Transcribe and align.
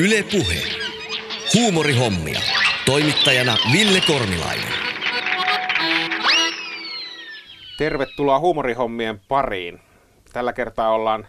Yle 0.00 0.22
Puhe. 0.32 0.62
Huumorihommia. 1.54 2.40
Toimittajana 2.86 3.56
Ville 3.72 4.00
Kornilainen. 4.06 4.72
Tervetuloa 7.78 8.38
huumorihommien 8.38 9.20
pariin. 9.28 9.80
Tällä 10.32 10.52
kertaa 10.52 10.90
ollaan 10.90 11.26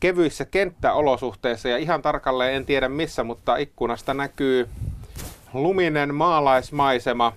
kevyissä 0.00 0.44
kenttäolosuhteissa 0.44 1.68
ja 1.68 1.78
ihan 1.78 2.02
tarkalleen 2.02 2.54
en 2.54 2.66
tiedä 2.66 2.88
missä, 2.88 3.24
mutta 3.24 3.56
ikkunasta 3.56 4.14
näkyy 4.14 4.68
luminen 5.52 6.14
maalaismaisema. 6.14 7.32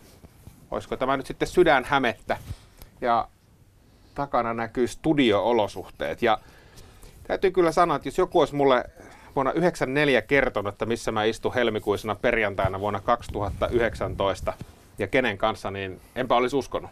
Olisiko 0.71 0.97
tämä 0.97 1.17
nyt 1.17 1.25
sitten 1.25 1.47
sydänhämettä? 1.47 2.37
Ja 3.01 3.27
takana 4.15 4.53
näkyy 4.53 4.87
studioolosuhteet. 4.87 6.21
Ja 6.21 6.37
täytyy 7.27 7.51
kyllä 7.51 7.71
sanoa, 7.71 7.95
että 7.95 8.07
jos 8.07 8.17
joku 8.17 8.39
olisi 8.39 8.55
mulle 8.55 8.85
vuonna 9.35 9.51
1994 9.51 10.21
kertonut, 10.21 10.73
että 10.73 10.85
missä 10.85 11.11
mä 11.11 11.23
istun 11.23 11.53
helmikuisena 11.53 12.15
perjantaina 12.15 12.79
vuonna 12.79 12.99
2019 12.99 14.53
ja 14.97 15.07
kenen 15.07 15.37
kanssa, 15.37 15.71
niin 15.71 16.01
enpä 16.15 16.35
olisi 16.35 16.55
uskonut. 16.55 16.91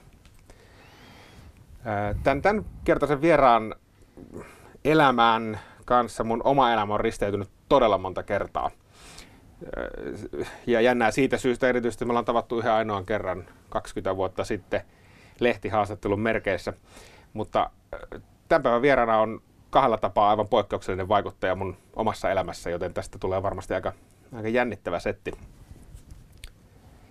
Tämän, 2.24 2.42
tämän 2.42 2.66
kertaisen 2.84 3.22
vieraan 3.22 3.76
elämän 4.86 5.60
kanssa 5.86 6.24
mun 6.24 6.42
oma 6.44 6.74
elämä 6.74 6.94
on 6.94 7.00
risteytynyt 7.00 7.50
todella 7.70 7.98
monta 7.98 8.24
kertaa. 8.24 8.72
Ja 10.68 10.82
jännää 10.82 11.12
siitä 11.12 11.38
syystä 11.38 11.68
erityisesti 11.68 12.06
me 12.06 12.12
ollaan 12.12 12.26
tavattu 12.26 12.60
yhden 12.60 12.72
ainoan 12.72 13.06
kerran 13.06 13.46
20 13.70 14.16
vuotta 14.16 14.44
sitten 14.44 14.82
lehtihaastattelun 15.40 16.20
merkeissä. 16.20 16.74
Mutta 17.34 17.70
tämän 18.48 18.64
päivän 18.64 18.82
vieraana 18.82 19.20
on 19.20 19.42
kahdella 19.74 19.98
tapaa 19.98 20.30
aivan 20.30 20.48
poikkeuksellinen 20.48 21.08
vaikuttaja 21.08 21.56
mun 21.56 21.78
omassa 21.96 22.32
elämässä, 22.32 22.70
joten 22.70 22.94
tästä 22.94 23.18
tulee 23.20 23.44
varmasti 23.44 23.74
aika, 23.74 23.94
aika 24.36 24.50
jännittävä 24.50 25.00
setti. 25.00 25.32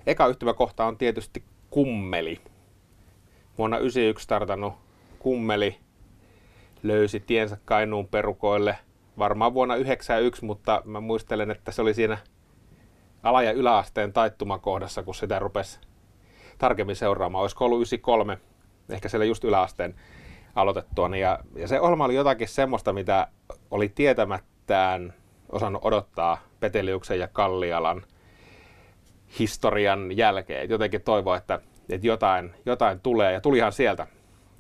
Eka 0.07 0.27
yhtymäkohta 0.27 0.85
on 0.85 0.99
tietysti 0.99 1.45
kummeli. 1.71 2.41
Vuonna 3.59 3.77
1991 3.77 4.25
startannut 4.25 4.75
kummeli 5.19 5.79
löysi 6.83 7.21
tiensä 7.21 7.57
Kainuun 7.65 8.09
perukoille 8.09 8.79
varmaan 9.19 9.55
vuonna 9.55 9.75
1991, 9.75 10.45
mutta 10.45 10.83
mä 10.85 11.01
muistelen, 11.01 11.51
että 11.51 11.73
se 11.73 11.83
oli 11.83 11.95
siinä 11.95 12.19
ala- 13.23 13.43
ja 13.43 13.53
yläasteen 13.53 14.13
taittumakohdassa, 14.13 15.03
kun 15.03 15.15
sitä 15.15 15.39
rupesi 15.39 15.81
tarkemmin 16.59 16.97
seuraamaan. 16.97 17.43
Olisiko 17.43 17.65
ollut 17.65 17.79
93, 17.79 18.39
ehkä 18.89 19.09
siellä 19.09 19.25
just 19.25 19.45
yläasteen 19.45 19.95
aloitettua. 20.55 21.17
Ja, 21.17 21.39
ja 21.57 21.69
se 21.69 21.81
ohjelma 21.81 22.05
oli 22.05 22.15
jotakin 22.15 22.49
semmoista, 22.49 22.93
mitä 22.93 23.27
oli 23.71 23.89
tietämättään 23.89 25.15
osannut 25.49 25.85
odottaa 25.85 26.39
Peteliuksen 26.61 27.19
ja 27.19 27.29
Kallialan 27.29 28.03
historian 29.39 30.17
jälkeen. 30.17 30.71
Jotenkin 30.71 31.03
toivoa, 31.03 31.37
että, 31.37 31.61
että 31.89 32.07
jotain, 32.07 32.55
jotain 32.67 33.01
tulee. 33.01 33.33
Ja 33.33 33.41
tulihan 33.41 33.73
sieltä. 33.73 34.07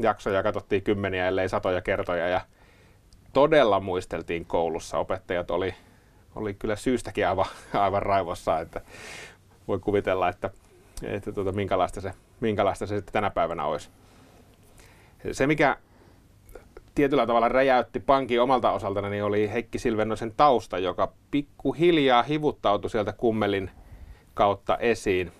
Jaksoja 0.00 0.42
katsottiin 0.42 0.82
kymmeniä, 0.82 1.28
ellei 1.28 1.48
satoja 1.48 1.80
kertoja. 1.80 2.28
Ja 2.28 2.40
todella 3.32 3.80
muisteltiin 3.80 4.46
koulussa. 4.46 4.98
Opettajat 4.98 5.50
oli, 5.50 5.74
oli 6.34 6.54
kyllä 6.54 6.76
syystäkin 6.76 7.28
aivan, 7.28 7.46
aivan 7.74 8.02
raivossa, 8.02 8.60
että 8.60 8.80
voi 9.68 9.78
kuvitella, 9.78 10.28
että, 10.28 10.50
että 11.02 11.32
tuota, 11.32 11.52
minkälaista, 11.52 12.00
se, 12.00 12.12
minkälaista 12.40 12.86
se 12.86 12.96
sitten 12.96 13.12
tänä 13.12 13.30
päivänä 13.30 13.64
olisi. 13.64 13.90
Se, 15.32 15.46
mikä 15.46 15.76
tietyllä 16.94 17.26
tavalla 17.26 17.48
räjäytti 17.48 18.00
pankin 18.00 18.40
omalta 18.40 18.72
osaltani, 18.72 19.10
niin 19.10 19.24
oli 19.24 19.52
Heikki 19.52 19.78
Silvennosen 19.78 20.32
tausta, 20.36 20.78
joka 20.78 21.12
pikkuhiljaa 21.30 22.22
hivuttautui 22.22 22.90
sieltä 22.90 23.12
kummelin 23.12 23.70
kautta 24.34 24.76
esiin. 24.76 25.32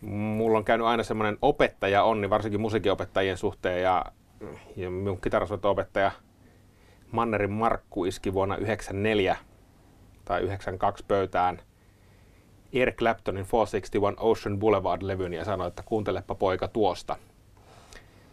Mulla 0.00 0.58
on 0.58 0.64
käynyt 0.64 0.86
aina 0.86 1.02
semmoinen 1.02 1.38
opettaja 1.42 2.02
onni, 2.02 2.30
varsinkin 2.30 2.60
musiikinopettajien 2.60 3.36
suhteen, 3.36 3.82
ja, 3.82 4.04
ja 4.76 4.90
minun 4.90 5.20
kitarasoito-opettaja 5.20 6.10
Mannerin 7.12 7.52
Markku 7.52 8.04
iski 8.04 8.32
vuonna 8.32 8.54
1994 8.54 9.36
tai 10.24 10.42
92 10.42 11.04
pöytään 11.08 11.60
Eric 12.72 12.96
Claptonin 12.96 13.46
461 13.52 14.16
Ocean 14.20 14.58
Boulevard-levyn 14.58 15.34
ja 15.34 15.44
sanoi, 15.44 15.68
että 15.68 15.82
kuuntelepa 15.82 16.34
poika 16.34 16.68
tuosta– 16.68 17.16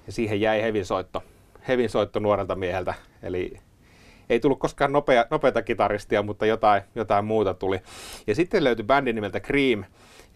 ja 0.05 0.11
siihen 0.13 0.41
jäi 0.41 0.61
hevin 0.61 0.85
soitto, 0.85 1.23
hevin 1.67 1.89
soitto 1.89 2.19
nuorelta 2.19 2.55
mieheltä. 2.55 2.93
Eli 3.23 3.59
ei 4.29 4.39
tullut 4.39 4.59
koskaan 4.59 4.91
nopea, 4.91 5.25
nopeata 5.29 5.61
kitaristia, 5.61 6.23
mutta 6.23 6.45
jotain, 6.45 6.81
jotain 6.95 7.25
muuta 7.25 7.53
tuli. 7.53 7.81
Ja 8.27 8.35
sitten 8.35 8.63
löytyi 8.63 8.85
bändi 8.85 9.13
nimeltä 9.13 9.39
Cream. 9.39 9.83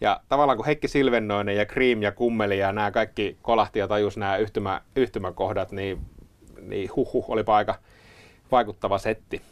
Ja 0.00 0.20
tavallaan 0.28 0.56
kun 0.58 0.66
Heikki 0.66 0.88
Silvennoinen 0.88 1.56
ja 1.56 1.66
Cream 1.66 2.02
ja 2.02 2.12
Kummeli 2.12 2.58
ja 2.58 2.72
nämä 2.72 2.90
kaikki 2.90 3.36
kolahti 3.42 3.78
ja 3.78 3.88
tajus 3.88 4.16
nämä 4.16 4.36
yhtymä, 4.36 4.80
yhtymäkohdat, 4.96 5.72
niin, 5.72 5.98
niin 6.60 6.90
huhu, 6.96 7.24
olipa 7.28 7.56
aika 7.56 7.74
vaikuttava 8.52 8.98
setti. 8.98 9.42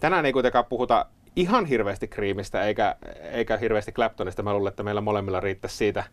Tänään 0.00 0.26
ei 0.26 0.32
kuitenkaan 0.32 0.64
puhuta 0.64 1.06
ihan 1.36 1.66
hirveästi 1.66 2.08
Creamistä 2.08 2.62
eikä, 2.62 2.96
eikä 3.32 3.56
hirveästi 3.56 3.92
Claptonista. 3.92 4.42
Mä 4.42 4.54
luulen, 4.54 4.70
että 4.70 4.82
meillä 4.82 5.00
molemmilla 5.00 5.40
riittäisi 5.40 5.76
siitä 5.76 6.04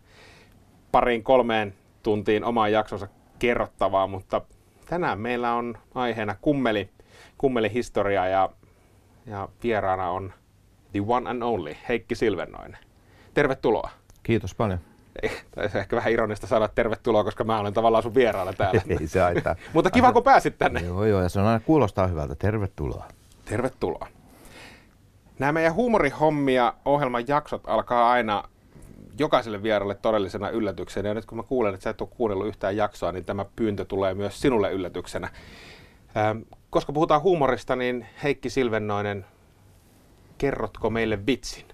pariin 0.92 1.24
kolmeen 1.24 1.74
tuntiin 2.04 2.44
omaan 2.44 2.72
jaksonsa 2.72 3.08
kerrottavaa, 3.40 4.08
mutta 4.08 4.42
tänään 4.86 5.20
meillä 5.20 5.54
on 5.54 5.78
aiheena 5.96 6.36
kummeli, 6.42 6.90
kummeli 7.38 7.74
historia 7.74 8.28
ja, 8.28 8.50
ja 9.26 9.50
vieraana 9.64 10.10
on 10.10 10.34
the 10.92 11.02
one 11.08 11.30
and 11.30 11.42
only 11.42 11.76
Heikki 11.90 12.16
Silvennoinen. 12.16 12.78
Tervetuloa. 13.34 13.90
Kiitos 14.24 14.56
paljon. 14.56 14.80
Ei, 15.24 15.32
ehkä 15.76 15.96
vähän 15.96 16.12
ironista 16.12 16.48
saada 16.48 16.68
tervetuloa, 16.68 17.24
koska 17.24 17.44
mä 17.44 17.60
olen 17.60 17.74
tavallaan 17.74 18.04
sun 18.04 18.16
vieraana 18.16 18.54
täällä. 18.54 18.82
Ei 19.00 19.08
se 19.08 19.20
haittaa. 19.20 19.56
Mutta 19.74 19.92
kiva, 19.92 20.14
kun 20.14 20.24
pääsit 20.24 20.58
tänne. 20.58 20.80
Joo, 20.80 21.06
joo, 21.06 21.22
ja 21.22 21.30
se 21.30 21.40
on 21.40 21.46
aina 21.46 21.60
kuulostaa 21.60 22.08
hyvältä. 22.08 22.36
Tervetuloa. 22.36 23.06
Tervetuloa. 23.46 24.08
Nämä 25.40 25.52
meidän 25.52 25.74
huumorihommia 25.74 26.74
ohjelman 26.86 27.28
jaksot 27.28 27.62
alkaa 27.68 28.12
aina 28.12 28.44
jokaiselle 29.20 29.64
vieralle 29.64 29.96
todellisena 29.96 30.50
yllätyksenä. 30.50 31.10
Ja 31.10 31.14
nyt 31.14 31.26
kun 31.26 31.38
mä 31.38 31.44
kuulen, 31.44 31.74
että 31.74 31.84
sä 31.84 31.90
et 31.90 32.02
ole 32.02 32.10
kuunnellut 32.18 32.48
yhtään 32.48 32.78
jaksoa, 32.78 33.12
niin 33.12 33.26
tämä 33.26 33.46
pyyntö 33.56 33.86
tulee 33.86 34.14
myös 34.14 34.42
sinulle 34.42 34.72
yllätyksenä. 34.72 35.30
Ähm, 36.18 36.38
koska 36.70 36.94
puhutaan 36.94 37.22
huumorista, 37.22 37.76
niin 37.76 38.06
Heikki 38.24 38.50
Silvennoinen, 38.50 39.26
kerrotko 40.38 40.90
meille 40.90 41.26
vitsin? 41.26 41.66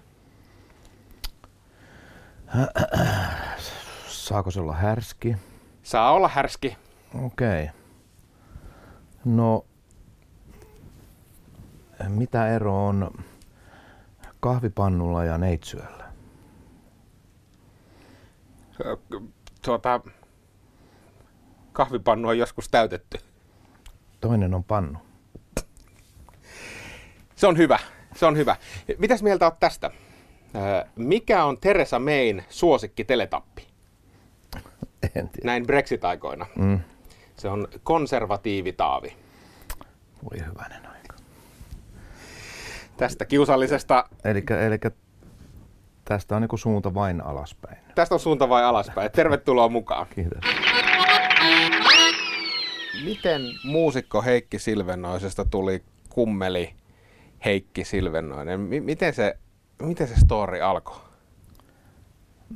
Saako 4.07 4.51
se 4.51 4.59
olla 4.59 4.73
härski? 4.73 5.35
Saa 5.83 6.11
olla 6.11 6.27
härski. 6.27 6.77
Okei. 7.25 7.63
Okay. 7.63 7.75
No, 9.25 9.65
mitä 12.07 12.47
ero 12.47 12.87
on 12.87 13.11
kahvipannulla 14.39 15.23
ja 15.23 15.37
neitsyöllä? 15.37 16.04
Tuota, 19.61 20.01
kahvipannu 21.71 22.27
on 22.27 22.37
joskus 22.37 22.69
täytetty. 22.69 23.17
Toinen 24.21 24.53
on 24.53 24.63
pannu. 24.63 24.99
Se 27.35 27.47
on 27.47 27.57
hyvä, 27.57 27.79
se 28.15 28.25
on 28.25 28.37
hyvä. 28.37 28.55
Mitäs 28.97 29.23
mieltä 29.23 29.45
olet 29.45 29.59
tästä? 29.59 29.91
Mikä 30.95 31.45
on 31.45 31.57
Teresa 31.57 31.99
Mayn 31.99 32.45
suosikki 32.49 33.03
teletappi? 33.03 33.67
En 35.03 35.29
tiedä. 35.29 35.45
Näin 35.45 35.67
Brexit-aikoina. 35.67 36.45
Mm. 36.55 36.79
Se 37.37 37.47
on 37.49 37.67
konservatiivitaavi. 37.83 39.17
Voi 40.23 40.45
hyvänen 40.45 40.85
aika. 40.85 41.15
Tästä 42.97 43.25
kiusallisesta... 43.25 44.09
Eli, 44.23 44.43
eli 44.65 44.79
tästä 46.05 46.35
on 46.35 46.41
niin 46.41 46.59
suunta 46.59 46.93
vain 46.93 47.21
alaspäin. 47.21 47.77
Tästä 47.95 48.15
on 48.15 48.19
suunta 48.19 48.49
vain 48.49 48.65
alaspäin. 48.65 49.11
Tervetuloa 49.11 49.69
mukaan. 49.69 50.07
Kiitos. 50.15 50.43
Miten 53.05 53.41
muusikko 53.63 54.21
Heikki 54.21 54.59
Silvennoisesta 54.59 55.45
tuli 55.45 55.83
kummeli 56.09 56.73
Heikki 57.45 57.83
Silvennoinen? 57.83 58.59
M- 58.59 58.83
miten, 58.83 59.13
se, 59.13 59.37
miten 59.81 60.07
se 60.07 60.15
story 60.15 60.61
alkoi? 60.61 60.97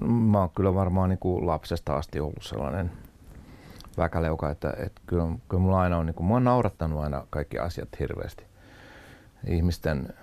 Mä 0.01 0.39
oon 0.39 0.49
kyllä 0.49 0.73
varmaan 0.73 1.09
niin 1.09 1.19
kuin 1.19 1.47
lapsesta 1.47 1.93
asti 1.97 2.19
ollut 2.19 2.43
sellainen 2.43 2.91
väkäleuka, 3.97 4.49
että, 4.49 4.73
että 4.85 5.01
kyllä, 5.07 5.25
kyllä 5.49 5.61
mulla 5.63 5.81
aina 5.81 5.97
on, 5.97 6.05
niin 6.05 6.13
kuin, 6.13 6.27
mä 6.27 6.33
oon 6.33 6.43
naurattanut 6.43 7.03
aina 7.03 7.27
kaikki 7.29 7.59
asiat 7.59 7.89
hirveästi. 7.99 8.43
Ihmisten, 9.47 10.13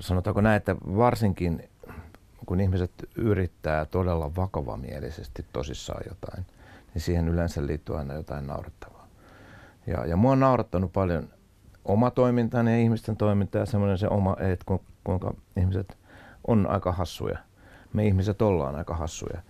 sanotaanko 0.00 0.40
näin, 0.40 0.56
että 0.56 0.76
varsinkin 0.96 1.68
kun 2.46 2.60
ihmiset 2.60 2.92
yrittää 3.16 3.84
todella 3.84 4.36
vakavamielisesti 4.36 5.46
tosissaan 5.52 6.02
jotain, 6.08 6.46
niin 6.94 7.02
siihen 7.02 7.28
yleensä 7.28 7.66
liittyy 7.66 7.98
aina 7.98 8.14
jotain 8.14 8.46
naurettavaa. 8.46 9.08
Ja, 9.86 10.06
ja 10.06 10.16
mua 10.16 10.32
on 10.32 10.40
naurattanut 10.40 10.92
paljon 10.92 11.28
oma 11.84 12.10
toiminta 12.10 12.58
ja 12.58 12.78
ihmisten 12.78 13.16
toiminta 13.16 13.58
ja 13.58 13.66
semmoinen 13.66 13.98
se 13.98 14.08
oma, 14.08 14.36
että 14.38 14.64
kuinka 15.04 15.34
ihmiset 15.56 15.98
on 16.46 16.66
aika 16.66 16.92
hassuja. 16.92 17.38
Me 17.92 18.06
ihmiset 18.06 18.42
ollaan 18.42 18.74
aika 18.74 18.94
hassuja. 18.94 19.42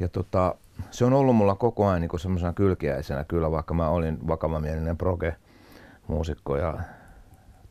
Ja 0.00 0.08
tota, 0.08 0.54
se 0.90 1.04
on 1.04 1.12
ollut 1.12 1.36
mulla 1.36 1.54
koko 1.54 1.88
ajan 1.88 2.00
niin 2.00 2.20
semmoisena 2.20 2.52
kylkiäisenä 2.52 3.24
kyllä, 3.24 3.50
vaikka 3.50 3.74
mä 3.74 3.88
olin 3.88 4.18
vakavamielinen 4.28 4.96
proge 4.96 5.36
muusikko 6.08 6.56
ja 6.56 6.78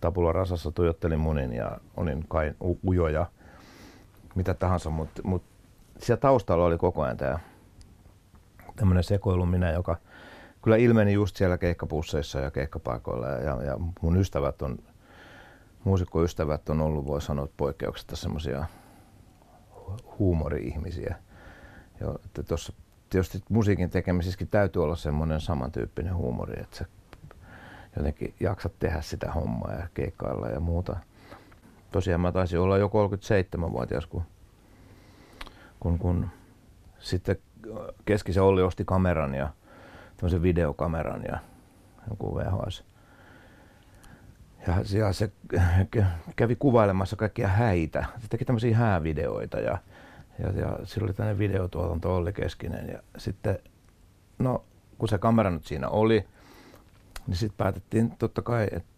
Tapula 0.02 0.32
Rasassa 0.32 0.72
tuijottelin 0.72 1.20
munin 1.20 1.54
ja 1.54 1.78
olin 1.98 2.26
kai 2.28 2.54
ujo 2.88 3.08
ja 3.08 3.26
mitä 4.36 4.54
tahansa, 4.54 4.90
mutta 4.90 5.22
mut 5.24 5.44
siellä 5.98 6.22
taustalla 6.22 6.66
oli 6.66 6.78
koko 6.78 7.02
ajan 7.02 7.18
tämä 7.18 7.40
tämmöinen 8.76 9.04
sekoiluminen, 9.04 9.74
joka 9.74 9.98
kyllä 10.62 10.78
ilmeni 10.78 11.14
just 11.14 11.36
siellä 11.36 11.58
keikkapusseissa 11.58 12.40
ja 12.40 12.52
keikkapaikoilla 12.52 13.28
ja, 13.28 13.64
ja, 13.64 13.78
mun 14.02 14.18
ystävät 14.18 14.62
on, 14.62 14.78
muusikkoystävät 15.84 16.70
on 16.70 16.82
ollut, 16.82 17.06
voi 17.06 17.22
sanoa, 17.22 17.48
poikkeuksetta 17.58 18.16
semmoisia 18.16 18.66
huumori-ihmisiä. 20.20 21.16
Tossa, 22.48 22.74
tietysti 23.10 23.44
musiikin 23.50 23.90
tekemisessäkin 23.90 24.48
täytyy 24.48 24.84
olla 24.84 24.96
semmoinen 24.96 25.42
samantyyppinen 25.42 26.16
huumori, 26.16 26.62
että 26.62 26.78
sä 26.78 26.86
jotenkin 27.96 28.34
jaksat 28.40 28.74
tehdä 28.80 29.02
sitä 29.02 29.32
hommaa 29.32 29.74
ja 29.74 29.88
keikkailla 29.94 30.48
ja 30.48 30.60
muuta. 30.60 30.96
Tosiaan 31.92 32.22
mä 32.22 32.32
taisin 32.32 32.60
olla 32.60 32.78
jo 32.78 32.88
37-vuotias, 32.88 34.06
kun, 34.06 34.24
kun, 35.80 36.00
kun 36.00 36.30
sitten 37.00 37.36
Keskisen 38.06 38.44
Olli 38.44 38.62
osti 38.62 38.86
kameran 38.86 39.36
ja 39.36 39.50
tämmöisen 40.18 40.42
videokameran 40.42 41.24
ja 41.24 41.40
joku 42.10 42.36
VHS. 42.36 42.84
Ja, 44.68 44.74
ja 45.00 45.14
se 45.14 45.32
kävi 46.36 46.56
kuvailemassa 46.56 47.16
kaikkia 47.16 47.48
häitä. 47.48 48.06
Se 48.18 48.28
teki 48.30 48.46
tämmöisiä 48.46 48.78
häävideoita 48.78 49.60
ja, 49.60 49.78
ja, 50.40 50.52
ja 50.52 50.80
sillä 50.84 51.06
oli 51.06 51.14
tämmöinen 51.14 51.40
videotuotanto 51.40 52.16
Olli 52.16 52.34
Keskinen. 52.34 52.90
Ja 52.90 53.00
sitten, 53.18 53.60
no 54.40 54.64
kun 54.98 55.10
se 55.10 55.18
kamera 55.18 55.50
nyt 55.50 55.66
siinä 55.66 55.90
oli, 55.90 56.26
niin 57.28 57.38
sitten 57.38 57.58
päätettiin 57.58 58.12
totta 58.20 58.42
kai, 58.42 58.68
että 58.72 58.90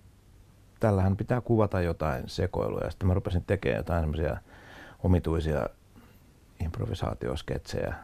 tällähän 0.80 1.18
pitää 1.18 1.42
kuvata 1.42 1.82
jotain 1.82 2.24
sekoilua. 2.30 2.82
Ja 2.84 2.90
sitten 2.90 3.08
mä 3.08 3.14
rupesin 3.14 3.44
tekemään 3.44 3.80
jotain 3.80 4.02
semmoisia 4.02 4.38
omituisia 5.04 5.70
improvisaatiosketsejä. 6.64 7.96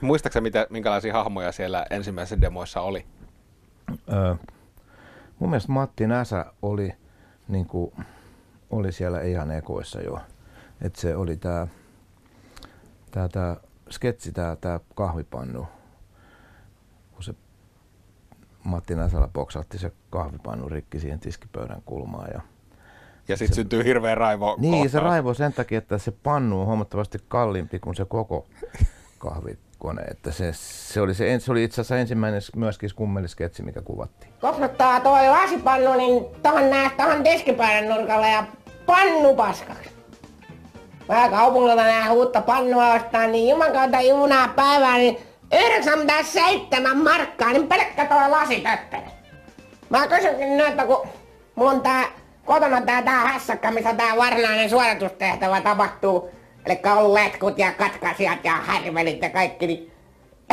Muistaaksä, 0.00 0.40
mitä, 0.40 0.66
minkälaisia 0.70 1.12
hahmoja 1.12 1.52
siellä 1.52 1.86
ensimmäisissä 1.90 2.40
demoissa 2.40 2.80
oli? 2.80 3.06
Öö, 4.12 4.34
mun 5.38 5.50
mielestä 5.50 5.72
Matti 5.72 6.06
Näsä 6.06 6.46
oli, 6.62 6.94
niin 7.48 7.66
kuin, 7.66 7.92
oli 8.70 8.92
siellä 8.92 9.20
ihan 9.20 9.50
ekoissa 9.50 10.00
jo. 10.00 10.20
Et 10.80 10.96
se 10.96 11.16
oli 11.16 11.36
tämä 11.36 11.66
tää, 13.10 13.28
tää 13.28 13.56
sketsi, 13.90 14.32
tämä 14.32 14.56
tää 14.56 14.80
kahvipannu, 14.94 15.66
Matti 18.64 18.94
Näsälä 18.94 19.28
poksahti 19.32 19.78
se 19.78 19.92
kahvipannu 20.10 20.68
rikki 20.68 21.00
siihen 21.00 21.20
tiskipöydän 21.20 21.82
kulmaan. 21.84 22.30
Ja, 22.34 22.40
ja 23.28 23.36
sitten 23.36 23.54
syntyy 23.54 23.84
hirveä 23.84 24.14
raivo. 24.14 24.56
Niin, 24.58 24.72
kohtaus. 24.72 24.92
se 24.92 25.00
raivo 25.00 25.34
sen 25.34 25.52
takia, 25.52 25.78
että 25.78 25.98
se 25.98 26.10
pannu 26.10 26.60
on 26.60 26.66
huomattavasti 26.66 27.18
kalliimpi 27.28 27.78
kuin 27.78 27.96
se 27.96 28.04
koko 28.04 28.46
kahvikone. 29.18 30.02
Että 30.02 30.32
se, 30.32 30.52
se, 30.52 31.00
oli 31.00 31.14
se, 31.14 31.38
se 31.38 31.52
oli 31.52 31.64
itse 31.64 31.80
asiassa 31.80 31.98
ensimmäinen 31.98 32.42
myöskin 32.56 32.88
skummelisketsi, 32.88 33.62
mikä 33.62 33.82
kuvattiin. 33.82 34.32
Kopnottaa 34.40 35.00
toi 35.00 35.28
lasipannu 35.28 35.94
niin 35.96 36.24
tohon 36.42 36.70
nää 36.70 36.90
tohon 36.96 37.22
tiskipöydän 37.22 37.88
nurkalle 37.88 38.30
ja 38.30 38.44
pannu 38.86 39.36
paskaksi. 39.36 39.90
Mä 41.08 41.28
kaupungilta 41.28 41.82
nää 41.82 42.12
uutta 42.12 42.40
pannua 42.40 42.92
ostaa, 42.92 43.26
niin 43.26 43.50
juman 43.50 43.72
kautta 43.72 44.00
junaa 44.00 44.48
päivää, 44.48 44.96
niin 44.96 45.18
97 45.52 46.96
markkaa, 47.02 47.52
niin 47.52 47.68
pelkkä 47.68 48.04
tuo 48.04 48.30
lasitöppeli. 48.30 49.02
Mä 49.90 50.06
kysynkin 50.06 50.56
nyt, 50.56 50.68
että 50.68 50.86
kun 50.86 51.06
mulla 51.54 51.70
on 51.70 51.80
tää 51.80 52.04
kotona 52.44 52.80
tää, 52.80 53.02
tää 53.02 53.20
hässäkkä, 53.20 53.70
missä 53.70 53.94
tää 53.94 54.16
varsinainen 54.16 54.70
suoritustehtävä 54.70 55.60
tapahtuu, 55.60 56.30
eli 56.66 56.80
on 56.96 57.14
letkut 57.14 57.58
ja 57.58 57.72
katkaisijat 57.72 58.44
ja 58.44 58.52
härvelit 58.52 59.22
ja 59.22 59.30
kaikki, 59.30 59.66
niin 59.66 59.92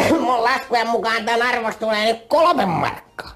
mun 0.25 0.43
laskujen 0.43 0.87
mukaan 0.87 1.25
tän 1.25 1.41
arvos 1.41 1.75
tulee 1.75 2.13
nyt 2.13 2.25
kolme 2.27 2.65
markkaa. 2.65 3.31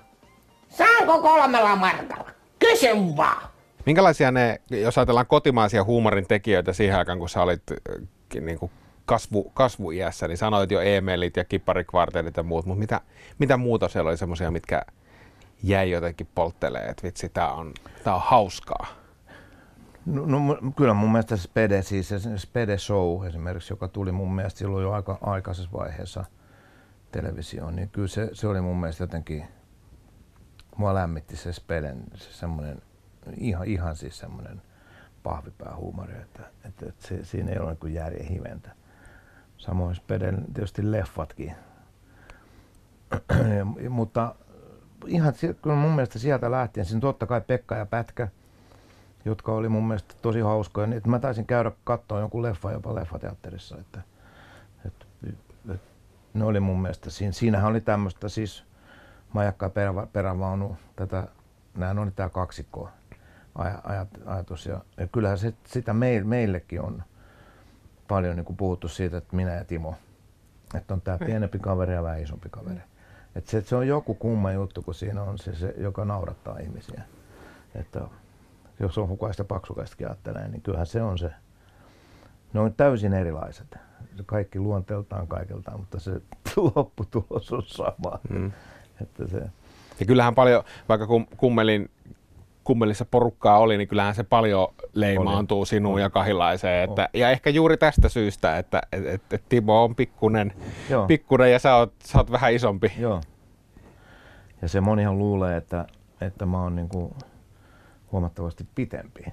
Saanko 0.69 1.21
kolmella 1.21 1.75
markalla? 1.75 2.31
Kysyn 2.59 3.17
vaan. 3.17 3.43
Minkälaisia 3.85 4.31
ne, 4.31 4.61
jos 4.69 4.97
ajatellaan 4.97 5.27
kotimaisia 5.27 5.83
huumorin 5.83 6.27
tekijöitä 6.27 6.73
siihen 6.73 6.97
aikaan, 6.97 7.19
kun 7.19 7.29
sä 7.29 7.41
olit 7.41 7.63
äh, 7.71 8.41
niin 8.41 8.59
kuin 8.59 8.71
kasvu, 9.13 9.43
kasvuiässä, 9.53 10.27
niin 10.27 10.37
sanoit 10.37 10.71
jo 10.71 10.81
e-mailit 10.81 11.37
ja 11.37 11.45
kipparikvartelit 11.45 12.37
ja 12.37 12.43
muut, 12.43 12.65
mutta 12.65 12.79
mitä, 12.79 13.01
mitä 13.39 13.57
muuta 13.57 13.87
siellä 13.87 14.09
oli 14.09 14.17
semmoisia, 14.17 14.51
mitkä 14.51 14.81
jäi 15.63 15.91
jotenkin 15.91 16.27
polttelee, 16.35 16.81
että 16.81 17.03
vitsi, 17.03 17.29
tää 17.29 17.53
on, 17.53 17.73
tää 18.03 18.15
on 18.15 18.21
hauskaa? 18.25 18.87
No, 20.05 20.25
no, 20.25 20.57
kyllä 20.75 20.93
mun 20.93 21.11
mielestä 21.11 21.37
Spede, 21.37 21.81
siis 21.81 22.13
Spede 22.37 22.77
Show 22.77 23.27
esimerkiksi, 23.27 23.73
joka 23.73 23.87
tuli 23.87 24.11
mun 24.11 24.35
mielestä 24.35 24.57
silloin 24.57 24.83
jo 24.83 24.91
aika 24.91 25.17
aikaisessa 25.21 25.71
vaiheessa 25.73 26.25
televisioon, 27.11 27.75
niin 27.75 27.89
kyllä 27.89 28.07
se, 28.07 28.29
se 28.33 28.47
oli 28.47 28.61
mun 28.61 28.79
mielestä 28.79 29.03
jotenkin, 29.03 29.45
mua 30.77 30.93
lämmitti 30.93 31.35
se 31.35 31.53
Speden, 31.53 32.03
se 32.15 32.33
semmoinen, 32.33 32.81
ihan, 33.37 33.67
ihan 33.67 33.95
siis 33.95 34.17
semmoinen 34.17 34.61
pahvipäähuumori, 35.23 36.13
että, 36.21 36.43
että, 36.65 36.85
että 36.89 37.07
se, 37.07 37.25
siinä 37.25 37.51
ei 37.51 37.59
ole 37.59 37.77
niin 37.83 37.93
järjen 37.93 38.27
hiventä. 38.27 38.82
Samoin 39.63 39.95
Speden 39.95 40.45
tietysti 40.53 40.91
leffatkin. 40.91 41.55
Mutta 43.89 44.35
ihan 45.07 45.33
kyllä 45.61 45.75
mun 45.75 45.91
mielestä 45.91 46.19
sieltä 46.19 46.51
lähtien, 46.51 46.85
siinä 46.85 47.01
totta 47.01 47.25
kai 47.25 47.41
Pekka 47.41 47.75
ja 47.75 47.85
Pätkä, 47.85 48.27
jotka 49.25 49.51
oli 49.51 49.69
mun 49.69 49.87
mielestä 49.87 50.15
tosi 50.21 50.39
hauskoja. 50.39 50.87
Niin, 50.87 51.01
mä 51.07 51.19
taisin 51.19 51.45
käydä 51.45 51.71
katsoa 51.83 52.19
jonkun 52.19 52.41
leffa 52.41 52.71
jopa 52.71 52.95
leffateatterissa. 52.95 53.77
Että, 53.77 54.01
että, 54.85 55.05
että 55.69 55.87
ne 56.33 56.45
oli 56.45 56.59
mun 56.59 56.81
mielestä, 56.81 57.09
siinä, 57.09 57.31
siinähän 57.31 57.71
oli 57.71 57.81
tämmöistä 57.81 58.29
siis 58.29 58.63
majakka 59.33 59.65
ja 59.65 59.69
perä, 59.69 60.07
perävaunu, 60.13 60.77
tätä, 60.95 61.27
nämä 61.77 62.01
oli 62.01 62.11
tämä 62.11 62.29
kaksikko 62.29 62.89
aj, 63.55 63.73
ajatus. 64.25 64.65
Ja, 64.65 64.81
ja 64.97 65.07
kyllähän 65.07 65.37
se, 65.37 65.53
sitä 65.65 65.93
meil, 65.93 66.23
meillekin 66.23 66.81
on 66.81 67.03
paljon 68.13 68.35
niin 68.35 68.45
kuin 68.45 68.57
puhuttu 68.57 68.87
siitä, 68.87 69.17
että 69.17 69.35
minä 69.35 69.53
ja 69.53 69.63
Timo, 69.63 69.95
että 70.75 70.93
on 70.93 71.01
tämä 71.01 71.17
niin. 71.17 71.25
pienempi 71.25 71.59
kaveri 71.59 71.93
ja 71.93 72.03
vähän 72.03 72.21
isompi 72.21 72.49
kaveri. 72.49 72.81
Että 73.35 73.51
se, 73.51 73.57
että 73.57 73.69
se 73.69 73.75
on 73.75 73.87
joku 73.87 74.13
kumma 74.13 74.51
juttu, 74.51 74.81
kun 74.81 74.93
siinä 74.93 75.23
on 75.23 75.37
se, 75.37 75.55
se 75.55 75.73
joka 75.77 76.05
naurattaa 76.05 76.57
ihmisiä. 76.59 77.01
Että 77.75 78.01
jos 78.79 78.97
on 78.97 79.07
hukaista 79.07 79.43
paksukaistakin 79.43 80.07
ajattelee, 80.07 80.47
niin 80.47 80.61
kyllähän 80.61 80.87
se 80.87 81.01
on 81.01 81.17
se. 81.17 81.31
Ne 82.53 82.59
on 82.59 82.73
täysin 82.73 83.13
erilaiset. 83.13 83.75
Kaikki 84.25 84.59
luonteeltaan 84.59 85.27
kaikeltaan, 85.27 85.79
mutta 85.79 85.99
se 85.99 86.11
lopputulos 86.75 87.51
on 87.51 87.63
sama. 87.65 88.19
Mm. 88.29 88.51
Että 89.01 89.27
se... 89.27 89.37
Ja 89.99 90.05
kyllähän 90.05 90.35
paljon, 90.35 90.63
vaikka 90.89 91.07
kummelin 91.37 91.91
kummelissa 92.63 93.05
porukkaa 93.05 93.57
oli, 93.57 93.77
niin 93.77 93.87
kyllähän 93.87 94.15
se 94.15 94.23
paljon 94.23 94.67
leimaantuu 94.93 95.59
oli. 95.59 95.65
sinuun 95.65 95.93
oli. 95.93 96.01
ja 96.01 96.09
kahilaiseen. 96.09 96.89
Että, 96.89 97.09
ja 97.13 97.29
ehkä 97.29 97.49
juuri 97.49 97.77
tästä 97.77 98.09
syystä, 98.09 98.57
että 98.57 98.81
et, 98.91 99.05
et, 99.05 99.33
et 99.33 99.43
Timo 99.49 99.83
on 99.83 99.95
pikkunen, 99.95 100.53
pikkunen 101.07 101.51
ja 101.51 101.59
sä 101.59 101.75
oot, 101.75 101.93
sä 102.03 102.17
oot 102.17 102.31
vähän 102.31 102.53
isompi. 102.53 102.91
Joo. 102.99 103.21
Ja 104.61 104.67
se 104.67 104.81
monihan 104.81 105.17
luulee, 105.17 105.57
että, 105.57 105.85
että 106.21 106.45
mä 106.45 106.61
oon 106.61 106.75
niinku 106.75 107.15
huomattavasti 108.11 108.67
pitempi, 108.75 109.23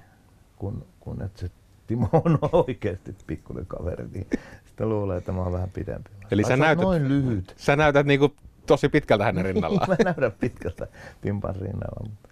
kun, 0.55 0.85
kun 0.99 1.21
että 1.21 1.39
se 1.39 1.51
Timo 1.87 2.09
on 2.13 2.39
oikeasti 2.67 3.15
pikkuinen 3.27 3.65
kaveri, 3.65 4.07
niin 4.07 4.27
sitä 4.65 4.85
luulee, 4.85 5.17
että 5.17 5.31
mä 5.31 5.41
oon 5.41 5.51
vähän 5.51 5.69
pitempi. 5.69 6.09
Eli 6.31 6.43
sä 6.43 6.57
näytät, 6.57 6.83
noin 6.83 7.07
lyhyt. 7.07 7.53
Sä 7.57 7.75
näytät 7.75 8.05
niinku 8.05 8.33
tosi 8.65 8.89
pitkältä 8.89 9.23
hänen 9.23 9.45
rinnallaan. 9.55 9.89
mä 9.89 9.95
näytän 10.05 10.31
pitkältä 10.39 10.87
Timpan 11.21 11.55
rinnalla. 11.55 12.09
Mutta 12.09 12.29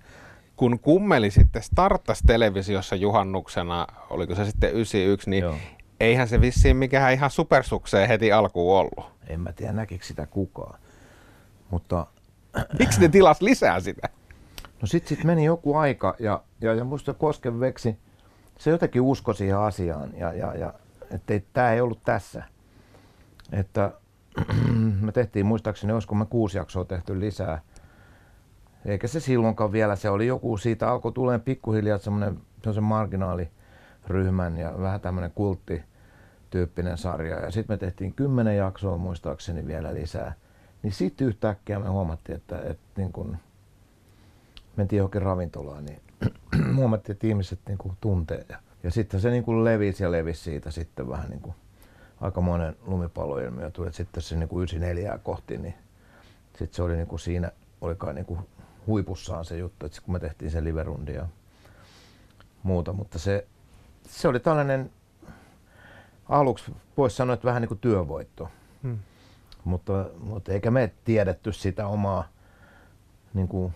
kun 0.60 0.80
kummeli 0.80 1.32
sitten 1.32 1.64
starttasi 1.64 2.24
televisiossa 2.28 2.96
juhannuksena, 2.96 3.88
oliko 4.10 4.36
se 4.36 4.46
sitten 4.46 4.74
91, 4.74 5.30
niin 5.30 5.44
Joo. 5.44 5.56
eihän 6.00 6.28
se 6.28 6.42
vissiin 6.42 6.78
mikään 6.78 7.14
ihan 7.14 7.30
supersukseen 7.30 8.08
heti 8.08 8.32
alkuun 8.32 8.78
ollut. 8.80 9.12
En 9.28 9.40
mä 9.40 9.54
tiedä, 9.54 9.74
näkikö 9.74 10.06
sitä 10.06 10.26
kukaan. 10.26 10.80
Mutta... 11.70 12.08
Miksi 12.80 13.02
ne 13.02 13.08
tilas 13.08 13.42
lisää 13.42 13.80
sitä? 13.80 14.10
No 14.82 14.88
sit, 14.88 15.08
sit 15.08 15.24
meni 15.24 15.46
joku 15.46 15.76
aika 15.76 16.16
ja, 16.20 16.44
ja, 16.62 16.74
ja 16.74 16.84
musta 16.84 17.14
Kosken 17.14 17.60
veksi, 17.60 17.98
se 18.58 18.70
jotenkin 18.70 19.02
usko 19.02 19.34
siihen 19.34 19.58
asiaan 19.58 20.10
ja, 20.18 20.34
ja, 20.34 20.56
ja 20.56 20.74
että 21.12 21.34
tämä 21.54 21.74
ei 21.74 21.82
ollut 21.82 22.04
tässä. 22.04 22.44
Että 23.52 23.92
me 25.02 25.12
tehtiin 25.12 25.46
muistaakseni, 25.46 25.94
olisiko 25.94 26.16
me 26.16 26.26
kuusi 26.26 26.58
jaksoa 26.58 26.86
tehty 26.86 27.20
lisää 27.20 27.62
Eikä 28.86 29.08
se 29.08 29.20
silloinkaan 29.20 29.72
vielä, 29.72 29.96
se 29.96 30.10
oli 30.10 30.28
joku, 30.28 30.58
siitä 30.58 30.92
alkoi 30.92 31.12
tulemaan 31.12 31.42
pikkuhiljaa 31.42 31.98
semmoinen, 31.98 32.40
marginaaliryhmän 32.82 34.58
ja 34.58 34.74
vähän 34.80 35.02
tämmöinen 35.02 35.32
kultti 35.32 35.84
tyyppinen 36.50 36.98
sarja. 36.98 37.40
Ja 37.40 37.52
sitten 37.52 37.74
me 37.74 37.78
tehtiin 37.78 38.14
kymmenen 38.14 38.58
jaksoa 38.58 38.98
muistaakseni 38.98 39.68
vielä 39.68 39.94
lisää. 39.94 40.34
Niin 40.84 40.94
sitten 40.94 41.28
yhtäkkiä 41.28 41.80
me 41.80 41.90
huomattiin, 41.90 42.36
että, 42.36 42.62
että 42.62 42.84
niin 42.98 43.12
kun 43.12 43.38
mentiin 44.76 44.98
johonkin 44.98 45.22
ravintolaan, 45.22 45.86
niin 45.86 46.02
huomattiin, 46.78 47.14
että 47.14 47.28
ihmiset 47.28 47.60
niin 47.68 47.78
kuin 47.78 47.98
tuntee. 48.02 48.46
Ja, 48.50 48.58
ja 48.84 48.92
sitten 48.92 49.20
se 49.20 49.30
niin 49.30 49.44
kuin 49.44 49.64
levisi 49.64 50.04
ja 50.04 50.12
levisi 50.12 50.44
siitä 50.44 50.72
sitten 50.72 51.10
vähän 51.10 51.30
niin 51.30 51.42
kuin 51.42 51.56
aika 52.22 52.42
monen 52.42 52.76
lumipalloilmiö 52.86 53.72
tuli. 53.72 53.94
Sitten 53.94 54.24
se 54.24 54.36
niin 54.36 54.50
kuin 54.50 54.60
94 54.60 55.20
kohti, 55.24 55.58
niin 55.58 55.76
sitten 56.58 56.76
se 56.76 56.84
oli 56.84 56.96
niin 56.96 57.08
kuin 57.08 57.20
siinä, 57.20 57.52
olikaan 57.82 58.16
niin 58.16 58.26
kuin 58.26 58.40
huipussaan 58.90 59.46
se 59.46 59.58
juttu, 59.58 59.86
että 59.86 60.02
kun 60.02 60.14
me 60.14 60.20
tehtiin 60.20 60.52
se 60.52 60.64
liverundi 60.64 61.14
ja 61.14 61.26
muuta, 62.64 62.94
mutta 62.94 63.20
se, 63.20 63.48
se 64.08 64.28
oli 64.28 64.40
tällainen 64.40 64.92
aluksi 66.30 66.72
voisi 66.98 67.16
sanoa, 67.16 67.34
että 67.34 67.48
vähän 67.48 67.62
niin 67.62 67.68
kuin 67.68 67.80
työvoitto. 67.80 68.50
Hmm. 68.84 68.98
Mutta, 69.64 70.06
mutta 70.20 70.52
eikä 70.52 70.72
me 70.72 70.92
tiedetty 71.06 71.54
sitä 71.54 71.88
omaa 71.88 72.28
niin 73.34 73.48
kuin 73.48 73.74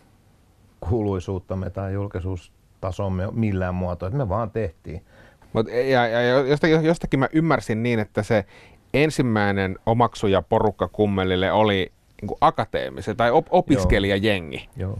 kuuluisuuttamme 0.79 1.69
tai 1.69 1.93
julkisuustasomme 1.93 3.27
millään 3.31 3.75
muotoa, 3.75 4.07
että 4.07 4.17
me 4.17 4.29
vaan 4.29 4.51
tehtiin. 4.51 5.05
Mut, 5.53 5.67
ja, 5.91 6.07
ja 6.07 6.39
jostakin, 6.39 6.83
jostakin 6.83 7.19
mä 7.19 7.29
ymmärsin 7.33 7.83
niin, 7.83 7.99
että 7.99 8.23
se 8.23 8.45
ensimmäinen 8.93 9.79
omaksuja 9.85 10.41
porukka 10.41 10.87
kummelille 10.87 11.51
oli 11.51 11.91
niin 12.27 12.37
akateemisen 12.41 13.17
tai 13.17 13.31
op- 13.31 13.47
opiskelijajengi. 13.49 14.69
Joo. 14.77 14.89
Joo. 14.89 14.99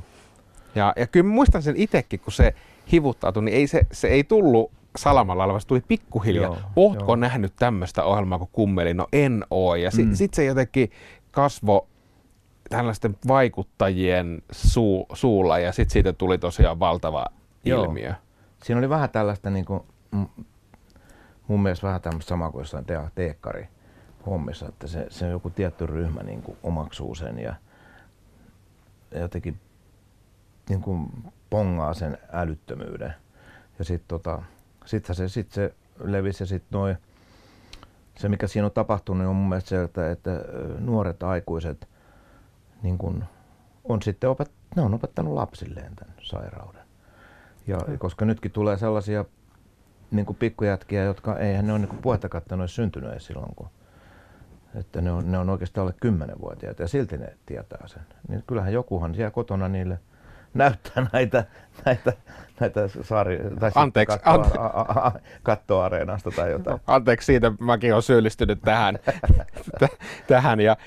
Ja, 0.76 0.94
ja 0.96 1.08
kyllä 1.08 1.30
muistan 1.30 1.62
sen 1.62 1.76
itsekin, 1.78 2.20
kun 2.20 2.34
se 2.34 2.56
hivuttautui, 2.92 3.44
niin 3.44 3.58
ei 3.58 3.68
se, 3.68 3.82
se 3.92 4.08
ei 4.08 4.24
tullut 4.24 4.72
salamalla 4.98 5.48
vaan 5.48 5.62
se 5.62 5.68
tuli 5.68 5.82
pikkuhiljaa. 5.88 6.44
Joo, 6.44 6.58
Ootko 6.76 7.12
joo. 7.12 7.16
nähnyt 7.16 7.54
tämmöistä 7.56 8.04
ohjelmaa 8.04 8.38
kuin 8.38 8.50
Kummeli? 8.54 8.94
No 8.94 9.08
en 9.14 9.46
oo. 9.52 9.76
Ja 9.76 9.92
sitten 9.92 10.08
mm. 10.08 10.16
sit 10.16 10.34
se 10.34 10.46
jotenkin 10.46 10.92
kasvo 11.32 11.88
tällaisten 12.70 13.18
vaikuttajien 13.28 14.42
suu, 14.52 15.06
suulla 15.14 15.60
ja 15.60 15.72
sitten 15.72 15.94
siitä 15.94 16.14
tuli 16.14 16.38
tosiaan 16.38 16.80
valtava 16.80 17.26
Joo. 17.66 17.84
ilmiö. 17.84 18.14
Siinä 18.64 18.80
oli 18.80 18.90
vähän 18.90 19.10
tällaista 19.10 19.50
niin 19.50 19.66
kuin, 19.66 19.84
mun 21.48 21.64
mielestä 21.64 21.88
vähän 21.88 22.02
tämmöistä 22.02 22.30
samaa 22.30 22.52
kuin 22.52 22.62
jossain 22.62 22.86
te- 22.86 23.00
teekkari 23.16 23.68
hommissa, 24.26 24.68
että 24.68 24.88
se, 24.88 25.08
se 25.10 25.28
joku 25.28 25.50
tietty 25.50 25.86
ryhmä 25.86 26.24
niin 26.24 26.42
kuin 26.42 26.58
omaksuu 26.64 27.16
sen 27.16 27.40
ja 27.40 27.56
jotenkin 29.16 29.60
niin 30.70 30.82
kuin 30.82 31.10
pongaa 31.50 31.94
sen 31.94 32.18
älyttömyyden. 32.32 33.14
Ja 33.80 33.86
sitten 33.86 34.08
tota, 34.08 34.42
sit 34.86 35.06
se, 35.06 35.30
sit 35.30 35.52
se 35.52 35.74
levisi 36.04 36.44
ja 36.44 36.48
sitten 36.48 36.80
noin, 36.80 36.98
se 38.18 38.30
mikä 38.30 38.48
siinä 38.48 38.66
on 38.66 38.72
tapahtunut 38.72 39.20
niin 39.20 39.30
on 39.30 39.36
mun 39.36 39.50
mielestä 39.50 39.70
se, 39.70 39.84
että, 39.84 40.12
että 40.12 40.32
nuoret 40.80 41.24
aikuiset 41.24 41.88
niin 42.84 42.98
kun 42.98 43.24
on 43.84 44.02
sitten 44.02 44.30
opet, 44.30 44.52
ne 44.76 44.82
on 44.82 44.94
opettanut 44.94 45.34
lapsilleen 45.34 45.96
tämän 45.96 46.16
sairauden. 46.22 46.82
Ja 47.68 47.78
mm. 47.88 47.98
koska 47.98 48.26
nytkin 48.26 48.52
tulee 48.52 48.78
sellaisia 48.78 49.26
niin 50.12 50.26
kuin 50.26 50.38
pikkujätkiä, 50.38 51.04
jotka 51.04 51.38
eihän 51.38 51.68
ne 51.68 51.74
ole 51.74 51.80
niin 51.80 52.02
puhetta 52.02 52.30
kattanut 52.30 52.72
syntynyt 52.72 53.22
silloin, 53.22 53.56
kun 53.56 53.70
että 54.76 55.02
ne 55.02 55.12
on, 55.12 55.32
ne 55.32 55.38
on 55.38 55.50
oikeastaan 55.50 55.88
alle 55.88 56.14
10-vuotiaita 56.14 56.82
ja 56.82 56.88
silti 56.88 57.18
ne 57.18 57.34
tietää 57.46 57.88
sen. 57.88 58.02
Niin 58.28 58.44
kyllähän 58.48 58.74
jokuhan 58.74 59.16
siellä 59.16 59.32
kotona 59.32 59.68
niille 59.68 60.00
näyttää 60.54 61.08
näitä, 61.14 61.46
näitä, 61.86 62.14
näitä 62.60 62.82
saari, 63.02 63.40
tai 63.60 63.72
anteeksi, 63.76 64.20
kattoa, 64.20 64.44
ante- 64.44 64.60
a, 64.60 65.08
a, 65.08 65.12
kattoareenasta 65.44 66.32
tai 66.32 66.52
jotain. 66.52 66.80
Anteeksi 66.88 67.26
siitä, 67.26 67.52
mäkin 67.60 67.94
olen 67.94 68.04
syyllistynyt 68.04 68.60
tähän. 68.62 69.00
t- 69.80 70.00
tähän 70.28 70.60
ja 70.60 70.78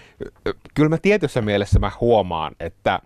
kyllä 0.74 0.88
mä 0.88 0.98
tietyssä 0.98 1.42
mielessä 1.42 1.78
mä 1.78 1.90
huomaan, 2.00 2.52
että 2.60 3.00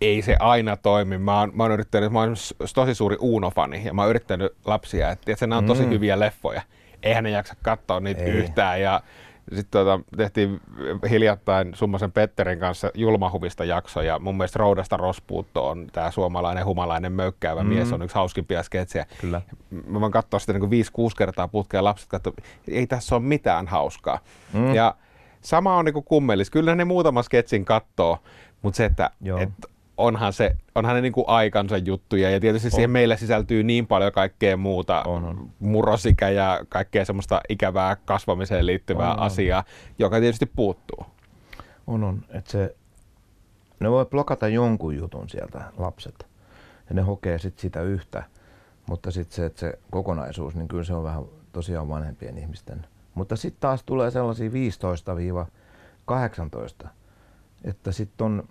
ei 0.00 0.22
se 0.22 0.36
aina 0.40 0.76
toimi. 0.76 1.18
Mä 1.18 1.40
oon, 1.40 1.50
mä 1.54 1.62
oon 1.62 1.72
yrittänyt, 1.72 2.12
mä 2.12 2.20
oon 2.20 2.34
tosi 2.74 2.94
suuri 2.94 3.16
Uno-fani 3.20 3.84
ja 3.84 3.94
mä 3.94 4.02
oon 4.02 4.10
yrittänyt 4.10 4.52
lapsia, 4.64 5.10
että, 5.10 5.32
että 5.32 5.46
nämä 5.46 5.58
on 5.58 5.66
tosi 5.66 5.82
mm. 5.82 5.90
hyviä 5.90 6.18
leffoja. 6.18 6.62
Eihän 7.02 7.24
ne 7.24 7.30
jaksa 7.30 7.56
katsoa 7.62 8.00
niitä 8.00 8.22
ei. 8.22 8.30
yhtään 8.30 8.80
ja 8.80 9.00
sitten 9.54 9.84
tuota, 9.84 10.00
tehtiin 10.16 10.60
hiljattain 11.10 11.74
Summasen 11.74 12.12
Petterin 12.12 12.58
kanssa 12.58 12.90
julmahuvista 12.94 13.64
jakso 13.64 14.02
ja 14.02 14.18
mun 14.18 14.36
mielestä 14.36 14.58
Roudasta 14.58 14.96
Rospuutto 14.96 15.68
on 15.68 15.86
tämä 15.92 16.10
suomalainen 16.10 16.64
humalainen 16.64 17.12
möykkäävä 17.12 17.62
mm. 17.62 17.68
mies, 17.68 17.92
on 17.92 18.02
yksi 18.02 18.14
hauskimpia 18.14 18.62
sketsejä. 18.62 19.06
Kyllä. 19.20 19.42
Mä 19.86 20.00
voin 20.00 20.12
katsoa 20.12 20.40
sitä 20.40 20.52
niin 20.52 20.84
5-6 20.84 21.14
kertaa 21.18 21.48
putkeen 21.48 21.84
lapset 21.84 22.08
katsoo, 22.08 22.32
ei 22.68 22.86
tässä 22.86 23.14
ole 23.14 23.22
mitään 23.22 23.66
hauskaa. 23.66 24.18
Mm. 24.52 24.74
Ja 24.74 24.94
sama 25.40 25.76
on 25.76 25.84
niin 25.84 26.04
kummelis. 26.04 26.50
Kyllä 26.50 26.74
ne 26.74 26.84
muutama 26.84 27.22
sketsin 27.22 27.64
kattoo, 27.64 28.18
mutta 28.62 28.76
se, 28.76 28.84
että 28.84 29.10
et 29.40 29.50
onhan, 29.96 30.32
se, 30.32 30.56
onhan 30.74 30.94
ne 30.94 31.00
niin 31.00 31.12
kuin 31.12 31.24
aikansa 31.28 31.76
juttuja 31.76 32.30
ja 32.30 32.40
tietysti 32.40 32.66
on. 32.66 32.72
siihen 32.72 32.90
meille 32.90 33.16
sisältyy 33.16 33.62
niin 33.62 33.86
paljon 33.86 34.12
kaikkea 34.12 34.56
muuta, 34.56 35.02
on, 35.02 35.24
on. 35.24 35.50
murrosikä 35.60 36.28
ja 36.28 36.60
kaikkea 36.68 37.04
semmoista 37.04 37.40
ikävää 37.48 37.96
kasvamiseen 38.04 38.66
liittyvää 38.66 39.12
on, 39.12 39.18
asiaa, 39.18 39.58
on. 39.58 39.64
joka 39.98 40.20
tietysti 40.20 40.46
puuttuu. 40.46 41.06
On, 41.86 42.04
on. 42.04 42.24
Et 42.30 42.46
se, 42.46 42.76
ne 43.80 43.90
voi 43.90 44.06
blokata 44.06 44.48
jonkun 44.48 44.96
jutun 44.96 45.28
sieltä 45.28 45.64
lapset 45.78 46.26
ja 46.88 46.94
ne 46.94 47.02
hokee 47.02 47.38
sit 47.38 47.58
sitä 47.58 47.82
yhtä, 47.82 48.22
mutta 48.86 49.10
sitten 49.10 49.36
se, 49.36 49.46
että 49.46 49.60
se 49.60 49.78
kokonaisuus, 49.90 50.54
niin 50.54 50.68
kyllä 50.68 50.84
se 50.84 50.94
on 50.94 51.04
vähän 51.04 51.24
tosiaan 51.52 51.88
vanhempien 51.88 52.38
ihmisten. 52.38 52.86
Mutta 53.14 53.36
sitten 53.36 53.60
taas 53.60 53.82
tulee 53.82 54.10
sellaisia 54.10 54.50
15-18, 56.84 56.88
että 57.64 57.92
sitten 57.92 58.24
on 58.24 58.48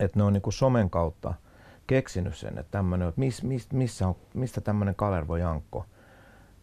että 0.00 0.18
ne 0.18 0.22
on 0.22 0.32
niinku 0.32 0.50
somen 0.50 0.90
kautta 0.90 1.34
keksinyt 1.86 2.36
sen, 2.36 2.58
että 2.58 2.70
tämmöinen, 2.70 3.08
että 3.08 3.20
miss, 3.20 3.42
miss, 3.42 3.72
missä 3.72 4.08
on, 4.08 4.16
mistä 4.34 4.60
tämmöinen 4.60 4.94
Kalervo 4.94 5.36
Jankko, 5.36 5.86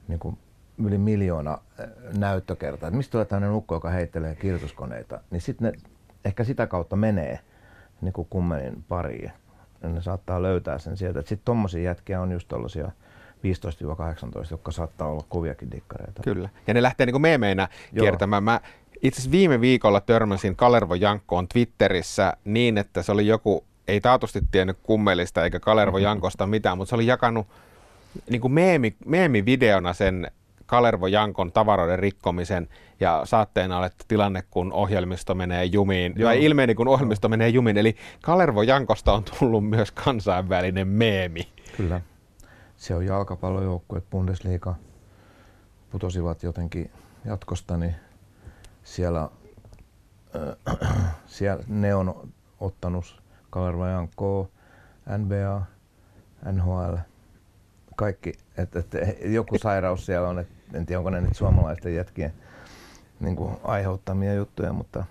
niinku 0.07 0.37
yli 0.77 0.97
miljoona 0.97 1.51
äh, 1.51 1.87
näyttökertaa, 2.17 2.87
että 2.87 2.97
mistä 2.97 3.11
tulee 3.11 3.25
tämmöinen 3.25 3.55
ukko, 3.55 3.75
joka 3.75 3.89
heittelee 3.89 4.35
kirjoituskoneita, 4.35 5.19
niin 5.31 5.41
sitten 5.41 5.71
ne 5.71 5.89
ehkä 6.25 6.43
sitä 6.43 6.67
kautta 6.67 6.95
menee 6.95 7.39
niin 8.01 8.13
kuin 8.13 8.27
kummelin 8.29 8.83
pariin. 8.87 9.31
Ja 9.83 9.89
ne 9.89 10.01
saattaa 10.01 10.41
löytää 10.41 10.77
sen 10.77 10.97
sieltä. 10.97 11.21
Sitten 11.21 11.45
tommosia 11.45 11.83
jätkiä 11.83 12.21
on 12.21 12.31
just 12.31 12.47
tollasia 12.47 12.85
15-18, 12.85 12.87
jotka 14.51 14.71
saattaa 14.71 15.07
olla 15.07 15.23
koviakin 15.29 15.71
dikkareita. 15.71 16.21
Kyllä. 16.23 16.49
Ja 16.67 16.73
ne 16.73 16.81
lähtee 16.81 17.05
niin 17.05 17.21
meemeinä 17.21 17.67
kiertämään. 17.99 18.43
Mä 18.43 18.61
itse 19.03 19.19
asiassa 19.19 19.31
viime 19.31 19.61
viikolla 19.61 20.01
törmäsin 20.01 20.55
Kalervo 20.55 20.95
Jankkoon 20.95 21.47
Twitterissä 21.47 22.33
niin, 22.45 22.77
että 22.77 23.03
se 23.03 23.11
oli 23.11 23.27
joku, 23.27 23.65
ei 23.87 24.01
taatusti 24.01 24.41
tiennyt 24.51 24.77
kummelista 24.83 25.43
eikä 25.43 25.59
Kalervo 25.59 25.97
mm-hmm. 25.97 26.03
Jankosta 26.03 26.47
mitään, 26.47 26.77
mutta 26.77 26.89
se 26.89 26.95
oli 26.95 27.07
jakanut 27.07 27.47
niin 28.29 28.41
kuin 28.41 28.53
meemi, 28.53 28.95
meemivideona 29.05 29.93
sen 29.93 30.31
Kalervo 30.65 31.07
Jankon 31.07 31.51
tavaroiden 31.51 31.99
rikkomisen 31.99 32.67
ja 32.99 33.21
saatteena 33.23 33.79
oli 33.79 33.87
tilanne, 34.07 34.43
kun 34.51 34.73
ohjelmisto 34.73 35.35
menee 35.35 35.65
jumiin, 35.65 36.13
Joo. 36.15 36.29
tai 36.29 36.43
ilmeeni 36.45 36.75
kun 36.75 36.87
ohjelmisto 36.87 37.29
menee 37.29 37.49
jumiin. 37.49 37.77
Eli 37.77 37.95
Kalervo 38.21 38.61
Jankosta 38.61 39.13
on 39.13 39.23
tullut 39.23 39.69
myös 39.69 39.91
kansainvälinen 39.91 40.87
meemi. 40.87 41.47
Kyllä. 41.77 42.01
Se 42.77 42.95
on 42.95 43.05
jalkapallojoukkue, 43.05 44.01
Bundesliga 44.09 44.75
putosivat 45.91 46.43
jotenkin 46.43 46.91
jatkosta, 47.25 47.77
niin 47.77 47.95
siellä, 48.93 49.29
äh, 50.35 50.89
siellä 51.25 51.63
ne 51.67 51.95
on 51.95 52.29
ottanut 52.59 53.21
Kalervajan 53.49 54.07
K, 54.07 54.21
NBA, 55.17 55.61
NHL, 56.51 56.95
kaikki, 57.95 58.33
että 58.57 58.79
et, 58.79 59.17
joku 59.25 59.57
sairaus 59.57 60.05
siellä 60.05 60.29
on, 60.29 60.39
et, 60.39 60.47
en 60.73 60.85
tiedä 60.85 60.99
onko 60.99 61.09
ne 61.09 61.21
nyt 61.21 61.35
suomalaisten 61.35 61.95
jätkien 61.95 62.33
niin 63.19 63.35
kuin, 63.35 63.57
aiheuttamia 63.63 64.33
juttuja, 64.33 64.73
mutta... 64.73 65.05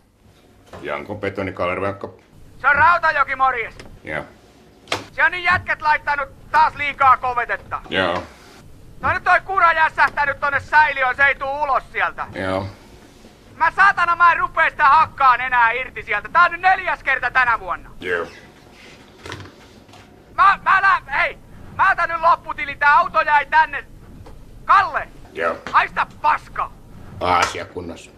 Janko 0.82 1.14
Petoni 1.14 1.52
Kalervajakko. 1.52 2.18
Se 2.60 2.68
on 2.68 2.74
Rautajoki, 2.74 3.36
morjes! 3.36 3.74
Joo. 4.04 4.24
Se 5.12 5.24
on 5.24 5.32
niin 5.32 5.44
jätket 5.44 5.82
laittanut 5.82 6.28
taas 6.50 6.74
liikaa 6.74 7.16
kovetetta. 7.16 7.80
Joo. 7.88 8.22
No 9.00 9.12
nyt 9.12 9.24
toi 9.24 9.40
kura 9.40 9.72
jässähtänyt 9.72 10.40
tonne 10.40 10.60
säiliöön, 10.60 11.16
se 11.16 11.24
ei 11.24 11.34
tuu 11.34 11.62
ulos 11.62 11.82
sieltä. 11.92 12.26
Joo. 12.34 12.66
Mä 13.56 13.70
saatana 13.70 14.16
mä 14.16 14.32
en 14.32 14.38
rupee 14.38 14.70
sitä 14.70 14.88
hakkaan 14.88 15.40
enää 15.40 15.70
irti 15.70 16.02
sieltä. 16.02 16.28
Tää 16.28 16.44
on 16.44 16.52
nyt 16.52 16.60
neljäs 16.60 17.02
kerta 17.02 17.30
tänä 17.30 17.60
vuonna. 17.60 17.90
Joo. 18.00 18.26
Mä, 20.34 20.58
mä 20.62 20.82
lä... 20.82 21.02
Hei! 21.12 21.38
Mä 21.76 21.90
otan 21.92 22.08
nyt 22.08 22.20
lopputili, 22.20 22.76
tää 22.76 22.96
auto 22.98 23.20
jäi 23.20 23.46
tänne. 23.46 23.84
Kalle! 24.64 25.08
Joo. 25.32 25.56
Haista 25.72 26.06
paska! 26.22 26.70
Asia 27.20 27.64
kunnossa. 27.64 28.10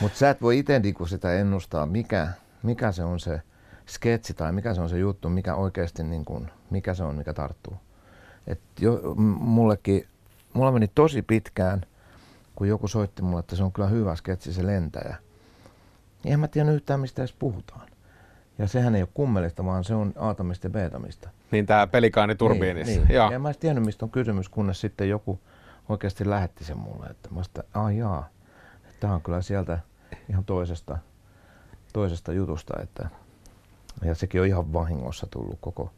Mutta 0.00 0.18
sä 0.18 0.30
et 0.30 0.42
voi 0.42 0.58
itse 0.58 0.78
niinku 0.78 1.06
sitä 1.06 1.32
ennustaa, 1.34 1.86
mikä, 1.86 2.28
mikä 2.62 2.92
se 2.92 3.04
on 3.04 3.20
se 3.20 3.42
sketsi 3.86 4.34
tai 4.34 4.52
mikä 4.52 4.74
se 4.74 4.80
on 4.80 4.88
se 4.88 4.98
juttu, 4.98 5.28
mikä 5.28 5.54
oikeasti 5.54 6.02
niinku, 6.02 6.46
mikä 6.70 6.94
se 6.94 7.02
on, 7.02 7.14
mikä 7.14 7.32
tarttuu. 7.32 7.80
Et 8.46 8.60
jo, 8.80 9.00
m- 9.16 9.20
mullekin, 9.40 10.08
mulla 10.52 10.72
meni 10.72 10.88
tosi 10.88 11.22
pitkään, 11.22 11.80
kun 12.54 12.68
joku 12.68 12.88
soitti 12.88 13.22
mulle, 13.22 13.40
että 13.40 13.56
se 13.56 13.62
on 13.62 13.72
kyllä 13.72 13.88
hyvä 13.88 14.16
sketsi 14.16 14.52
se 14.52 14.66
lentäjä. 14.66 15.16
Niin 16.24 16.32
en 16.32 16.40
mä 16.40 16.48
tiedä 16.48 16.72
yhtään, 16.72 17.00
mistä 17.00 17.22
edes 17.22 17.32
puhutaan. 17.32 17.88
Ja 18.58 18.68
sehän 18.68 18.94
ei 18.94 19.02
ole 19.02 19.08
kummelista, 19.14 19.64
vaan 19.64 19.84
se 19.84 19.94
on 19.94 20.12
aatamista 20.16 20.66
ja 20.66 20.70
beetamista. 20.70 21.30
Niin 21.50 21.66
tää 21.66 21.86
pelikaani 21.86 22.34
turbiinissa. 22.34 22.92
Niin, 22.92 23.06
niin. 23.08 23.14
Joo. 23.14 23.30
Ja 23.30 23.38
mä 23.38 23.48
en 23.48 23.50
edes 23.50 23.58
tiennyt, 23.58 23.84
mistä 23.84 24.04
on 24.04 24.10
kysymys, 24.10 24.48
kunnes 24.48 24.80
sitten 24.80 25.08
joku 25.08 25.40
oikeasti 25.88 26.30
lähetti 26.30 26.64
sen 26.64 26.78
mulle. 26.78 27.06
Että 27.06 27.28
mä 27.34 27.42
sitä, 27.42 27.64
ah 27.74 27.96
jaa, 27.96 28.28
tämä 29.00 29.14
on 29.14 29.22
kyllä 29.22 29.42
sieltä 29.42 29.78
ihan 30.28 30.44
toisesta, 30.44 30.98
toisesta 31.92 32.32
jutusta. 32.32 32.82
Että, 32.82 33.08
ja 34.04 34.14
sekin 34.14 34.40
on 34.40 34.46
ihan 34.46 34.72
vahingossa 34.72 35.26
tullut 35.30 35.58
koko 35.60 35.92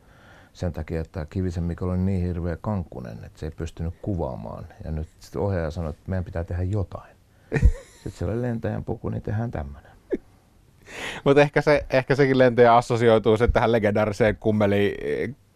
sen 0.52 0.72
takia, 0.72 1.00
että 1.00 1.26
Kivisen 1.30 1.64
Mikko 1.64 1.84
oli 1.86 1.98
niin 1.98 2.26
hirveä 2.26 2.56
kankkunen, 2.60 3.24
että 3.24 3.40
se 3.40 3.46
ei 3.46 3.50
pystynyt 3.50 3.94
kuvaamaan. 4.02 4.66
Ja 4.84 4.90
nyt 4.90 5.08
sitten 5.20 5.42
ohjaaja 5.42 5.70
sanoi, 5.70 5.90
että 5.90 6.02
meidän 6.06 6.24
pitää 6.24 6.44
tehdä 6.44 6.62
jotain. 6.62 7.16
Sitten 8.02 8.12
se 8.12 8.24
oli 8.24 8.42
lentäjän 8.42 8.84
puku, 8.84 9.08
niin 9.08 9.22
tehdään 9.22 9.50
tämmöinen. 9.50 9.92
Mutta 11.24 11.42
ehkä, 11.42 11.60
se, 11.60 11.86
ehkä 11.90 12.14
sekin 12.14 12.38
lentäjä 12.38 12.76
assosioituu 12.76 13.36
sitten 13.36 13.52
tähän 13.52 13.72
legendaariseen 13.72 14.36
kummeli, 14.36 14.96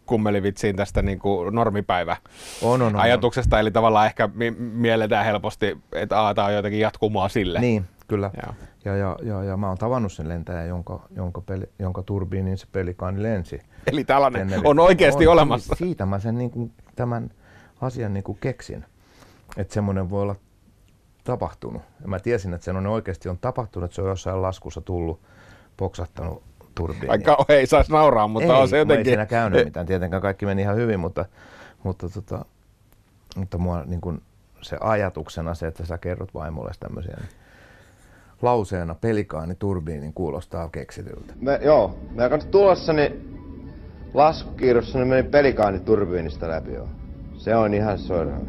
kummelivitsiin 0.05 0.75
tästä 0.75 1.01
niin 1.01 1.19
kuin 1.19 1.55
normipäivä 1.55 2.17
On, 2.61 2.81
on, 2.81 2.95
on, 2.95 3.01
ajatuksesta. 3.01 3.59
Eli 3.59 3.71
tavallaan 3.71 4.05
ehkä 4.05 4.29
mi- 4.33 4.51
mielletään 4.59 5.25
helposti, 5.25 5.77
että 5.93 6.21
Aa, 6.21 6.33
tämä 6.33 6.47
on 6.47 6.53
jotenkin 6.53 6.79
jatkumoa 6.79 7.29
sille. 7.29 7.59
Niin, 7.59 7.85
kyllä. 8.07 8.31
Joo. 8.43 8.55
Ja, 8.85 8.95
ja, 8.95 9.17
ja, 9.23 9.43
ja 9.43 9.57
mä 9.57 9.67
oon 9.67 9.77
tavannut 9.77 10.13
sen 10.13 10.29
lentäjän, 10.29 10.67
jonka, 10.67 10.99
jonka, 11.15 11.41
peli, 11.41 11.69
jonka 11.79 12.03
turbiinin 12.03 12.57
se 12.57 12.67
pelikaani 12.71 13.23
lensi. 13.23 13.61
Eli 13.91 14.03
tällainen 14.03 14.49
Teneri- 14.49 14.61
on 14.63 14.79
oikeasti 14.79 15.27
on, 15.27 15.33
olemassa. 15.33 15.67
siis 15.67 15.77
Siitä 15.77 16.05
mä 16.05 16.19
sen 16.19 16.37
niin 16.37 16.51
kuin, 16.51 16.73
tämän 16.95 17.29
asian 17.81 18.13
niin 18.13 18.23
kuin 18.23 18.37
keksin, 18.41 18.85
että 19.57 19.73
semmoinen 19.73 20.09
voi 20.09 20.21
olla 20.21 20.35
tapahtunut. 21.23 21.81
Ja 22.01 22.07
mä 22.07 22.19
tiesin, 22.19 22.53
että 22.53 22.65
semmoinen 22.65 22.91
oikeasti 22.91 23.29
on 23.29 23.37
tapahtunut, 23.37 23.85
että 23.85 23.95
se 23.95 24.01
on 24.01 24.07
jossain 24.07 24.41
laskussa 24.41 24.81
tullut, 24.81 25.19
poksahtanut 25.77 26.43
turbiini. 26.75 27.07
Vaikka 27.07 27.45
ei 27.49 27.65
saisi 27.65 27.91
nauraa, 27.91 28.27
mutta 28.27 28.55
ei, 28.55 28.61
on 28.61 28.69
se 28.69 28.77
jotenkin... 28.77 29.07
Ei 29.07 29.11
siinä 29.11 29.25
käynyt 29.25 29.65
mitään. 29.65 29.85
Tietenkään 29.85 30.21
kaikki 30.21 30.45
meni 30.45 30.61
ihan 30.61 30.75
hyvin, 30.75 30.99
mutta, 30.99 31.25
mutta, 31.83 32.09
tota, 32.09 32.45
mutta 33.35 33.57
mua 33.57 33.83
niin 33.85 34.01
kuin 34.01 34.21
se 34.61 34.77
ajatuksena 34.79 35.53
se, 35.53 35.67
että 35.67 35.85
sä 35.85 35.97
kerrot 35.97 36.33
vaimolle 36.33 36.71
tämmöisiä, 36.79 37.15
niin 37.19 37.29
lauseena 38.41 38.95
pelikaani 38.95 39.55
turbiinin 39.55 40.13
kuulostaa 40.13 40.69
keksityltä. 40.69 41.33
Me, 41.41 41.59
joo, 41.63 41.99
mä 42.15 42.29
kanssa 42.29 42.49
tulossa, 42.49 42.93
niin 42.93 43.37
laskukiirossa 44.13 44.99
niin 44.99 45.07
meni 45.07 45.23
pelikaani 45.23 45.79
turbiinista 45.79 46.49
läpi 46.49 46.73
joo. 46.73 46.87
Se 47.37 47.55
on 47.55 47.73
ihan 47.73 47.97
soiraan. 47.97 48.47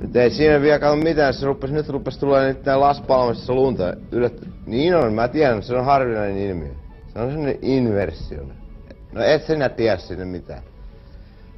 Nyt 0.00 0.16
ei 0.16 0.30
siinä 0.30 0.60
vielä 0.60 0.96
mitään, 0.96 1.34
se 1.34 1.46
rupesi, 1.46 1.74
nyt 1.74 1.88
rupesi 1.88 2.20
tulla 2.20 2.42
niitä 2.42 2.80
laspalmassa 2.80 3.54
lunta. 3.54 3.94
Yllättä. 4.12 4.46
Niin 4.66 4.96
on, 4.96 5.12
mä 5.12 5.28
tiedän, 5.28 5.62
se 5.62 5.76
on 5.76 5.84
harvinainen 5.84 6.38
ilmiö. 6.38 6.72
Se 7.12 7.18
on 7.18 7.30
sellainen 7.30 7.58
inversio. 7.62 8.42
No 9.12 9.22
et 9.22 9.42
sinä 9.42 9.68
tiedä 9.68 9.96
sinne 9.96 10.24
mitään. 10.24 10.62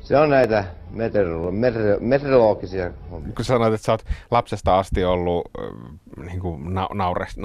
Se 0.08 0.16
on 0.16 0.30
näitä 0.30 0.64
meteorolo- 0.90 1.52
meteor- 1.52 2.00
meteorologisia 2.00 2.90
hommia. 3.10 3.32
kun 3.36 3.44
sanoit, 3.44 3.74
että 3.74 3.84
sä 3.84 3.92
oot 3.92 4.04
lapsesta 4.30 4.78
asti 4.78 5.04
ollut 5.04 5.50
äh, 5.58 6.24
niin 6.26 6.40
kuin 6.40 6.74
na- 6.74 6.88
naures, 6.94 7.36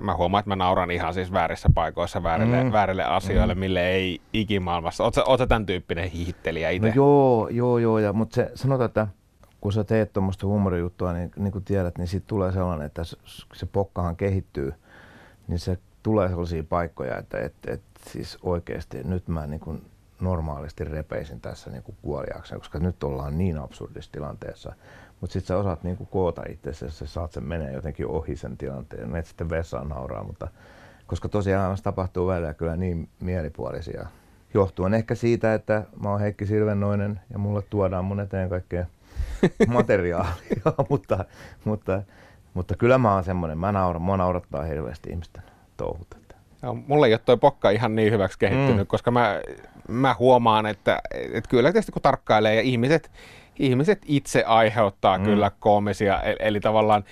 mä 0.00 0.16
huomaan, 0.16 0.40
että 0.40 0.48
mä 0.48 0.56
nauran 0.56 0.90
ihan 0.90 1.14
siis 1.14 1.32
väärissä 1.32 1.68
paikoissa 1.74 2.22
väärille, 2.22 2.64
mm. 2.64 2.72
väärille 2.72 3.04
asioille, 3.04 3.54
mm. 3.54 3.60
mille 3.60 3.88
ei 3.88 4.20
ikimaailmassa. 4.32 5.04
Oot 5.04 5.14
sä, 5.14 5.24
oot 5.24 5.38
sä 5.38 5.46
tämän 5.46 5.66
tyyppinen 5.66 6.10
hiihtelijä 6.10 6.70
itse? 6.70 6.88
No 6.88 6.94
joo, 6.94 7.48
joo, 7.48 7.78
joo, 7.78 7.98
ja, 7.98 8.12
mutta 8.12 8.34
se, 8.34 8.50
sanotaan, 8.54 8.86
että 8.86 9.06
kun 9.60 9.72
sä 9.72 9.84
teet 9.84 10.12
tuommoista 10.12 10.46
huumorijuttua, 10.46 11.12
niin, 11.12 11.30
niin 11.36 11.52
kuin 11.52 11.64
tiedät, 11.64 11.98
niin 11.98 12.08
siitä 12.08 12.26
tulee 12.26 12.52
sellainen, 12.52 12.86
että 12.86 13.04
se, 13.04 13.16
se 13.54 13.66
pokkahan 13.66 14.16
kehittyy, 14.16 14.72
niin 15.48 15.58
se 15.58 15.78
tulee 16.02 16.28
sellaisia 16.28 16.64
paikkoja, 16.64 17.18
että 17.18 17.38
et, 17.38 17.54
et, 17.66 17.82
siis 18.10 18.38
oikeasti 18.42 18.98
nyt 19.04 19.28
mä 19.28 19.46
niin 19.46 19.60
kuin 19.60 19.82
normaalisti 20.20 20.84
repeisin 20.84 21.40
tässä 21.40 21.70
niin 21.70 21.82
kuin 21.82 21.96
kuoliakseen, 22.02 22.60
koska 22.60 22.78
nyt 22.78 23.04
ollaan 23.04 23.38
niin 23.38 23.58
absurdissa 23.58 24.12
tilanteessa. 24.12 24.72
Mutta 25.20 25.32
sitten 25.32 25.48
sä 25.48 25.56
osaat 25.56 25.82
niin 25.82 25.96
kuin 25.96 26.08
koota 26.12 26.42
itsesi, 26.48 26.84
ja 26.84 26.90
sä 26.90 27.06
saat 27.06 27.32
sen 27.32 27.44
menee 27.44 27.72
jotenkin 27.72 28.06
ohi 28.06 28.36
sen 28.36 28.56
tilanteen, 28.56 29.10
menet 29.10 29.26
sitten 29.26 29.50
vessaan 29.50 29.88
nauraa, 29.88 30.24
mutta 30.24 30.48
koska 31.06 31.28
tosiaan 31.28 31.76
tapahtuu 31.82 32.26
välillä 32.26 32.54
kyllä 32.54 32.76
niin 32.76 33.08
mielipuolisia. 33.20 34.06
Johtuen 34.54 34.94
ehkä 34.94 35.14
siitä, 35.14 35.54
että 35.54 35.82
mä 36.02 36.10
oon 36.10 36.20
Heikki 36.20 36.46
Silvennoinen 36.46 37.20
ja 37.32 37.38
mulle 37.38 37.62
tuodaan 37.62 38.04
mun 38.04 38.20
eteen 38.20 38.48
kaikkea 38.48 38.86
materiaalia, 39.68 40.34
mutta, 40.90 41.24
mutta, 41.64 42.02
mutta 42.54 42.76
kyllä 42.76 42.98
mä 42.98 43.14
oon 43.14 43.24
semmoinen, 43.24 43.58
mä 43.58 43.72
nauran, 43.72 44.02
mua 44.02 44.16
naurattaa 44.16 44.62
hirveästi 44.62 45.10
ihmisten 45.10 45.42
touhut. 45.76 46.25
Joo, 46.66 46.74
mulle 46.86 47.06
ei 47.06 47.12
ole 47.12 47.20
toi 47.24 47.36
pokka 47.36 47.70
ihan 47.70 47.94
niin 47.94 48.12
hyväksi 48.12 48.38
kehittynyt, 48.38 48.76
mm. 48.76 48.86
koska 48.86 49.10
mä, 49.10 49.40
mä 49.88 50.16
huomaan, 50.18 50.66
että, 50.66 50.98
että 51.32 51.50
kyllä 51.50 51.72
tietysti 51.72 51.92
kun 51.92 52.02
tarkkailee 52.02 52.54
ja 52.54 52.60
ihmiset, 52.60 53.10
ihmiset 53.58 54.02
itse 54.06 54.44
aiheuttaa 54.44 55.18
mm. 55.18 55.24
kyllä 55.24 55.50
koomisia, 55.60 56.22
eli, 56.22 56.36
eli 56.40 56.60
tavallaan 56.60 57.04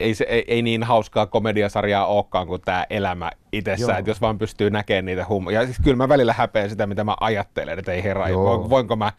ei, 0.00 0.14
se, 0.14 0.24
ei, 0.28 0.44
ei 0.48 0.62
niin 0.62 0.82
hauskaa 0.82 1.26
komediasarjaa 1.26 2.06
olekaan 2.06 2.46
kuin 2.46 2.60
tämä 2.64 2.86
elämä 2.90 3.30
itsessään, 3.52 3.98
että 3.98 4.10
jos 4.10 4.20
vaan 4.20 4.38
pystyy 4.38 4.70
näkemään 4.70 5.04
niitä 5.04 5.26
huumoja. 5.28 5.60
Ja 5.60 5.66
siis 5.66 5.80
kyllä 5.84 5.96
mä 5.96 6.08
välillä 6.08 6.32
häpeän 6.32 6.70
sitä, 6.70 6.86
mitä 6.86 7.04
mä 7.04 7.16
ajattelen, 7.20 7.78
että 7.78 7.92
ei 7.92 8.04
herra, 8.04 8.24
voinko, 8.70 8.96
mä, 8.96 9.12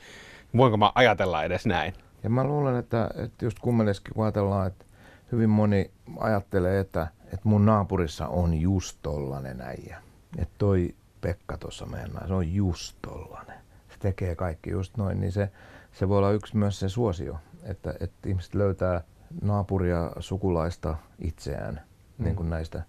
voinko 0.57 0.77
mä 0.77 0.91
ajatella 0.95 1.43
edes 1.43 1.65
näin. 1.65 1.93
Ja 2.23 2.29
mä 2.29 2.43
luulen, 2.43 2.75
että, 2.75 3.09
että 3.23 3.45
just 3.45 3.59
kummeleskin 3.59 4.13
kun 4.13 4.23
ajatellaan, 4.23 4.67
että 4.67 4.85
hyvin 5.31 5.49
moni 5.49 5.91
ajattelee, 6.19 6.79
että, 6.79 7.07
että 7.33 7.49
mun 7.49 7.65
naapurissa 7.65 8.27
on 8.27 8.53
just 8.53 8.97
tollanen 9.01 9.61
äijä. 9.61 10.01
Että 10.37 10.55
toi 10.57 10.95
Pekka 11.21 11.57
tuossa 11.57 11.85
mennään, 11.85 12.27
se 12.27 12.33
on 12.33 12.53
just 12.53 12.97
tollanen. 13.01 13.57
Se 13.89 13.99
tekee 13.99 14.35
kaikki 14.35 14.69
just 14.69 14.97
noin, 14.97 15.19
niin 15.19 15.31
se, 15.31 15.51
se 15.93 16.09
voi 16.09 16.17
olla 16.17 16.31
yksi 16.31 16.57
myös 16.57 16.79
se 16.79 16.89
suosio, 16.89 17.37
että, 17.63 17.93
että 17.99 18.29
ihmiset 18.29 18.55
löytää 18.55 19.01
naapuria, 19.41 20.11
sukulaista 20.19 20.97
itseään 21.19 21.81
mm. 22.17 22.23
niin 22.23 22.35
kuin 22.35 22.49
näistä 22.49 22.83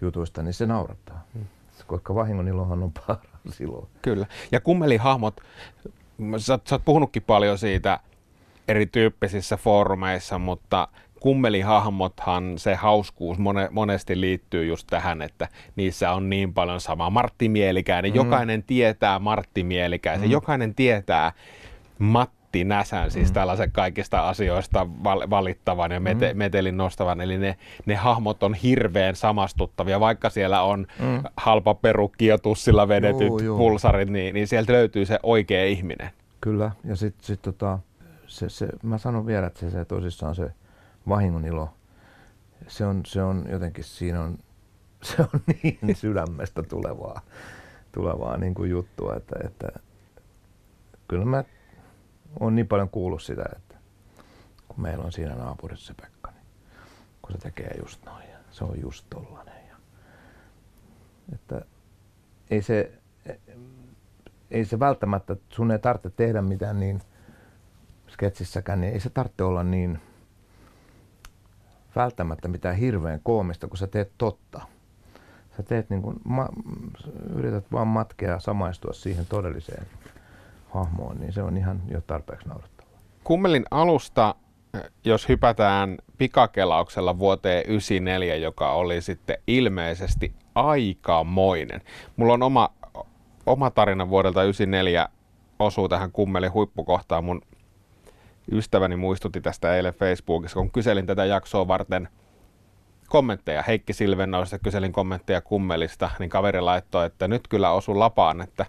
jutuista, 0.00 0.42
niin 0.42 0.54
se 0.54 0.66
naurattaa. 0.66 1.24
Mm. 1.34 1.44
Koska 1.86 2.14
vahingon 2.14 2.48
ilohan 2.48 2.82
on 2.82 2.92
paras 2.92 3.60
ilo. 3.60 3.88
Kyllä. 4.02 4.26
Ja 4.52 4.60
kummelihahmot, 4.60 5.40
sä, 6.38 6.58
sä 6.64 6.74
oot 6.74 6.84
puhunutkin 6.84 7.22
paljon 7.22 7.58
siitä 7.58 8.00
erityyppisissä 8.68 9.56
foorumeissa, 9.56 10.38
mutta 10.38 10.88
kummelihahmothan 11.20 12.58
se 12.58 12.74
hauskuus 12.74 13.38
mone, 13.38 13.68
monesti 13.70 14.20
liittyy 14.20 14.66
just 14.66 14.86
tähän, 14.90 15.22
että 15.22 15.48
niissä 15.76 16.12
on 16.12 16.30
niin 16.30 16.54
paljon 16.54 16.80
samaa. 16.80 17.10
Martti 17.10 17.48
Mielikäinen, 17.48 18.10
mm. 18.10 18.16
jokainen 18.16 18.62
tietää 18.62 19.18
Martti 19.18 19.64
Mielikäisen, 19.64 20.28
mm. 20.28 20.32
jokainen 20.32 20.74
tietää 20.74 21.32
Matti 21.98 22.64
Näsän, 22.64 23.10
siis 23.10 23.32
tällaisen 23.32 23.72
kaikista 23.72 24.28
asioista 24.28 24.86
val- 25.04 25.30
valittavan 25.30 25.90
ja 25.90 26.00
mete- 26.00 26.34
metelin 26.34 26.76
nostavan. 26.76 27.20
Eli 27.20 27.38
ne, 27.38 27.56
ne 27.86 27.94
hahmot 27.94 28.42
on 28.42 28.54
hirveän 28.54 29.16
samastuttavia, 29.16 30.00
vaikka 30.00 30.30
siellä 30.30 30.62
on 30.62 30.86
mm. 30.98 31.22
halpa 31.36 31.74
perukki 31.74 32.26
ja 32.26 32.38
tussilla 32.38 32.88
vedetyt 32.88 33.28
Joo, 33.28 33.38
joo. 33.38 33.58
pulsarit, 33.58 34.08
niin, 34.08 34.34
niin 34.34 34.48
sieltä 34.48 34.72
löytyy 34.72 35.06
se 35.06 35.18
oikea 35.22 35.64
ihminen. 35.64 36.10
Kyllä, 36.40 36.70
ja 36.84 36.96
sitten 36.96 37.24
sit 37.24 37.42
tota, 37.42 37.78
se, 38.26 38.48
se, 38.48 38.68
mä 38.82 38.98
sanon 38.98 39.26
vielä, 39.26 39.46
että 39.46 39.60
se, 39.60 39.70
se 39.70 39.84
tosissaan 39.84 40.34
se 40.34 40.50
vahingon 41.10 41.44
ilo, 41.44 41.74
se 42.68 42.86
on, 42.86 43.02
se 43.06 43.22
on 43.22 43.46
jotenkin, 43.50 43.84
siinä 43.84 44.22
on, 44.22 44.38
se 45.02 45.22
on 45.22 45.40
niin 45.62 45.96
sydämestä 45.96 46.62
tulevaa, 46.62 47.20
tulevaa 47.92 48.36
niin 48.36 48.54
kuin 48.54 48.70
juttua, 48.70 49.16
että, 49.16 49.36
että 49.44 49.68
kyllä 51.08 51.24
mä 51.24 51.44
oon 52.40 52.54
niin 52.54 52.68
paljon 52.68 52.88
kuullut 52.88 53.22
sitä, 53.22 53.44
että 53.56 53.74
kun 54.68 54.82
meillä 54.82 55.04
on 55.04 55.12
siinä 55.12 55.34
naapurissa 55.34 55.86
se 55.86 55.94
Pekka, 56.02 56.30
niin 56.30 56.46
kun 57.22 57.32
se 57.32 57.38
tekee 57.38 57.76
just 57.80 58.04
noin 58.04 58.28
ja 58.30 58.38
se 58.50 58.64
on 58.64 58.80
just 58.80 59.06
tollanen. 59.10 59.68
Ja, 59.68 59.76
että 61.32 61.64
ei 62.50 62.62
se, 62.62 62.92
ei 64.50 64.64
se 64.64 64.78
välttämättä, 64.78 65.36
sun 65.48 65.70
ei 65.70 65.78
tarvitse 65.78 66.10
tehdä 66.10 66.42
mitään 66.42 66.80
niin 66.80 67.00
sketsissäkään, 68.08 68.80
niin 68.80 68.92
ei 68.92 69.00
se 69.00 69.10
tarvitse 69.10 69.42
olla 69.44 69.64
niin 69.64 70.00
välttämättä 71.96 72.48
mitään 72.48 72.76
hirveän 72.76 73.20
koomista, 73.22 73.68
kun 73.68 73.78
sä 73.78 73.86
teet 73.86 74.12
totta. 74.18 74.60
Sä 75.56 75.62
teet 75.62 75.90
niin 75.90 76.02
kuin, 76.02 76.16
ma, 76.24 76.48
yrität 77.34 77.64
vaan 77.72 77.86
matkea 77.86 78.40
samaistua 78.40 78.92
siihen 78.92 79.26
todelliseen 79.26 79.86
hahmoon, 80.70 81.20
niin 81.20 81.32
se 81.32 81.42
on 81.42 81.56
ihan 81.56 81.82
jo 81.90 82.00
tarpeeksi 82.00 82.48
naurattavaa. 82.48 82.92
Kummelin 83.24 83.64
alusta, 83.70 84.34
jos 85.04 85.28
hypätään 85.28 85.98
pikakelauksella 86.18 87.18
vuoteen 87.18 87.64
94, 87.66 88.36
joka 88.36 88.72
oli 88.72 89.00
sitten 89.00 89.38
ilmeisesti 89.46 90.34
aikamoinen. 90.54 91.80
Mulla 92.16 92.32
on 92.32 92.42
oma, 92.42 92.68
oma 93.46 93.70
tarina 93.70 94.08
vuodelta 94.08 94.42
94 94.42 95.08
osuu 95.58 95.88
tähän 95.88 96.12
kummelin 96.12 96.52
huippukohtaan. 96.52 97.24
Mun 97.24 97.42
ystäväni 98.52 98.96
muistutti 98.96 99.40
tästä 99.40 99.76
eilen 99.76 99.94
Facebookissa, 99.94 100.54
kun 100.54 100.70
kyselin 100.70 101.06
tätä 101.06 101.24
jaksoa 101.24 101.68
varten 101.68 102.08
kommentteja 103.08 103.62
Heikki 103.62 103.92
Silvennoista, 103.92 104.58
kyselin 104.58 104.92
kommentteja 104.92 105.40
kummelista, 105.40 106.10
niin 106.18 106.30
kaveri 106.30 106.60
laittoi, 106.60 107.06
että 107.06 107.28
nyt 107.28 107.48
kyllä 107.48 107.70
osu 107.70 107.98
lapaan, 107.98 108.40
että 108.40 108.66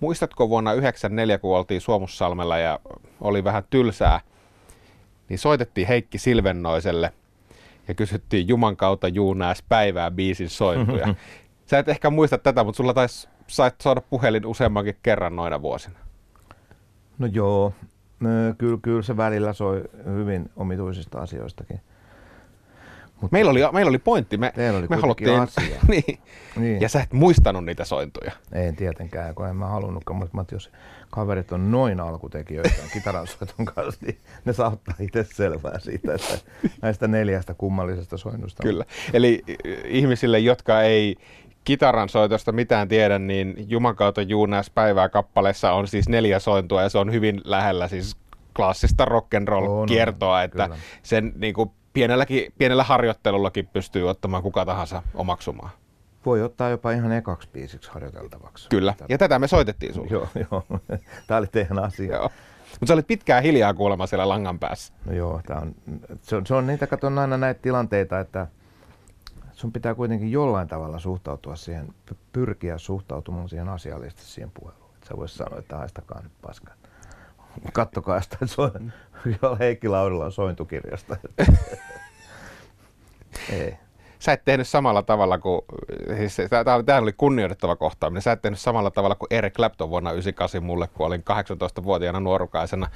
muistatko 0.00 0.48
vuonna 0.48 0.70
1994, 0.70 1.38
kun 1.38 1.56
oltiin 1.56 1.80
Suomussalmella 1.80 2.58
ja 2.58 2.80
oli 3.20 3.44
vähän 3.44 3.64
tylsää, 3.70 4.20
niin 5.28 5.38
soitettiin 5.38 5.88
Heikki 5.88 6.18
Silvennoiselle 6.18 7.12
ja 7.88 7.94
kysyttiin 7.94 8.48
Juman 8.48 8.76
kautta 8.76 9.08
Juunääs 9.08 9.62
päivää 9.68 10.10
biisin 10.10 10.50
sointuja. 10.50 11.14
Sä 11.70 11.78
et 11.78 11.88
ehkä 11.88 12.10
muista 12.10 12.38
tätä, 12.38 12.64
mutta 12.64 12.76
sulla 12.76 12.94
taisi 12.94 13.28
sait 13.46 13.80
saada 13.80 14.00
puhelin 14.00 14.46
useammankin 14.46 14.96
kerran 15.02 15.36
noina 15.36 15.62
vuosina. 15.62 15.98
No 17.18 17.26
joo, 17.26 17.72
kyllä, 18.58 18.78
kyllä 18.82 19.02
se 19.02 19.16
välillä 19.16 19.52
soi 19.52 19.84
hyvin 20.04 20.50
omituisista 20.56 21.18
asioistakin. 21.18 21.80
Mut 23.22 23.32
Meillä 23.32 23.50
oli, 23.50 23.60
meillä 23.72 23.88
oli 23.88 23.98
pointti. 23.98 24.36
Me, 24.36 24.52
Teillä 24.56 24.78
oli 24.78 24.86
me 24.90 24.96
haluttiin, 24.96 25.40
asia. 25.40 25.80
niin. 25.88 26.18
Niin. 26.56 26.80
Ja 26.80 26.88
sä 26.88 27.00
et 27.00 27.12
muistanut 27.12 27.64
niitä 27.64 27.84
sointuja. 27.84 28.32
En 28.52 28.76
tietenkään, 28.76 29.34
kun 29.34 29.48
en 29.48 29.56
mä 29.56 29.66
halunnutkaan, 29.66 30.28
mutta 30.32 30.54
jos 30.54 30.70
kaverit 31.10 31.52
on 31.52 31.70
noin 31.70 32.00
alkutekijöitä 32.00 32.82
kitaransoiton 32.92 33.66
kanssa, 33.66 34.06
niin 34.06 34.18
ne 34.44 34.52
saattaa 34.52 34.94
itse 35.00 35.26
selvää 35.34 35.78
siitä, 35.78 36.14
että 36.14 36.38
näistä 36.82 37.08
neljästä 37.08 37.54
kummallisesta 37.54 38.16
soinnusta. 38.16 38.62
Kyllä. 38.62 38.84
Eli 39.12 39.42
eh, 39.48 39.56
ihmisille, 39.84 40.38
jotka 40.38 40.82
ei 40.82 41.16
kitaran 41.64 42.08
soitosta 42.08 42.52
mitään 42.52 42.88
tiedä, 42.88 43.18
niin 43.18 43.54
Juman 43.68 43.96
kautta 43.96 44.22
Juunäs 44.22 44.70
päivää 44.70 45.08
kappaleessa 45.08 45.72
on 45.72 45.88
siis 45.88 46.08
neljä 46.08 46.38
sointua 46.38 46.82
ja 46.82 46.88
se 46.88 46.98
on 46.98 47.12
hyvin 47.12 47.40
lähellä 47.44 47.88
siis 47.88 48.16
klassista 48.56 49.04
rock'n'roll 49.04 49.86
kiertoa, 49.86 50.42
että 50.42 50.64
kyllä. 50.64 50.78
sen 51.02 51.32
niin 51.36 51.54
kuin 51.54 51.70
pienelläkin, 51.92 52.52
pienellä 52.58 52.84
harjoittelullakin 52.84 53.66
pystyy 53.66 54.10
ottamaan 54.10 54.42
kuka 54.42 54.64
tahansa 54.64 55.02
omaksumaan. 55.14 55.70
Voi 56.26 56.42
ottaa 56.42 56.68
jopa 56.68 56.90
ihan 56.90 57.12
ekaksi 57.12 57.48
biisiksi 57.52 57.90
harjoiteltavaksi. 57.90 58.68
Kyllä. 58.68 58.94
Ja 59.08 59.18
tätä 59.18 59.38
me 59.38 59.48
soitettiin 59.48 59.94
sulle. 59.94 60.08
Joo, 60.10 60.28
joo. 60.50 60.62
Tämä 61.26 61.38
oli 61.38 61.46
teidän 61.46 61.78
asia. 61.78 62.16
Joo. 62.16 62.30
Mutta 62.70 62.86
sä 62.86 62.94
olit 62.94 63.06
pitkään 63.06 63.42
hiljaa 63.42 63.74
kuulemma 63.74 64.06
siellä 64.06 64.28
langan 64.28 64.58
päässä. 64.58 64.92
No 65.04 65.12
joo, 65.12 65.40
tää 65.46 65.58
on, 65.58 65.74
se, 66.22 66.36
on, 66.36 66.46
se 66.46 66.54
on 66.54 66.66
niitä, 66.66 66.86
katon 66.86 67.18
aina 67.18 67.36
näitä 67.36 67.62
tilanteita, 67.62 68.20
että 68.20 68.46
sun 69.62 69.72
pitää 69.72 69.94
kuitenkin 69.94 70.32
jollain 70.32 70.68
tavalla 70.68 70.98
suhtautua 70.98 71.56
siihen, 71.56 71.94
py- 72.10 72.16
pyrkiä 72.32 72.78
suhtautumaan 72.78 73.48
siihen 73.48 73.68
asiallisesti 73.68 74.22
siihen 74.22 74.50
puheluun. 74.54 74.90
Et 74.96 75.04
sä 75.08 75.16
vois 75.16 75.36
sanoa, 75.36 75.58
että 75.58 75.76
haistakaa 75.76 76.22
nyt 76.22 76.32
paskaa. 76.42 76.74
Kattokaa 77.72 78.20
sitä, 78.20 78.36
että 78.42 78.54
se 78.54 78.62
on, 78.62 78.92
Heikki 79.58 79.88
Laudella 79.88 80.24
on 80.24 80.32
sointukirjasta. 80.32 81.16
Ei. 83.52 83.76
Sä 84.18 84.32
et 84.32 84.44
tehnyt 84.44 84.68
samalla 84.68 85.02
tavalla 85.02 85.38
kuin, 85.38 85.60
siis 86.26 86.50
tämä 86.50 86.74
oli, 86.74 86.84
oli 87.02 87.12
kunnioitettava 87.12 87.76
kohtaaminen, 87.76 88.22
sä 88.22 88.32
et 88.32 88.42
tehnyt 88.42 88.60
samalla 88.60 88.90
tavalla 88.90 89.14
kuin 89.14 89.28
Eric 89.30 89.54
Clapton 89.54 89.90
vuonna 89.90 90.12
98 90.12 90.64
mulle, 90.64 90.88
kun 90.88 91.06
olin 91.06 91.24
18-vuotiaana 91.30 92.20
nuorukaisena 92.20 92.88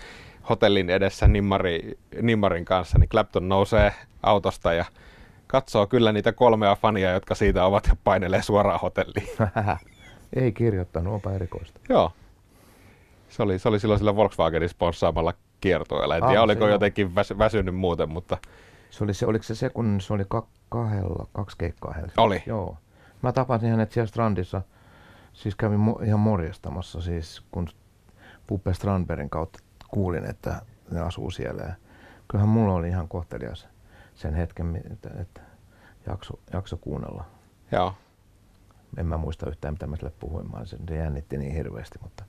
hotellin 0.48 0.90
edessä 0.90 1.28
Nimmari, 1.28 1.98
Nimmarin 2.22 2.64
kanssa, 2.64 2.98
niin 2.98 3.08
Clapton 3.08 3.48
nousee 3.48 3.92
autosta 4.22 4.72
ja 4.72 4.84
katsoo 5.46 5.86
kyllä 5.86 6.12
niitä 6.12 6.32
kolmea 6.32 6.76
fania, 6.76 7.10
jotka 7.10 7.34
siitä 7.34 7.64
ovat 7.64 7.86
ja 7.86 7.96
painelee 8.04 8.42
suoraan 8.42 8.80
hotelliin. 8.80 9.28
Ei 10.36 10.52
kirjoittanut, 10.52 11.14
onpa 11.14 11.32
erikoista. 11.32 11.80
Joo. 11.88 12.12
Se 13.28 13.42
oli, 13.42 13.58
se 13.58 13.68
oli 13.68 13.80
silloin 13.80 13.98
sillä 13.98 14.16
Volkswagenin 14.16 14.68
sponssaamalla 14.68 15.34
kiertoilla. 15.60 16.16
En 16.16 16.22
tiedä, 16.22 16.38
Ah, 16.40 16.44
oliko 16.44 16.58
se 16.60 16.64
joo. 16.64 16.72
jotenkin 16.72 17.14
väsy, 17.14 17.38
väsynyt 17.38 17.74
muuten, 17.76 18.08
mutta 18.08 18.38
Se 18.90 19.04
oli 19.04 19.14
se, 19.14 19.26
oliko 19.26 19.42
se 19.42 19.54
se, 19.54 19.70
kun 19.70 20.00
se 20.00 20.12
oli 20.14 20.24
ka- 20.28 20.46
kahdella, 20.68 21.26
kaksi 21.32 21.56
keikkaa 21.58 21.92
Helsingissä? 21.92 22.22
Oli. 22.22 22.42
Joo. 22.46 22.76
Mä 23.22 23.32
tapasin 23.32 23.70
hänet 23.70 23.92
siellä 23.92 24.06
Strandissa, 24.08 24.62
siis 25.32 25.54
kävin 25.54 25.78
mo- 25.80 26.04
ihan 26.04 26.20
morjestamassa, 26.20 27.00
siis 27.00 27.42
kun 27.50 27.68
Puppe 28.46 28.74
Strandbergin 28.74 29.30
kautta 29.30 29.58
kuulin, 29.88 30.24
että 30.30 30.62
ne 30.90 31.00
asuu 31.00 31.30
siellä. 31.30 31.62
Ja 31.62 31.74
kyllähän 32.28 32.48
mulla 32.48 32.74
oli 32.74 32.88
ihan 32.88 33.08
kohtelias 33.08 33.68
sen 34.16 34.34
hetken, 34.34 34.82
että, 34.92 35.10
että 35.20 35.40
jakso, 36.06 36.38
jakso 36.52 36.76
kuunnella. 36.76 37.24
joo. 37.72 37.94
En 38.96 39.06
mä 39.06 39.16
muista 39.16 39.50
yhtään, 39.50 39.74
mitä 39.74 39.86
mä 39.86 39.96
sille 39.96 40.12
puhuin, 40.20 40.50
mä 40.50 40.64
se, 40.64 40.76
se 40.88 40.96
jännitti 40.96 41.38
niin 41.38 41.54
hirveästi, 41.54 41.98
mutta, 42.02 42.24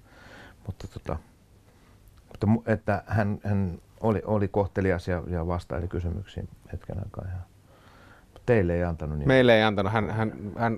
mutta, 0.65 0.88
tota, 0.88 1.17
mutta 2.28 2.47
mu- 2.47 2.71
että 2.71 3.04
hän, 3.08 3.39
hän 3.43 3.82
oli, 4.00 4.21
oli 4.26 4.47
kohtelias 4.47 5.08
ja, 5.08 5.23
ja 5.28 5.47
vastaili 5.47 5.88
kysymyksiin 5.88 6.50
hetken 6.71 6.97
aikaa. 7.00 7.23
Mutta 7.26 7.57
teille 8.47 8.75
ei 8.75 8.83
antanut 8.83 9.17
niin. 9.17 9.27
Meille 9.27 9.55
ei 9.55 9.63
antanut, 9.63 9.91
hän, 9.93 10.10
hän, 10.10 10.33
hän 10.57 10.77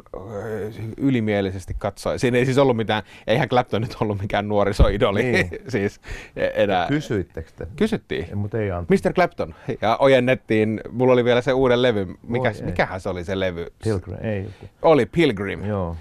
ylimielisesti 0.98 1.76
katsoi. 1.78 2.20
Siinä 2.20 2.38
ei 2.38 2.46
siis 2.46 2.58
ollut 2.58 2.78
mitään, 2.78 3.04
eihän 3.28 3.50
Clapton 3.50 3.82
nyt 3.82 3.98
ollut 4.02 4.22
mikään 4.22 4.48
nuorisoidoli, 4.48 5.24
Niin. 5.24 5.50
siis 5.68 6.02
e- 6.36 6.50
enää. 6.64 6.88
Kysyittekö 6.88 7.50
te? 7.56 7.68
Kysyttiin. 7.76 8.26
Ei, 8.30 8.36
mutta 8.36 8.58
ei 8.58 8.72
antanut. 8.72 9.04
Mr. 9.06 9.14
Clapton. 9.14 9.56
Ja 9.82 9.98
ojennettiin, 10.00 10.82
mulla 10.92 11.14
oli 11.14 11.24
vielä 11.26 11.42
se 11.42 11.54
uuden 11.54 11.82
levy. 11.82 12.06
Mikä, 12.28 12.54
Voi 12.54 12.62
mikähän 12.66 13.02
se 13.02 13.10
oli 13.10 13.24
se 13.24 13.40
levy? 13.40 13.66
Pilgrim, 13.84 14.18
ei 14.22 14.44
joku. 14.44 14.66
Oli 14.82 15.06
Pilgrim. 15.06 15.66
Joo, 15.66 15.96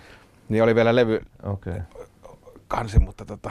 Niin 0.48 0.62
oli 0.62 0.74
vielä 0.74 0.94
levy 0.96 1.20
okei. 1.42 1.72
Okay. 1.72 1.82
kansi, 2.68 2.98
mutta 2.98 3.24
tota, 3.24 3.50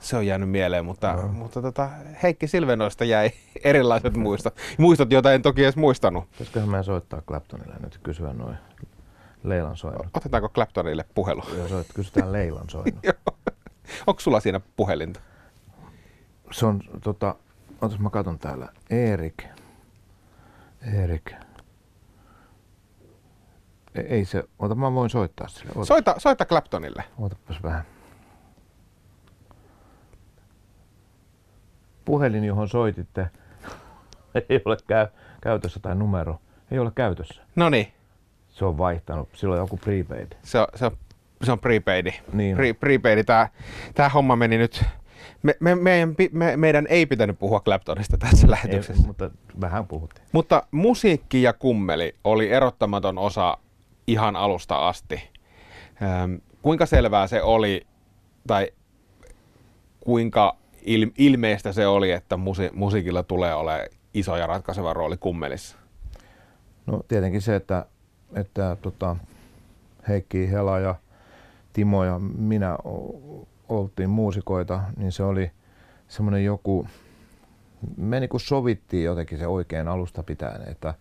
se 0.00 0.16
on 0.16 0.26
jäänyt 0.26 0.50
mieleen. 0.50 0.84
Mutta, 0.84 1.18
mutta 1.32 1.62
tota, 1.62 1.88
Heikki 2.22 2.46
Silvenoista 2.46 3.04
jäi 3.04 3.30
erilaiset 3.64 4.16
muistot. 4.16 4.56
Muistot, 4.78 5.12
joita 5.12 5.32
en 5.32 5.42
toki 5.42 5.62
edes 5.64 5.76
muistanut. 5.76 6.30
Pitäisiköhän 6.30 6.68
meidän 6.68 6.84
soittaa 6.84 7.20
Claptonille 7.20 7.74
nyt 7.80 7.98
kysyä 8.02 8.32
noin 8.32 8.56
Leilan 9.42 9.76
soinnut. 9.76 10.06
Otetaanko 10.16 10.48
Claptonille 10.48 11.04
puhelu? 11.14 11.42
Joo, 11.56 11.68
soit, 11.68 11.86
kysytään 11.94 12.32
Leilan 12.32 12.70
soinnut. 12.70 13.04
Onko 14.06 14.20
sulla 14.20 14.40
siinä 14.40 14.60
puhelinta? 14.76 15.20
Se 16.50 16.66
on, 16.66 16.80
tota, 17.02 17.34
otas 17.80 17.98
mä 17.98 18.10
katon 18.10 18.38
täällä. 18.38 18.68
Erik. 18.90 19.44
Erik. 21.02 21.32
Ei, 23.94 24.06
ei 24.06 24.24
se, 24.24 24.44
ota 24.58 24.74
mä 24.74 24.92
voin 24.94 25.10
soittaa 25.10 25.48
sille. 25.48 25.72
Ota, 25.74 25.84
Soita, 25.84 26.14
soita 26.18 26.44
Claptonille. 26.44 27.04
Otapas 27.18 27.62
vähän. 27.62 27.84
Puhelin, 32.08 32.44
johon 32.44 32.68
soititte, 32.68 33.30
ei 34.48 34.62
ole 34.64 34.76
käy, 34.86 35.06
käytössä 35.42 35.80
tai 35.80 35.94
numero. 35.94 36.40
Ei 36.70 36.78
ole 36.78 36.92
käytössä. 36.94 37.42
No 37.56 37.70
niin, 37.70 37.92
Se 38.48 38.64
on 38.64 38.78
vaihtanut. 38.78 39.28
Sillä 39.32 39.54
on 39.54 39.60
joku 39.60 39.76
prepaid. 39.76 40.32
se 40.42 40.58
on, 40.58 40.66
se 40.74 40.86
on, 40.86 40.96
se 41.44 41.52
on 41.52 41.58
prepaidi. 41.58 42.10
Niin. 42.32 42.56
Pre, 42.56 42.72
prepaidi. 42.72 43.24
Tää, 43.24 43.48
tää 43.94 44.08
homma 44.08 44.36
meni 44.36 44.58
nyt... 44.58 44.84
Me, 45.42 45.54
me, 45.60 45.74
meidän, 45.74 46.14
me, 46.32 46.56
meidän 46.56 46.86
ei 46.90 47.06
pitänyt 47.06 47.38
puhua 47.38 47.60
Claptonista 47.60 48.18
tässä 48.18 48.50
lähetyksessä. 48.50 49.02
Ei, 49.02 49.06
mutta 49.06 49.30
vähän 49.60 49.86
puhuttiin. 49.86 50.26
Mutta 50.32 50.62
musiikki 50.70 51.42
ja 51.42 51.52
kummeli 51.52 52.14
oli 52.24 52.50
erottamaton 52.50 53.18
osa 53.18 53.58
ihan 54.06 54.36
alusta 54.36 54.88
asti. 54.88 55.30
Ähm, 56.02 56.34
kuinka 56.62 56.86
selvää 56.86 57.26
se 57.26 57.42
oli, 57.42 57.86
tai 58.46 58.68
kuinka 60.00 60.56
il, 60.88 61.10
ilmeistä 61.18 61.72
se 61.72 61.86
oli, 61.86 62.10
että 62.10 62.36
musi, 62.36 62.70
musiikilla 62.72 63.22
tulee 63.22 63.54
olemaan 63.54 63.86
iso 64.14 64.36
ja 64.36 64.46
ratkaiseva 64.46 64.92
rooli 64.92 65.16
kummelissa? 65.16 65.76
No 66.86 67.00
tietenkin 67.08 67.42
se, 67.42 67.56
että, 67.56 67.86
että 68.34 68.76
tota, 68.82 69.16
Heikki, 70.08 70.50
Hela 70.50 70.78
ja 70.78 70.94
Timo 71.72 72.04
ja 72.04 72.18
minä 72.18 72.78
oltiin 73.68 74.10
muusikoita, 74.10 74.80
niin 74.96 75.12
se 75.12 75.22
oli 75.22 75.50
semmoinen 76.08 76.44
joku, 76.44 76.86
me 77.96 78.20
niin 78.20 78.30
kuin 78.30 78.40
sovittiin 78.40 79.04
jotenkin 79.04 79.38
se 79.38 79.46
oikein 79.46 79.88
alusta 79.88 80.22
pitäen, 80.22 80.68
että, 80.68 80.94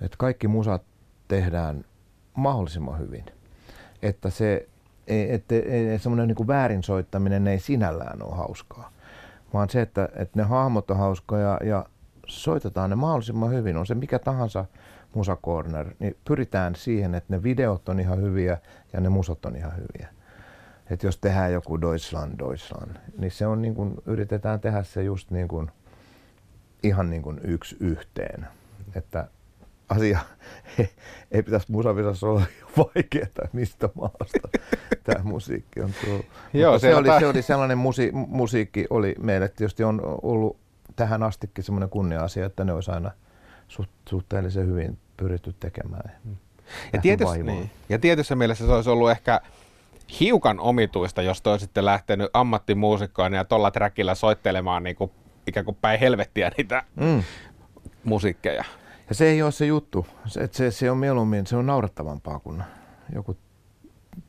että 0.00 0.16
kaikki 0.18 0.48
musat 0.48 0.82
tehdään 1.28 1.84
mahdollisimman 2.34 2.98
hyvin. 2.98 3.24
Että 4.02 4.30
se, 4.30 4.68
että, 5.06 5.54
ei, 5.54 5.98
semmoinen 5.98 6.28
niin 6.28 6.46
väärin 6.46 6.82
soittaminen 6.82 7.46
ei 7.46 7.58
sinällään 7.58 8.22
ole 8.22 8.36
hauskaa, 8.36 8.90
vaan 9.54 9.70
se, 9.70 9.80
että, 9.80 10.08
että 10.16 10.38
ne 10.38 10.42
hahmot 10.42 10.90
on 10.90 10.96
hauskoja 10.96 11.58
ja 11.64 11.86
soitetaan 12.26 12.90
ne 12.90 12.96
mahdollisimman 12.96 13.50
hyvin, 13.50 13.76
on 13.76 13.86
se 13.86 13.94
mikä 13.94 14.18
tahansa 14.18 14.64
Musa 15.14 15.36
Corner, 15.36 15.94
niin 15.98 16.16
pyritään 16.24 16.74
siihen, 16.74 17.14
että 17.14 17.34
ne 17.36 17.42
videot 17.42 17.88
on 17.88 18.00
ihan 18.00 18.20
hyviä 18.20 18.58
ja 18.92 19.00
ne 19.00 19.08
musot 19.08 19.44
on 19.44 19.56
ihan 19.56 19.72
hyviä. 19.76 20.08
Että 20.90 21.06
jos 21.06 21.18
tehdään 21.18 21.52
joku 21.52 21.80
Deutschland, 21.80 22.38
Deutschland, 22.38 22.96
niin 23.18 23.30
se 23.30 23.46
on 23.46 23.62
niin 23.62 23.74
kuin, 23.74 23.94
yritetään 24.06 24.60
tehdä 24.60 24.82
se 24.82 25.02
just 25.02 25.30
niin 25.30 25.48
kuin, 25.48 25.70
ihan 26.82 27.10
niin 27.10 27.22
kuin 27.22 27.40
yksi 27.44 27.76
yhteen. 27.80 28.46
että 28.94 29.28
asia 29.88 30.18
ei 31.32 31.42
pitäisi 31.42 31.72
musavisassa 31.72 32.26
olla 32.28 32.42
vaikeaa, 32.76 33.48
mistä 33.52 33.88
maasta 33.94 34.48
tämä 35.04 35.24
musiikki 35.24 35.80
on 35.80 35.90
tullut. 36.04 36.26
Joo, 36.52 36.72
Mutta 36.72 36.86
se, 36.88 36.94
oli, 36.94 37.08
se 37.18 37.26
oli 37.26 37.42
sellainen 37.42 37.78
musi, 37.78 38.10
musiikki, 38.12 38.86
oli 38.90 39.14
meille 39.20 39.48
tietysti 39.48 39.84
on 39.84 40.00
ollut 40.22 40.56
tähän 40.96 41.22
astikin 41.22 41.64
semmoinen 41.64 41.88
kunnia-asia, 41.88 42.46
että 42.46 42.64
ne 42.64 42.72
olisi 42.72 42.90
aina 42.90 43.10
suht, 43.68 43.90
suhteellisen 44.08 44.66
hyvin 44.66 44.98
pyritty 45.16 45.54
tekemään. 45.60 46.12
Ja 46.24 46.30
Tähän 46.92 47.02
tietyssä, 47.02 47.30
vaimoon. 47.34 47.56
niin. 47.58 47.70
ja 47.88 47.98
tietyssä 47.98 48.36
mielessä 48.36 48.66
se 48.66 48.72
olisi 48.72 48.90
ollut 48.90 49.10
ehkä 49.10 49.40
hiukan 50.20 50.60
omituista, 50.60 51.22
jos 51.22 51.42
te 51.42 51.50
olisitte 51.50 51.84
lähtenyt 51.84 52.30
ammattimuusikkoina 52.32 53.36
ja 53.36 53.44
tuolla 53.44 53.70
trackillä 53.70 54.14
soittelemaan 54.14 54.82
niin 54.82 54.96
kuin, 54.96 55.10
ikään 55.46 55.64
kuin 55.64 55.76
päin 55.80 56.00
helvettiä 56.00 56.50
niitä 56.56 56.82
Mm. 56.96 57.22
musiikkeja. 58.04 58.64
Ja 59.08 59.14
se 59.14 59.26
ei 59.26 59.42
ole 59.42 59.52
se 59.52 59.66
juttu. 59.66 60.06
Se, 60.26 60.48
se, 60.52 60.70
se 60.70 60.90
on 60.90 60.98
mieluummin, 60.98 61.46
se 61.46 61.56
on 61.56 61.66
naurettavampaa, 61.66 62.38
kun 62.38 62.64
joku 63.14 63.36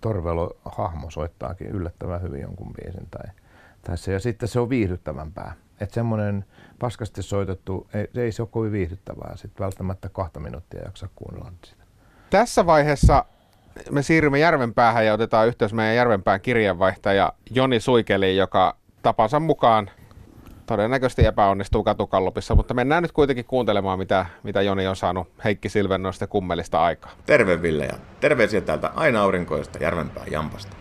torvelo 0.02 0.58
hahmo 0.65 1.10
soittaakin 1.10 1.68
yllättävän 1.68 2.22
hyvin 2.22 2.42
jonkun 2.42 2.74
biisin. 2.74 3.08
Tai, 3.12 3.34
tai 3.82 3.98
se, 3.98 4.13
ja 4.13 4.20
sitten 4.20 4.50
se 4.50 4.60
on 4.60 4.70
viihdyttävämpää. 4.70 5.54
Että 5.82 5.96
semmoinen 5.96 6.46
paskasti 6.80 7.24
soitettu, 7.24 7.88
ei, 7.94 8.08
ei 8.15 8.32
se 8.32 8.42
ole 8.42 8.50
kovin 8.52 8.72
viihdyttävää. 8.72 9.36
Sitten 9.36 9.63
välttämättä 9.63 10.10
kahta 10.10 10.39
minuuttia 10.39 10.84
jaksa 10.84 11.10
kuunnella 11.15 11.52
sitä. 11.65 11.84
Tässä 12.30 12.65
vaiheessa 12.65 13.26
me 13.92 14.02
siirrymme 14.02 14.39
Järvenpäähän 14.39 15.06
ja 15.06 15.13
otetaan 15.13 15.48
yhteys 15.48 15.74
meidän 15.74 15.96
Järvenpään 15.96 16.42
kirjeenvaihtaja 16.42 17.34
Joni 17.52 17.80
Suikeliin, 17.80 18.38
joka 18.38 18.76
tapansa 19.02 19.39
mukaan 19.39 19.89
todennäköisesti 20.69 21.25
epäonnistuu 21.25 21.84
katukallopissa, 21.84 22.55
mutta 22.55 22.73
mennään 22.73 23.03
nyt 23.03 23.12
kuitenkin 23.12 23.45
kuuntelemaan, 23.45 23.99
mitä, 23.99 24.25
mitä 24.43 24.62
Joni 24.62 24.88
on 24.88 24.95
saanut 24.95 25.27
Heikki 25.43 25.69
Silvennoista 25.69 26.27
kummelista 26.27 26.84
aikaa. 26.84 27.12
Terve 27.25 27.62
Ville 27.62 27.86
ja 27.86 27.97
terveisiä 28.19 28.62
täältä 28.62 28.91
aina 28.95 29.21
aurinkoista 29.21 29.84
Järvenpään 29.84 30.32
Jampasta. 30.32 30.75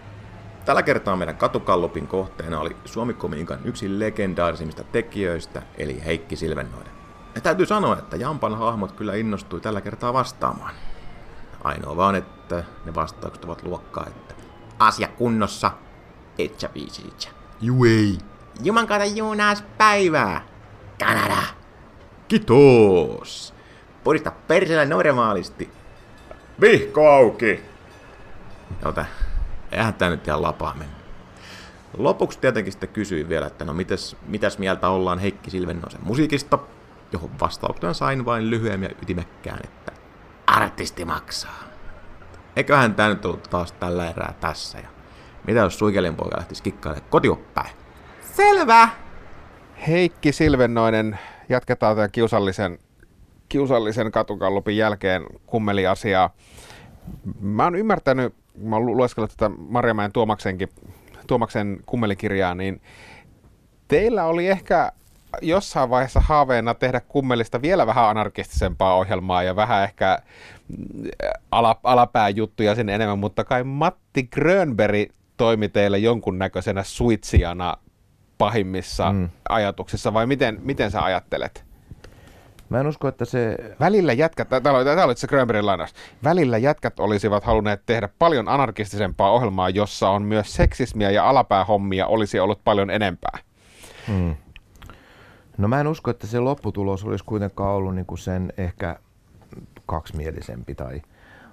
Tällä 0.65 0.83
kertaa 0.83 1.17
meidän 1.17 1.37
katukallupin 1.37 2.07
kohteena 2.07 2.61
oli 2.61 2.77
Suomi-komiikan 2.85 3.59
yksi 3.65 3.99
legendaarisimmista 3.99 4.85
tekijöistä, 4.85 5.63
eli 5.79 6.05
Heikki 6.05 6.37
Silvennoinen. 6.37 6.93
Ja 7.35 7.41
täytyy 7.41 7.67
sanoa, 7.67 7.99
että 7.99 8.17
Jampan 8.17 8.59
hahmot 8.59 8.93
kyllä 8.93 9.15
innostui 9.15 9.61
tällä 9.61 9.81
kertaa 9.81 10.13
vastaamaan. 10.13 10.75
Ainoa 11.65 11.97
vaan, 11.97 12.15
että 12.15 12.65
ne 12.85 12.95
vastaukset 12.95 13.45
ovat 13.45 13.63
luokkaa, 13.63 14.07
että 14.07 14.35
asia 14.79 15.09
kunnossa, 15.09 15.71
et 16.39 16.61
sä 16.61 16.71
viisit 16.75 17.21
sä. 17.21 17.29
Juu 17.61 17.85
ei. 17.85 18.19
Juman 18.63 18.87
kautta 18.87 19.05
juunaas 19.05 19.65
päivää. 19.79 20.45
Kanada. 20.99 21.43
Kiitos. 22.29 23.55
Purista 24.05 24.31
persellä 24.31 24.85
normaalisti. 24.85 25.71
Vihko 26.61 27.09
auki! 27.09 27.61
Jota, 28.85 29.05
eihän 29.73 29.95
tää 29.95 30.11
nyt 30.11 30.27
ihan 30.27 30.43
lapaa 30.43 30.75
mennä. 30.75 30.95
Lopuksi 31.97 32.39
tietenkin 32.39 32.73
sitten 32.73 32.89
kysyin 32.89 33.29
vielä, 33.29 33.47
että 33.47 33.65
no 33.65 33.75
mitäs, 33.75 34.17
mitäs 34.27 34.59
mieltä 34.59 34.89
ollaan 34.89 35.19
Heikki 35.19 35.51
Silvennoisen 35.51 36.05
musiikista, 36.05 36.59
johon 37.13 37.31
vastauksena 37.41 37.95
sain 37.95 38.25
vain 38.25 38.51
lyhyen 38.51 38.83
ja 38.83 38.89
ytimekkään, 39.03 39.61
että 39.65 39.93
artisti 40.47 41.05
maksaa. 41.05 41.65
Eiköhän 42.57 42.95
tää 42.95 43.09
nyt 43.09 43.25
ollut 43.25 43.51
taas 43.51 43.73
tällä 43.73 44.11
erää 44.11 44.35
tässä 44.41 44.79
ja 44.79 44.89
mitä 45.47 45.61
jos 45.61 45.79
Suikelin 45.79 46.17
poika 46.17 46.37
lähtisi 46.37 46.63
kikkailemaan 46.63 47.11
kotioppäin? 47.11 47.71
Selvä! 48.39 48.89
Heikki 49.89 50.33
Silvennoinen, 50.33 51.19
jatketaan 51.49 51.97
tämän 51.97 52.11
kiusallisen, 52.11 52.79
kiusallisen 53.49 54.13
katukallupin 54.13 54.77
jälkeen 54.77 55.23
kummeliasiaa. 55.47 56.31
Mä 57.41 57.65
oon 57.65 57.77
ymmärtänyt, 57.77 58.35
mä 58.63 58.77
oon 58.77 58.87
lu- 58.87 58.97
lueskellut 58.97 59.31
tätä 59.31 59.51
Marjamäen 59.59 60.13
Tuomaksenkin, 60.13 60.69
Tuomaksen 61.27 61.81
kummelikirjaa, 61.87 62.55
niin 62.55 62.81
teillä 63.89 64.25
oli 64.25 64.49
ehkä 64.49 64.93
jossain 65.43 65.91
vaiheessa 65.91 66.21
haaveena 66.21 66.75
tehdä 66.75 67.01
kummelista 67.01 67.63
vielä 67.63 67.87
vähän 67.87 68.09
anarkistisempaa 68.09 68.95
ohjelmaa 68.95 69.43
ja 69.43 69.57
vähän 69.57 69.85
ehkä 69.85 70.19
mm, 70.69 71.09
ala, 71.51 71.81
alapääjuttuja 71.85 72.75
sen 72.75 72.89
enemmän, 72.89 73.19
mutta 73.19 73.45
kai 73.45 73.65
Matti 73.65 74.23
Grönberg 74.23 75.11
toimi 75.37 75.69
teille 75.69 75.99
jonkunnäköisenä 75.99 76.83
suitsijana 76.83 77.77
pahimmissa 78.39 79.13
mm. 79.13 79.29
ajatuksissa, 79.49 80.15
vai 80.15 80.27
miten, 80.27 80.59
miten 80.63 80.91
sä 80.91 81.05
ajattelet? 81.05 81.65
Mä 82.69 82.81
en 82.81 82.87
usko, 82.87 83.09
että 83.09 83.25
se... 83.25 83.57
Välillä 83.81 84.13
jätkät, 84.13 84.49
täällä 84.49 84.73
oli, 84.73 84.85
täällä 84.85 85.05
oli 85.05 85.17
se 85.17 85.27
Grönbergin 85.27 85.67
lainaus, 85.67 85.95
välillä 86.25 86.59
jätkät 86.59 87.01
olisivat 87.01 87.45
halunneet 87.45 87.83
tehdä 87.87 88.09
paljon 88.19 88.49
anarkistisempaa 88.49 89.31
ohjelmaa, 89.31 89.71
jossa 89.71 90.11
on 90.11 90.23
myös 90.23 90.55
seksismiä 90.55 91.11
ja 91.11 91.29
alapäähommia 91.29 92.07
olisi 92.07 92.41
ollut 92.41 92.61
paljon 92.65 92.91
enempää. 92.91 93.39
Mm. 94.09 94.37
No 95.59 95.69
mä 95.69 95.81
en 95.81 95.87
usko, 95.87 96.11
että 96.11 96.27
se 96.27 96.41
lopputulos 96.41 97.05
olisi 97.05 97.25
kuitenkaan 97.25 97.75
ollut 97.75 97.95
niin 97.95 98.07
kuin 98.07 98.19
sen 98.19 98.53
ehkä 98.57 98.97
kaksimielisempi 99.87 100.75
tai 100.75 101.03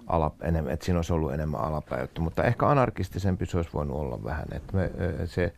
ala, 0.07 0.31
enemmän, 0.41 0.73
että 0.73 0.85
siinä 0.85 0.97
olisi 0.97 1.13
ollut 1.13 1.33
enemmän 1.33 1.61
alapäyttä, 1.61 2.21
mutta 2.21 2.43
ehkä 2.43 2.67
anarkistisempi 2.67 3.45
se 3.45 3.57
olisi 3.57 3.73
voinut 3.73 3.97
olla 3.97 4.23
vähän. 4.23 4.45
Että 4.51 4.77
me, 4.77 4.91
se 5.25 5.53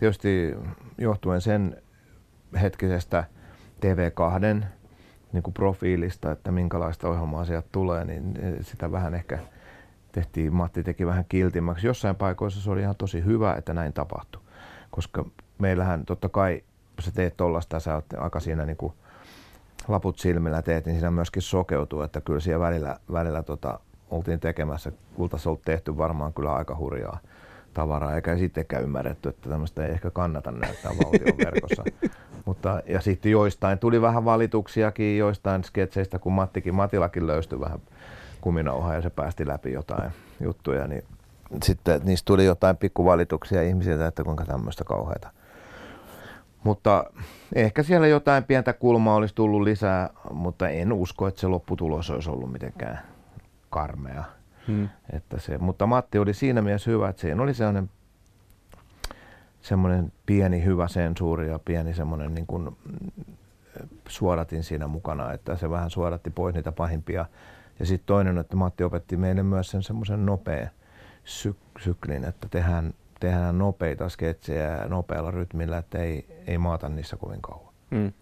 tietysti 0.00 0.54
johtuen 0.98 1.40
sen 1.40 1.82
hetkisestä 2.60 3.24
TV2 3.80 4.64
niin 5.32 5.42
kuin 5.42 5.54
profiilista, 5.54 6.32
että 6.32 6.52
minkälaista 6.52 7.08
ohjelmaa 7.08 7.44
sieltä 7.44 7.68
tulee, 7.72 8.04
niin 8.04 8.34
sitä 8.60 8.92
vähän 8.92 9.14
ehkä 9.14 9.38
tehtiin, 10.12 10.54
Matti 10.54 10.82
teki 10.82 11.06
vähän 11.06 11.24
kiltimmäksi. 11.28 11.86
Jossain 11.86 12.16
paikoissa 12.16 12.60
se 12.60 12.70
oli 12.70 12.80
ihan 12.80 12.96
tosi 12.96 13.24
hyvä, 13.24 13.54
että 13.54 13.74
näin 13.74 13.92
tapahtui, 13.92 14.42
koska 14.90 15.24
meillähän 15.58 16.04
totta 16.04 16.28
kai 16.28 16.62
sä 17.00 17.10
teet 17.10 17.36
tollasta, 17.36 17.80
sä 17.80 17.94
oot 17.94 18.04
aika 18.18 18.40
siinä 18.40 18.66
niin 18.66 18.76
kuin 18.76 18.92
laput 19.88 20.18
silmillä 20.18 20.62
teet, 20.62 20.86
niin 20.86 20.94
siinä 20.94 21.10
myöskin 21.10 21.42
sokeutuu, 21.42 22.02
että 22.02 22.20
kyllä 22.20 22.40
siellä 22.40 22.66
välillä, 22.66 22.96
välillä 23.12 23.42
tota, 23.42 23.80
oltiin 24.10 24.40
tekemässä, 24.40 24.92
kultaisi 25.14 25.48
ollut 25.48 25.62
tehty 25.62 25.96
varmaan 25.96 26.32
kyllä 26.32 26.54
aika 26.54 26.76
hurjaa 26.76 27.18
tavaraa, 27.74 28.14
eikä 28.14 28.36
sittenkään 28.36 28.82
ymmärretty, 28.82 29.28
että 29.28 29.48
tämmöistä 29.48 29.86
ei 29.86 29.92
ehkä 29.92 30.10
kannata 30.10 30.50
näyttää 30.50 30.92
valtion 31.04 31.38
verkossa. 31.38 31.84
Mutta, 32.46 32.82
ja 32.86 33.00
sitten 33.00 33.32
joistain 33.32 33.78
tuli 33.78 34.02
vähän 34.02 34.24
valituksiakin 34.24 35.18
joistain 35.18 35.64
sketseistä, 35.64 36.18
kun 36.18 36.32
Mattikin, 36.32 36.74
Matilakin 36.74 37.26
löystyi 37.26 37.60
vähän 37.60 37.80
kuminauhaa 38.40 38.94
ja 38.94 39.02
se 39.02 39.10
päästi 39.10 39.46
läpi 39.46 39.72
jotain 39.72 40.10
juttuja, 40.40 40.86
niin 40.86 41.04
sitten 41.62 42.00
niistä 42.04 42.26
tuli 42.26 42.44
jotain 42.44 42.76
pikkuvalituksia 42.76 43.62
ihmisiltä, 43.62 44.06
että 44.06 44.24
kuinka 44.24 44.44
tämmöistä 44.44 44.84
kauheata. 44.84 45.30
Mutta 46.64 47.04
ehkä 47.54 47.82
siellä 47.82 48.06
jotain 48.06 48.44
pientä 48.44 48.72
kulmaa 48.72 49.14
olisi 49.14 49.34
tullut 49.34 49.62
lisää, 49.62 50.10
mutta 50.32 50.68
en 50.68 50.92
usko, 50.92 51.28
että 51.28 51.40
se 51.40 51.46
lopputulos 51.46 52.10
olisi 52.10 52.30
ollut 52.30 52.52
mitenkään 52.52 53.00
karmea. 53.70 54.24
Hmm. 54.68 54.88
Että 55.12 55.40
se, 55.40 55.58
mutta 55.58 55.86
Matti 55.86 56.18
oli 56.18 56.34
siinä 56.34 56.62
mielessä 56.62 56.90
hyvä, 56.90 57.08
että 57.08 57.22
siinä 57.22 57.42
oli 57.42 57.54
sellainen 57.54 57.90
semmoinen 59.60 60.12
pieni 60.26 60.64
hyvä 60.64 60.88
sensuuri 60.88 61.48
ja 61.48 61.58
pieni 61.58 61.94
semmoinen 61.94 62.34
niin 62.34 62.46
kuin 62.46 62.76
suodatin 64.08 64.64
siinä 64.64 64.86
mukana, 64.86 65.32
että 65.32 65.56
se 65.56 65.70
vähän 65.70 65.90
suodatti 65.90 66.30
pois 66.30 66.54
niitä 66.54 66.72
pahimpia. 66.72 67.26
Ja 67.78 67.86
sitten 67.86 68.06
toinen, 68.06 68.38
että 68.38 68.56
Matti 68.56 68.84
opetti 68.84 69.16
meille 69.16 69.42
myös 69.42 69.70
sen 69.70 69.82
semmoisen 69.82 70.26
nopea 70.26 70.68
syk- 71.24 71.80
syklin, 71.80 72.24
että 72.24 72.48
tehdään, 72.50 72.94
tehdään 73.20 73.58
nopeita 73.58 74.08
sketsejä 74.08 74.86
nopealla 74.88 75.30
rytmillä, 75.30 75.78
että 75.78 75.98
ei, 75.98 76.42
ei 76.46 76.58
maata 76.58 76.88
niissä 76.88 77.16
kovin 77.16 77.42
kauan. 77.42 77.74
Hmm. 77.90 78.12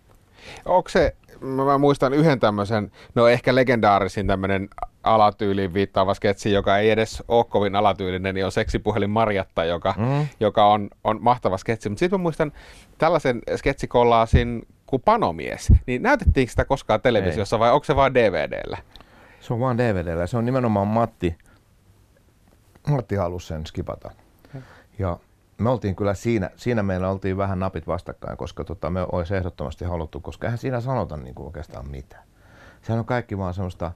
Onko 0.65 0.89
se, 0.89 1.17
mä 1.41 1.79
muistan 1.79 2.15
yhden 2.15 2.41
tämmöisen, 2.41 2.93
no 3.15 3.29
ehkä 3.29 3.55
legendaarisin 3.55 4.27
tämmöinen 4.27 4.69
alatyyliin 5.03 5.75
viittaava 5.75 6.15
sketsi, 6.15 6.53
joka 6.53 6.79
ei 6.79 6.91
edes 6.91 7.23
ole 7.29 7.45
kovin 7.45 7.77
alatyylinen, 7.77 8.35
niin 8.35 8.45
on 8.47 8.53
seksipuhelin 8.53 9.11
Marjatta, 9.11 9.65
joka, 9.65 9.95
Mm. 9.99 10.27
joka 10.41 10.67
on, 10.67 10.91
on 11.05 11.19
mahtava 11.21 11.57
sketsi. 11.59 11.89
Mutta 11.89 11.99
sitten 12.01 12.21
mä 12.21 12.23
muistan 12.23 12.53
tällaisen 12.99 13.43
sketsikollaasin 13.57 14.63
kuin 14.87 15.03
Panomies. 15.03 15.73
Niin 15.87 16.03
näytettiinkö 16.03 16.51
sitä 16.51 16.65
koskaan 16.65 17.01
televisiossa 17.01 17.59
vai 17.59 17.73
onko 17.73 17.85
se 17.85 17.97
vain 17.97 18.15
DVDllä? 18.15 18.79
Se 19.41 19.53
on 19.55 19.61
vaan 19.61 19.79
DVDllä. 19.79 20.27
Se 20.27 20.37
on 20.37 20.45
nimenomaan 20.45 20.87
Matti. 20.89 21.37
Matti 22.89 23.15
halusi 23.17 23.47
sen 23.47 23.67
skipata. 23.67 24.11
Ja 24.99 25.19
me 25.59 25.71
oltiin 25.71 25.97
kyllä 25.97 26.15
siinä, 26.15 26.51
siinä 26.57 26.83
meillä 26.83 27.11
oltiin 27.11 27.37
vähän 27.37 27.59
napit 27.59 27.87
vastakkain, 27.87 28.37
koska 28.37 28.65
tota, 28.65 28.91
me 28.91 29.07
olisi 29.13 29.37
ehdottomasti 29.37 29.85
haluttu, 29.85 30.21
koska 30.21 30.47
eihän 30.47 30.59
siinä 30.59 30.81
sanota 30.81 31.17
niin 31.17 31.35
kuin 31.35 31.47
oikeastaan 31.47 31.91
mitään. 31.91 32.25
Sehän 32.83 32.99
on 32.99 33.05
kaikki 33.05 33.39
vaan 33.39 33.55
semmoista 33.55 33.93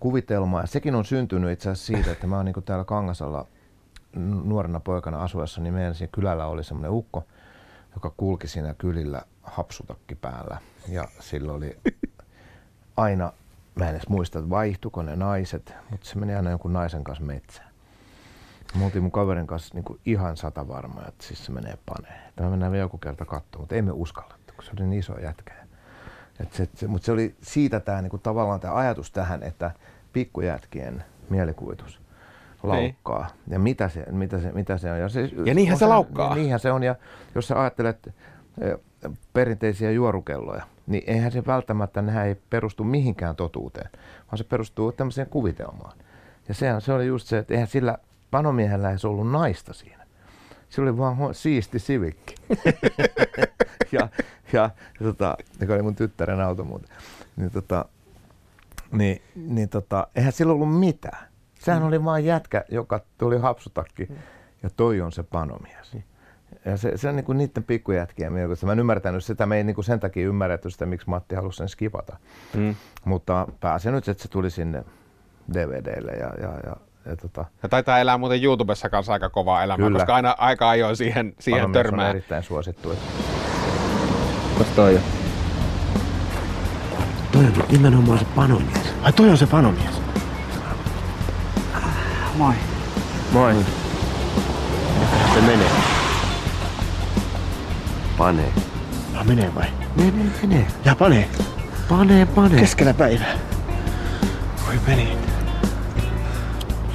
kuvitelmaa. 0.00 0.60
Ja 0.60 0.66
sekin 0.66 0.94
on 0.94 1.04
syntynyt 1.04 1.50
itse 1.50 1.70
asiassa 1.70 1.86
siitä, 1.86 2.12
että 2.12 2.26
mä 2.26 2.36
oon 2.36 2.44
niin 2.44 2.54
kuin 2.54 2.64
täällä 2.64 2.84
Kangasalla 2.84 3.46
nuorena 4.44 4.80
poikana 4.80 5.22
asuessa, 5.22 5.60
niin 5.60 5.74
meidän 5.74 5.94
siinä 5.94 6.10
kylällä 6.12 6.46
oli 6.46 6.64
semmoinen 6.64 6.90
ukko, 6.90 7.24
joka 7.94 8.12
kulki 8.16 8.48
siinä 8.48 8.74
kylillä 8.74 9.22
hapsutakki 9.42 10.14
päällä. 10.14 10.58
Ja 10.88 11.04
sillä 11.20 11.52
oli 11.52 11.78
aina, 12.96 13.32
mä 13.74 13.84
en 13.84 13.90
edes 13.90 14.08
muista, 14.08 14.50
vaihtuiko 14.50 15.02
ne 15.02 15.16
naiset, 15.16 15.74
mutta 15.90 16.06
se 16.06 16.18
meni 16.18 16.34
aina 16.34 16.50
jonkun 16.50 16.72
naisen 16.72 17.04
kanssa 17.04 17.24
metsään. 17.24 17.71
Me 18.78 18.84
oltiin 18.84 19.02
mun 19.02 19.12
kaverin 19.12 19.46
kanssa 19.46 19.74
niin 19.74 19.84
kuin 19.84 20.00
ihan 20.06 20.36
sata 20.36 20.68
varma, 20.68 21.02
että 21.08 21.26
siis 21.26 21.44
se 21.44 21.52
menee 21.52 21.78
paneen. 21.86 22.28
Että 22.28 22.42
me 22.42 22.50
mennään 22.50 22.72
vielä 22.72 22.84
joku 22.84 22.98
kerta 22.98 23.24
katsomaan, 23.24 23.62
mutta 23.62 23.74
ei 23.74 23.82
me 23.82 23.92
uskallettu, 23.92 24.52
kun 24.54 24.64
se 24.64 24.70
oli 24.78 24.86
niin 24.86 25.00
iso 25.00 25.18
jätkä. 25.18 25.54
Et 26.40 26.52
se, 26.52 26.68
se, 26.74 26.86
mutta 26.86 27.06
se 27.06 27.12
oli 27.12 27.34
siitä 27.42 27.80
tämä 27.80 28.02
niinku, 28.02 28.18
tavallaan 28.18 28.60
tämä 28.60 28.74
ajatus 28.74 29.10
tähän, 29.10 29.42
että 29.42 29.70
pikkujätkien 30.12 31.04
mielikuvitus 31.30 32.00
laukkaa. 32.62 33.28
Ja 33.48 33.58
mitä 33.58 33.88
se, 33.88 34.06
mitä 34.10 34.38
se, 34.38 34.52
mitä 34.52 34.78
se 34.78 34.92
on. 34.92 34.98
Ja, 34.98 35.08
se, 35.08 35.30
Ja 35.44 35.54
niinhän 35.54 35.74
on 35.74 35.78
se 35.78 35.86
laukkaa. 35.86 36.28
Ja 36.28 36.34
niinhän 36.34 36.60
se 36.60 36.72
on. 36.72 36.82
Ja 36.82 36.94
jos 37.34 37.48
sä 37.48 37.60
ajattelet 37.60 38.14
eh, 38.60 38.78
perinteisiä 39.32 39.90
juorukelloja, 39.90 40.62
niin 40.86 41.04
eihän 41.06 41.32
se 41.32 41.46
välttämättä, 41.46 42.02
nehän 42.02 42.26
ei 42.26 42.36
perustu 42.50 42.84
mihinkään 42.84 43.36
totuuteen, 43.36 43.90
vaan 44.26 44.38
se 44.38 44.44
perustuu 44.44 44.92
tämmöiseen 44.92 45.26
kuvitelmaan. 45.26 45.98
Ja 46.48 46.54
sehän, 46.54 46.80
se 46.80 46.92
oli 46.92 47.06
just 47.06 47.26
se, 47.26 47.38
että 47.38 47.54
eihän 47.54 47.68
sillä 47.68 47.98
panomiehellä 48.32 48.90
edes 48.90 49.04
ollut 49.04 49.30
naista 49.30 49.72
siinä. 49.72 50.06
Se 50.68 50.80
oli 50.80 50.98
vaan 50.98 51.34
siisti 51.34 51.78
sivikki. 51.78 52.34
ja, 53.92 54.08
ja, 54.52 54.70
tota, 55.02 55.36
joka 55.60 55.74
oli 55.74 55.82
mun 55.82 55.94
tyttären 55.94 56.40
auto 56.40 56.64
muuten. 56.64 56.88
Niin, 57.36 57.50
tota, 57.50 57.84
niin, 58.92 59.22
niin 59.34 59.68
tota, 59.68 60.06
eihän 60.14 60.32
sillä 60.32 60.52
ollut 60.52 60.78
mitään. 60.78 61.28
Sehän 61.58 61.82
oli 61.82 62.04
vaan 62.04 62.24
jätkä, 62.24 62.64
joka 62.68 63.00
tuli 63.18 63.38
hapsutakki 63.38 64.08
ja 64.62 64.70
toi 64.70 65.00
on 65.00 65.12
se 65.12 65.22
panomies. 65.22 65.96
Ja 66.64 66.76
se, 66.76 66.96
se 66.96 67.08
on 67.08 67.16
niinku 67.16 67.32
niiden 67.32 67.64
mielikuvitus. 68.30 68.64
Mä 68.64 68.72
en 68.72 68.78
ymmärtänyt 68.78 69.24
sitä, 69.24 69.46
me 69.46 69.56
ei 69.56 69.64
niinku 69.64 69.82
sen 69.82 70.00
takia 70.00 70.26
ymmärretty 70.26 70.70
sitä, 70.70 70.86
miksi 70.86 71.10
Matti 71.10 71.34
halusi 71.34 71.56
sen 71.56 71.68
skipata. 71.68 72.16
Mm. 72.56 72.74
Mutta 73.04 73.48
pääsin 73.60 73.92
nyt, 73.92 74.08
että 74.08 74.22
se 74.22 74.28
tuli 74.28 74.50
sinne 74.50 74.84
DVDlle 75.54 76.12
ja, 76.12 76.34
ja, 76.40 76.58
ja, 76.66 76.76
ja 77.06 77.16
tota, 77.16 77.44
Ja 77.62 77.68
taitaa 77.68 77.98
elää 77.98 78.18
muuten 78.18 78.44
YouTubessa 78.44 78.88
kanssa 78.88 79.12
aika 79.12 79.28
kovaa 79.28 79.62
elämää, 79.62 79.86
Kyllä. 79.86 79.98
koska 79.98 80.14
aina 80.14 80.34
aika 80.38 80.70
ajoin 80.70 80.96
siihen, 80.96 81.34
siihen 81.38 81.60
Panomies 81.62 81.76
on 81.78 81.82
törmää. 81.84 82.10
erittäin 82.10 82.42
suosittu. 82.42 82.96
Kas 84.58 84.66
toi 84.76 84.94
on? 84.96 85.02
Toi 87.32 87.44
on 87.44 87.52
nimenomaan 87.70 88.18
se 88.18 88.24
panomies. 88.24 88.94
Ai 89.02 89.12
toi 89.12 89.30
on 89.30 89.38
se 89.38 89.46
panomies? 89.46 90.02
Moi. 92.36 92.54
Moi. 93.32 93.54
Mitähän 95.00 95.34
se 95.34 95.40
menee? 95.40 95.70
Panee. 98.18 98.52
Ah, 99.16 99.26
menee 99.26 99.54
vai? 99.54 99.66
Menee, 99.96 100.12
menee. 100.42 100.66
Ja 100.84 100.94
panee. 100.96 101.28
Panee, 101.88 102.26
panee. 102.26 102.60
Keskellä 102.60 102.94
päivää. 102.94 103.34
Voi 104.66 104.74
meni. 104.86 105.16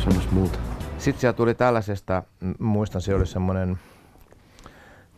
Sanos 0.10 0.32
muuta. 0.32 0.60
Sitten 0.98 1.22
siellä 1.22 1.34
tuli 1.34 1.54
tällaisesta, 1.56 2.24
muistan 2.60 3.02
se 3.02 3.16
oli 3.16 3.26
semmoinen, 3.26 3.80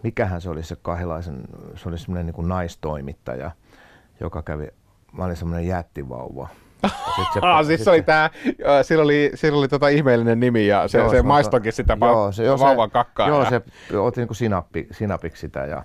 mikähän 0.04 0.42
se 0.42 0.50
oli 0.50 0.64
se 0.64 0.76
kahilaisen, 0.82 1.42
se 1.76 1.90
oli 1.90 1.98
semmoinen 1.98 2.34
niin 2.38 2.48
naistoimittaja, 2.48 3.52
joka 4.20 4.42
kävi, 4.42 4.68
mä 5.12 5.26
olin 5.26 5.36
semmoinen 5.36 5.68
jättivauva. 5.68 6.48
Se- 7.34 7.40
Ah, 7.42 7.66
siis 7.66 7.84
se 7.84 7.90
oli 7.90 8.02
tää, 8.02 8.30
sillä 8.82 9.04
oli, 9.04 9.32
sillä 9.36 9.60
oli 9.60 9.68
tota 9.68 9.88
ihmeellinen 9.88 10.40
nimi 10.40 10.68
ja 10.68 10.88
se, 10.88 10.98
Joo, 10.98 11.10
se 11.10 11.20
on- 11.20 11.26
maistoikin 11.28 11.74
sitä 11.74 11.98
joo, 12.02 12.32
se, 12.32 12.44
joo, 12.44 12.58
se- 12.58 12.64
vauvan 12.64 12.92
kakkaa. 12.92 13.28
Joo, 13.28 13.44
ja- 13.44 13.50
se 13.50 13.62
otti 13.98 14.22
niinku 14.22 14.34
sinappi, 14.34 14.88
sinapiksi 14.92 15.42
sitä. 15.42 15.60
Ja, 15.60 15.84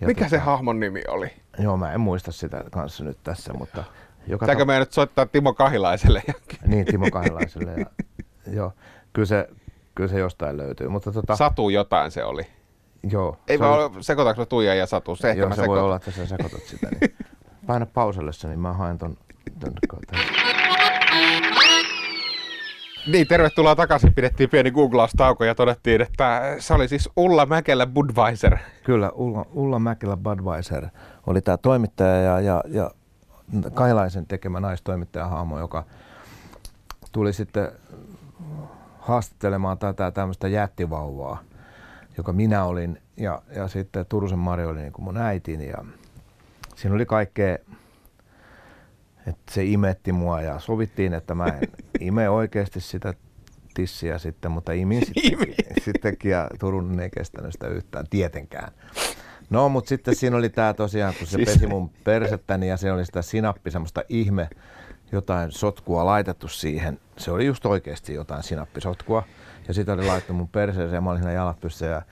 ja 0.00 0.06
Mikä 0.06 0.28
se 0.28 0.38
hahmon 0.38 0.80
nimi 0.80 1.02
oli? 1.08 1.30
Joo, 1.58 1.76
mä 1.76 1.92
en 1.92 2.00
muista 2.00 2.32
sitä 2.32 2.64
kanssa 2.70 3.04
nyt 3.04 3.18
tässä, 3.24 3.52
mutta... 3.52 3.84
Joka 4.26 4.46
Pitääkö 4.46 4.64
meidän 4.64 4.80
nyt 4.80 4.92
soittaa 4.92 5.26
Timo 5.26 5.54
Kahilaiselle? 5.54 6.22
Niin, 6.66 6.86
Timo 6.86 7.10
Kahilaiselle. 7.10 7.72
Ja, 7.72 7.86
joo, 8.46 8.72
kyllä 9.12 9.26
se, 9.26 9.48
kyllä 9.94 10.08
se 10.08 10.18
jostain 10.18 10.56
löytyy. 10.56 10.88
Mutta 10.88 11.12
tota, 11.12 11.36
Satu 11.36 11.68
jotain 11.68 12.10
se 12.10 12.24
oli. 12.24 12.42
joo, 13.10 13.36
Ei 13.48 13.58
se 13.58 13.64
vaan 13.64 13.80
oli- 13.84 14.02
sekoitaanko 14.02 14.42
mä 14.42 14.46
Tuija 14.46 14.74
ja 14.74 14.86
Satu? 14.86 15.16
Se 15.16 15.32
Joo, 15.32 15.34
se 15.36 15.48
voi 15.48 15.56
sekoitan. 15.56 15.84
olla, 15.84 15.96
että 15.96 16.10
sä 16.10 16.26
sekoitat 16.26 16.60
sitä. 16.62 16.88
Niin. 17.00 17.16
Paina 17.66 17.86
pauselle 17.86 18.32
se, 18.32 18.48
niin 18.48 18.60
mä 18.60 18.72
haen 18.72 18.98
ton, 18.98 19.16
ton 19.60 19.72
ton- 19.92 20.18
Niin, 23.06 23.26
tervetuloa 23.28 23.76
takaisin. 23.76 24.14
Pidettiin 24.14 24.50
pieni 24.50 24.70
googlaustauko 24.70 25.44
ja 25.44 25.54
todettiin, 25.54 26.00
että 26.02 26.54
se 26.58 26.74
oli 26.74 26.88
siis 26.88 27.08
Ulla 27.16 27.46
Mäkelä 27.46 27.86
Budweiser. 27.86 28.58
Kyllä, 28.84 29.10
Ulla, 29.10 29.46
Ulla 29.52 29.78
Mäkelä 29.78 30.16
Budweiser 30.16 30.86
oli 31.26 31.40
tämä 31.40 31.56
toimittaja 31.56 32.16
ja, 32.22 32.40
ja, 32.40 32.62
ja 32.68 32.90
Kailaisen 33.74 34.26
tekemä 34.26 34.60
naistoimittaja 34.60 35.26
hahmo, 35.28 35.58
joka 35.58 35.84
tuli 37.12 37.32
sitten 37.32 37.68
haastattelemaan 38.98 39.78
tätä 39.78 40.10
tämmöistä 40.10 40.48
jättivauvaa, 40.48 41.42
joka 42.16 42.32
minä 42.32 42.64
olin 42.64 43.02
ja, 43.16 43.42
ja 43.56 43.68
sitten 43.68 44.06
Turusen 44.06 44.38
Mari 44.38 44.64
oli 44.64 44.80
niin 44.80 44.92
kuin 44.92 45.04
mun 45.04 45.16
äitini 45.16 45.68
ja 45.68 45.84
siinä 46.76 46.94
oli 46.94 47.06
kaikkea, 47.06 47.58
että 49.26 49.52
se 49.52 49.64
imetti 49.64 50.12
mua 50.12 50.40
ja 50.40 50.58
sovittiin, 50.58 51.14
että 51.14 51.34
mä 51.34 51.46
en 51.46 51.68
ime 52.08 52.28
oikeasti 52.28 52.80
sitä 52.80 53.14
tissiä 53.74 54.18
sitten, 54.18 54.50
mutta 54.50 54.72
imin 54.82 55.06
sittenkin, 55.06 55.54
sittenkin 55.84 56.30
ja 56.30 56.48
Turun 56.60 57.00
ei 57.00 57.10
kestänyt 57.10 57.52
sitä 57.52 57.68
yhtään 57.68 58.06
tietenkään. 58.10 58.72
No, 59.50 59.68
mutta 59.68 59.88
sitten 59.88 60.14
siinä 60.14 60.36
oli 60.36 60.48
tämä 60.48 60.74
tosiaan, 60.74 61.14
kun 61.18 61.26
se 61.26 61.36
Siis- 61.36 61.48
pesi 61.48 61.66
mun 61.66 61.90
persettäni 62.04 62.68
ja 62.68 62.76
se 62.76 62.92
oli 62.92 63.06
sitä 63.06 63.22
sinappi, 63.22 63.70
semmoista 63.70 64.02
ihme, 64.08 64.48
jotain 65.12 65.52
sotkua 65.52 66.04
laitettu 66.04 66.48
siihen. 66.48 67.00
Se 67.16 67.30
oli 67.30 67.46
just 67.46 67.66
oikeasti 67.66 68.14
jotain 68.14 68.42
sinappisotkua. 68.42 69.22
Ja 69.68 69.74
sitä 69.74 69.92
oli 69.92 70.06
laittu 70.06 70.32
mun 70.32 70.48
perseeseen 70.48 70.94
ja 70.94 71.00
mä 71.00 71.10
olin 71.10 71.22
siinä 71.22 71.32
jalat 71.32 71.60
pystyssä. 71.60 71.86
Ja 71.86 72.02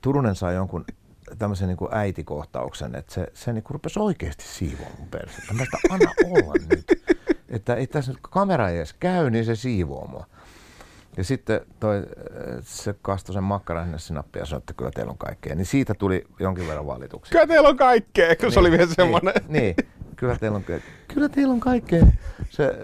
Turunen 0.00 0.34
sai 0.34 0.54
jonkun 0.54 0.84
tämmöisen 1.38 1.68
niin 1.68 1.76
kuin 1.76 1.94
äitikohtauksen, 1.94 2.94
että 2.94 3.14
se, 3.14 3.26
se 3.34 3.52
niin 3.52 3.62
kuin 3.62 3.74
rupesi 3.74 4.00
oikeasti 4.00 4.44
siivoamaan 4.44 4.98
mun 4.98 5.08
persettä. 5.08 5.54
Mä 5.54 5.64
sitä 5.64 5.78
anna 5.90 6.12
olla 6.24 6.54
nyt. 6.70 6.86
Että 7.48 7.74
ei 7.74 7.86
tässä 7.86 8.12
nyt 8.12 8.20
kamera 8.22 8.68
ei 8.68 8.76
edes 8.76 8.92
käy, 8.92 9.30
niin 9.30 9.44
se 9.44 9.56
siivoo 9.56 10.06
mua. 10.06 10.26
Ja 11.16 11.24
sitten 11.24 11.60
toi, 11.80 12.02
se 12.62 12.94
kastoi 13.02 13.34
sen 13.34 13.44
makkaran 13.44 13.84
sinne 13.84 13.98
sinappia 13.98 14.42
ja 14.42 14.46
sanoi, 14.46 14.58
että 14.58 14.72
kyllä 14.72 14.90
teillä 14.94 15.10
on 15.10 15.18
kaikkea. 15.18 15.54
Niin 15.54 15.66
siitä 15.66 15.94
tuli 15.94 16.24
jonkin 16.38 16.68
verran 16.68 16.86
valituksia. 16.86 17.32
Kyllä 17.32 17.46
teillä 17.46 17.68
on 17.68 17.76
kaikkea, 17.76 18.36
kun 18.36 18.52
se 18.52 18.60
oli 18.60 18.70
vielä 18.70 18.94
semmoinen. 18.94 19.34
Niin, 19.48 19.74
niin, 19.76 19.76
kyllä 20.18 20.36
teillä 20.36 20.56
on, 20.56 20.64
kyllä 21.08 21.28
teillä 21.28 21.52
on 21.52 21.60
kaikkea. 21.60 22.06
Se, 22.50 22.74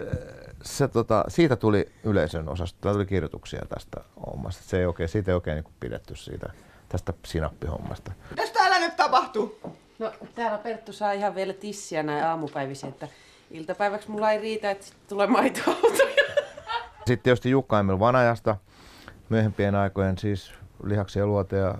se, 0.63 0.89
tota, 0.89 1.25
siitä 1.29 1.57
tuli 1.57 1.89
yleisön 2.05 2.49
osasta, 2.49 2.93
tuli 2.93 3.07
kirjoituksia 3.07 3.63
tästä 3.69 4.01
hommasta. 4.27 4.63
Se 4.63 4.79
ei 4.79 4.87
oikein, 4.87 5.09
siitä 5.09 5.31
ei 5.31 5.35
oikein 5.35 5.55
niin 5.55 5.75
pidetty 5.81 6.17
siitä, 6.17 6.53
tästä 6.89 7.13
sinappihommasta. 7.25 8.13
Mitäs 8.31 8.51
täällä 8.51 8.79
nyt 8.79 8.97
tapahtuu? 8.97 9.59
No 9.99 10.13
täällä 10.35 10.59
Perttu 10.59 10.93
saa 10.93 11.13
ihan 11.13 11.35
vielä 11.35 11.53
tissiä 11.53 12.03
näin 12.03 12.25
aamupäivisin, 12.25 12.89
että 12.89 13.09
iltapäiväksi 13.51 14.11
mulla 14.11 14.33
ei 14.33 14.41
riitä, 14.41 14.71
että 14.71 14.87
sit 14.87 14.95
tulee 15.09 15.27
maitoautoja. 15.27 16.25
Sitten 17.07 17.23
tietysti 17.23 17.51
Jukka 17.51 17.81
Emil 17.81 17.99
Vanajasta, 17.99 18.57
myöhempien 19.29 19.75
aikojen 19.75 20.19
siis 20.19 20.53
lihaksi 20.85 21.19
ja 21.19 21.27
luoteja, 21.27 21.75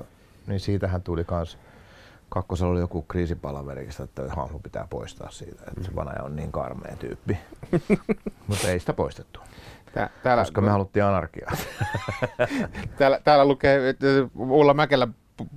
niin 0.47 0.61
siitähän 0.61 1.03
tuli 1.03 1.25
kans 1.25 1.59
Kakkosella 2.35 2.73
oli 2.73 2.81
joku 2.81 3.03
kriisipalaverista, 3.03 4.03
että 4.05 4.23
hahmo 4.29 4.59
pitää 4.59 4.87
poistaa 4.91 5.31
siitä, 5.31 5.63
että 5.69 5.85
se 5.85 5.95
Vanaja 5.97 6.23
on 6.23 6.37
niin 6.37 6.53
karmea 6.53 6.97
tyyppi. 6.97 7.39
Mutta 8.49 8.69
ei 8.69 8.81
sitä 8.81 8.93
poistettu. 8.93 9.41
Tää, 9.93 10.11
täällä, 10.23 10.43
Koska 10.43 10.61
me 10.61 10.71
haluttiin 10.71 11.05
anarkiaa. 11.05 11.53
täällä, 12.99 13.21
täällä 13.25 13.45
lukee, 13.45 13.89
että 13.89 14.07
Ulla 14.39 14.75
Mäkelä 14.75 15.09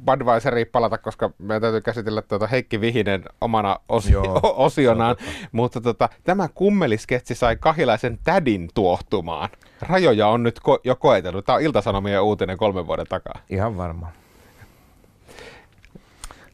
Budweiseri 0.05 0.65
palata, 0.65 0.97
koska 0.97 1.29
meidän 1.37 1.61
täytyy 1.61 1.81
käsitellä 1.81 2.21
tuota 2.21 2.47
Heikki 2.47 2.81
Vihinen 2.81 3.23
omana 3.41 3.79
osi- 3.89 4.11
Joo, 4.13 4.39
osionaan. 4.67 5.15
Mutta 5.51 5.81
tota, 5.81 6.09
tämä 6.23 6.47
kummelisketsi 6.55 7.35
sai 7.35 7.55
Kahilaisen 7.55 8.19
tädin 8.23 8.69
tuohtumaan. 8.73 9.49
Rajoja 9.81 10.27
on 10.27 10.43
nyt 10.43 10.59
ko- 10.59 10.79
jo 10.83 10.95
koetellut. 10.95 11.45
Tämä 11.45 11.55
on 11.55 11.61
Iltasanomien 11.61 12.21
uutinen 12.21 12.57
kolmen 12.57 12.87
vuoden 12.87 13.07
takaa. 13.09 13.39
Ihan 13.49 13.77
varma. 13.77 14.07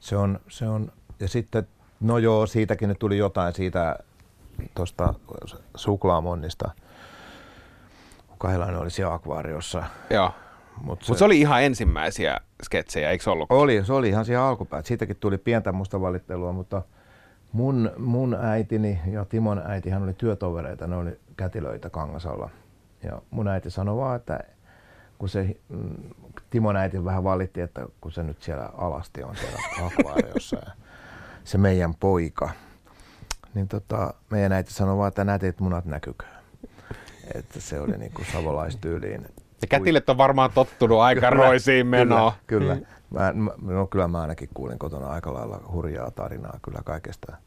Se 0.04 0.18
on, 0.18 0.40
se 0.50 0.68
on, 0.68 0.92
ja 1.20 1.28
sitten, 1.28 1.68
no 2.00 2.18
joo, 2.18 2.46
siitäkin 2.46 2.90
nyt 2.90 3.00
tuli 3.00 3.18
jotain 3.18 3.54
siitä 3.54 4.00
tuosta 4.76 5.14
suklaamonnista. 5.76 6.72
Kahilainen 8.38 8.80
oli 8.80 8.90
siellä 8.90 9.14
akvaariossa. 9.14 9.84
Joo. 10.10 10.32
Mutta 10.82 11.06
Mutta 11.08 11.20
se 11.20 11.26
oli 11.26 11.40
ihan 11.40 11.64
ensimmäisiä 11.64 12.38
sketsejä, 12.64 13.12
eikö 13.12 13.24
se 13.24 13.30
ollut? 13.30 13.52
Oli, 13.52 13.86
se 13.86 13.94
oli 13.94 14.10
ihan 14.10 14.26
siihen 14.26 14.42
alkupäät. 14.42 14.86
Siitäkin 14.86 15.16
tuli 15.20 15.38
pientä 15.38 15.72
musta 15.72 16.02
valittelua, 16.02 16.52
mutta 16.52 16.82
mun, 17.52 17.92
mun 17.98 18.38
äitini 18.42 19.00
ja 19.12 19.26
Timon 19.26 19.62
äiti, 19.66 19.90
hän 19.90 20.04
oli 20.04 20.14
työtovereita, 20.14 20.88
ne 20.88 20.96
oli 20.96 21.20
kätilöitä 21.38 21.90
Kangasalla. 21.90 22.50
Ja 23.04 23.22
mun 23.32 23.48
äiti 23.48 23.70
sanoi 23.70 23.98
vaan, 23.98 24.16
että 24.16 24.40
kun 25.24 25.30
se, 25.30 25.56
mm, 25.70 26.10
Timon 26.50 26.76
äiti 26.76 27.06
vähän 27.06 27.24
valitti, 27.24 27.62
että 27.62 27.86
kun 28.02 28.12
se 28.12 28.24
nyt 28.24 28.42
siellä 28.42 28.70
alasti 28.78 29.24
on 29.24 29.36
siellä 29.36 29.60
akvaariossa 29.86 30.58
ja 30.66 30.72
se 31.44 31.58
meidän 31.58 31.96
poika, 31.96 32.50
niin 33.54 33.68
tota, 33.68 34.14
meidän 34.30 34.52
äiti 34.52 34.74
sanoi 34.74 34.98
vaan, 34.98 35.08
että 35.08 35.24
nätit 35.24 35.60
munat 35.60 35.86
näkykö. 35.86 36.26
Että 37.36 37.62
se 37.62 37.80
oli 37.80 37.98
niin 37.98 38.12
kuin 38.12 38.26
savolaistyyliin. 38.34 39.26
Ja 39.62 39.68
kätilöt 39.68 40.10
on 40.10 40.18
varmaan 40.18 40.52
tottunut 40.52 41.00
aika 41.00 41.30
roisiin 41.30 41.88
menoon. 41.88 42.32
Kyllä, 42.48 42.76
kyllä. 42.76 42.88
Mä, 43.10 43.34
mä, 43.34 43.74
no, 43.74 43.88
kyllä 43.88 44.08
mä 44.08 44.22
ainakin 44.22 44.50
kuulin 44.54 44.80
kotona 44.80 45.08
aika 45.08 45.34
lailla 45.34 45.62
hurjaa 45.72 46.12
tarinaa 46.12 46.60
kyllä 46.62 46.80
kaikesta 46.86 47.38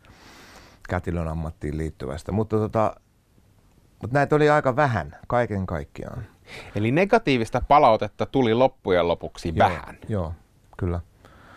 kätilön 0.88 1.28
ammattiin 1.28 1.78
liittyvästä. 1.78 2.32
Mutta, 2.32 2.56
tota, 2.56 2.96
mutta 4.02 4.18
näitä 4.18 4.36
oli 4.36 4.50
aika 4.50 4.76
vähän 4.76 5.16
kaiken 5.26 5.66
kaikkiaan. 5.66 6.35
Eli 6.74 6.90
negatiivista 6.90 7.62
palautetta 7.68 8.26
tuli 8.26 8.54
loppujen 8.54 9.08
lopuksi 9.08 9.52
Joo, 9.54 9.68
vähän. 9.68 9.98
Joo, 10.08 10.32
kyllä. 10.76 11.00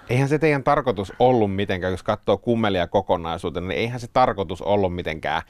Eihän 0.10 0.30
se 0.30 0.40
teidän 0.40 0.64
tarkoitus 0.64 1.14
ollut 1.20 1.56
mitenkään, 1.56 1.94
jos 1.94 2.04
katsoo 2.04 2.38
kummelia 2.38 2.88
kokonaisuutena, 2.88 3.68
niin 3.68 3.80
eihän 3.80 4.00
se 4.00 4.08
tarkoitus 4.08 4.62
ollut 4.62 4.96
mitenkään, 4.96 5.42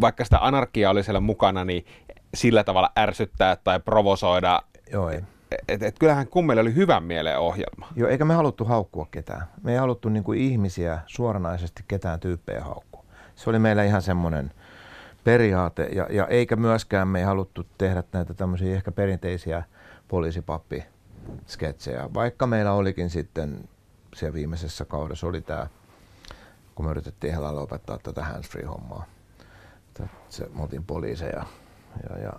vaikka 0.00 0.24
sitä 0.24 0.38
anarkiaa 0.40 0.90
oli 0.90 1.04
siellä 1.04 1.20
mukana, 1.20 1.64
niin 1.64 1.86
sillä 2.34 2.64
tavalla 2.64 2.92
ärsyttää 2.98 3.56
tai 3.56 3.80
provosoida. 3.80 4.62
Joo, 4.92 5.10
ei. 5.10 5.20
Et, 5.68 5.82
et 5.82 5.98
kyllähän 5.98 6.28
kummeli 6.28 6.60
oli 6.60 6.74
hyvän 6.74 7.02
mielen 7.02 7.38
ohjelma. 7.38 7.88
Joo, 7.96 8.08
eikä 8.08 8.24
me 8.24 8.34
haluttu 8.34 8.64
haukkua 8.64 9.06
ketään. 9.10 9.46
Me 9.62 9.72
ei 9.72 9.78
haluttu 9.78 10.08
niin 10.08 10.34
ihmisiä 10.36 10.98
suoranaisesti 11.06 11.84
ketään 11.88 12.20
tyyppejä 12.20 12.60
haukkua. 12.60 13.04
Se 13.34 13.50
oli 13.50 13.58
meillä 13.58 13.84
ihan 13.84 14.02
semmoinen 14.02 14.50
periaate, 15.28 15.84
ja, 15.84 16.06
ja 16.10 16.26
eikä 16.26 16.56
myöskään 16.56 17.08
me 17.08 17.18
ei 17.18 17.24
haluttu 17.24 17.66
tehdä 17.78 18.02
näitä 18.12 18.34
tämmöisiä 18.34 18.76
ehkä 18.76 18.92
perinteisiä 18.92 19.62
poliisipappi-sketsejä, 20.08 22.14
vaikka 22.14 22.46
meillä 22.46 22.72
olikin 22.72 23.10
sitten 23.10 23.68
siellä 24.14 24.34
viimeisessä 24.34 24.84
kaudessa 24.84 25.26
oli 25.26 25.40
tämä, 25.40 25.66
kun 26.74 26.86
me 26.86 26.90
yritettiin 26.90 27.30
ihan 27.30 27.42
lailla 27.42 27.60
opettaa 27.60 27.98
tätä 27.98 28.24
handsfree-hommaa. 28.24 29.04
Se, 30.28 30.48
me 30.54 30.62
oltiin 30.62 30.84
poliiseja 30.84 31.44
ja, 32.10 32.18
ja 32.18 32.32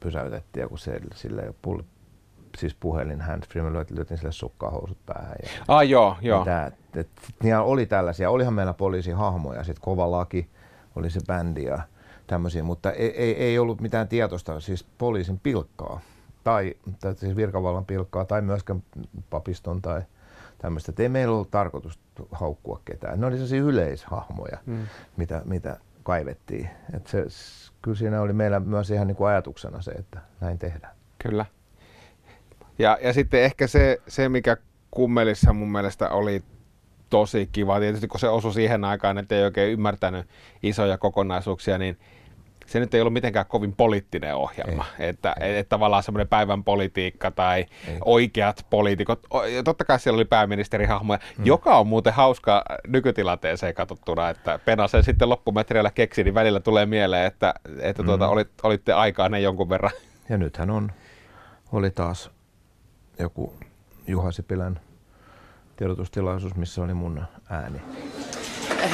pysäytettiin, 0.00 0.62
ja 0.62 0.68
kun 0.68 0.78
se, 0.78 1.00
sillä 1.14 1.42
ei 1.42 1.50
ole 1.66 1.84
siis 2.58 2.74
puhelin 2.74 3.20
handsfree, 3.20 3.62
me 3.62 3.84
lyötiin 3.90 4.18
sille 4.18 4.32
sukkahousut 4.32 4.98
päähän. 5.06 5.36
Ja, 5.42 5.48
Ah, 5.68 5.88
joo, 5.88 6.16
joo. 6.20 6.38
Mitä, 6.38 6.66
et, 6.66 6.96
et, 6.96 7.08
niillä 7.42 7.62
oli 7.62 7.86
tällaisia, 7.86 8.30
olihan 8.30 8.54
meillä 8.54 8.74
poliisihahmoja, 8.74 9.64
sitten 9.64 9.84
kova 9.84 10.10
laki, 10.10 10.48
oli 10.96 11.10
se 11.10 11.20
bändi 11.26 11.64
ja 11.64 11.78
tämmöisiä, 12.26 12.62
mutta 12.62 12.92
ei, 12.92 13.10
ei, 13.22 13.34
ei 13.36 13.58
ollut 13.58 13.80
mitään 13.80 14.08
tietoista, 14.08 14.60
siis 14.60 14.84
poliisin 14.98 15.38
pilkkaa 15.40 16.00
tai, 16.44 16.74
tai 17.00 17.14
siis 17.14 17.36
virkavallan 17.36 17.84
pilkkaa 17.84 18.24
tai 18.24 18.42
myöskään 18.42 18.82
papiston 19.30 19.82
tai 19.82 20.02
tämmöistä. 20.58 20.92
Ei 20.98 21.08
meillä 21.08 21.34
ollut 21.34 21.50
tarkoitus 21.50 21.98
haukkua 22.32 22.80
ketään. 22.84 23.20
Ne 23.20 23.26
oli 23.26 23.34
sellaisia 23.34 23.62
yleishahmoja, 23.62 24.58
Mm. 24.66 24.86
mitä, 25.16 25.42
mitä 25.44 25.76
kaivettiin. 26.02 26.68
Et 26.94 27.06
se, 27.06 27.24
kyllä 27.82 27.96
siinä 27.96 28.20
oli 28.20 28.32
meillä 28.32 28.60
myös 28.60 28.90
ihan 28.90 29.06
niin 29.06 29.16
kuin 29.16 29.28
ajatuksena 29.28 29.82
se, 29.82 29.90
että 29.90 30.20
näin 30.40 30.58
tehdään. 30.58 30.94
Kyllä. 31.18 31.46
Ja, 32.78 32.98
ja 33.02 33.12
sitten 33.12 33.42
ehkä 33.42 33.66
se, 33.66 33.98
se, 34.08 34.28
mikä 34.28 34.56
kummelissa 34.90 35.52
mun 35.52 35.72
mielestä 35.72 36.08
oli 36.08 36.42
tosi 37.10 37.48
kiva, 37.52 37.80
tietysti 37.80 38.08
kun 38.08 38.20
se 38.20 38.28
osui 38.28 38.52
siihen 38.52 38.84
aikaan, 38.84 39.18
että 39.18 39.34
ei 39.34 39.44
oikein 39.44 39.72
ymmärtänyt 39.72 40.26
isoja 40.62 40.98
kokonaisuuksia, 40.98 41.78
niin 41.78 41.98
se 42.66 42.80
nyt 42.80 42.94
ei 42.94 43.00
ollut 43.00 43.12
mitenkään 43.12 43.46
kovin 43.46 43.74
poliittinen 43.76 44.34
ohjelma. 44.34 44.84
Ei, 44.98 45.08
että, 45.08 45.34
ei. 45.40 45.58
että 45.58 45.68
tavallaan 45.68 46.02
semmoinen 46.02 46.28
päivän 46.28 46.64
politiikka 46.64 47.30
tai 47.30 47.66
ei. 47.88 47.98
oikeat 48.04 48.66
poliitikot. 48.70 49.26
Totta 49.64 49.84
kai 49.84 50.00
siellä 50.00 50.16
oli 50.16 50.24
pääministerihahmoja, 50.24 51.20
mm. 51.38 51.46
joka 51.46 51.78
on 51.78 51.86
muuten 51.86 52.12
hauska 52.12 52.64
nykytilanteeseen 52.86 53.74
katsottuna, 53.74 54.28
että 54.30 54.58
Pena 54.64 54.88
sen 54.88 55.04
sitten 55.04 55.28
loppumetreillä 55.28 55.90
keksi, 55.90 56.24
niin 56.24 56.34
välillä 56.34 56.60
tulee 56.60 56.86
mieleen, 56.86 57.26
että, 57.26 57.54
että 57.80 58.02
tuota, 58.02 58.26
Mm. 58.26 58.32
olit, 58.32 58.50
olitte 58.62 58.92
aikainen 58.92 59.42
jonkun 59.42 59.68
verran. 59.68 59.92
Ja 60.28 60.38
nythän 60.38 60.70
on, 60.70 60.92
oli 61.72 61.90
taas 61.90 62.30
joku 63.18 63.54
Juha 64.06 64.32
Sipilän 64.32 64.80
tiedotustilaisuus, 65.78 66.54
missä 66.54 66.82
oli 66.82 66.94
mun 66.94 67.22
ääni. 67.50 67.80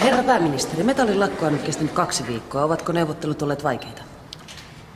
Herra 0.03 0.22
pääministeri, 0.22 0.82
metallin 0.82 1.20
lakko 1.20 1.47
on 1.47 1.53
nyt 1.53 1.62
kestänyt 1.62 1.93
kaksi 1.93 2.26
viikkoa. 2.26 2.64
Ovatko 2.64 2.93
neuvottelut 2.93 3.43
olleet 3.43 3.64
vaikeita? 3.64 4.03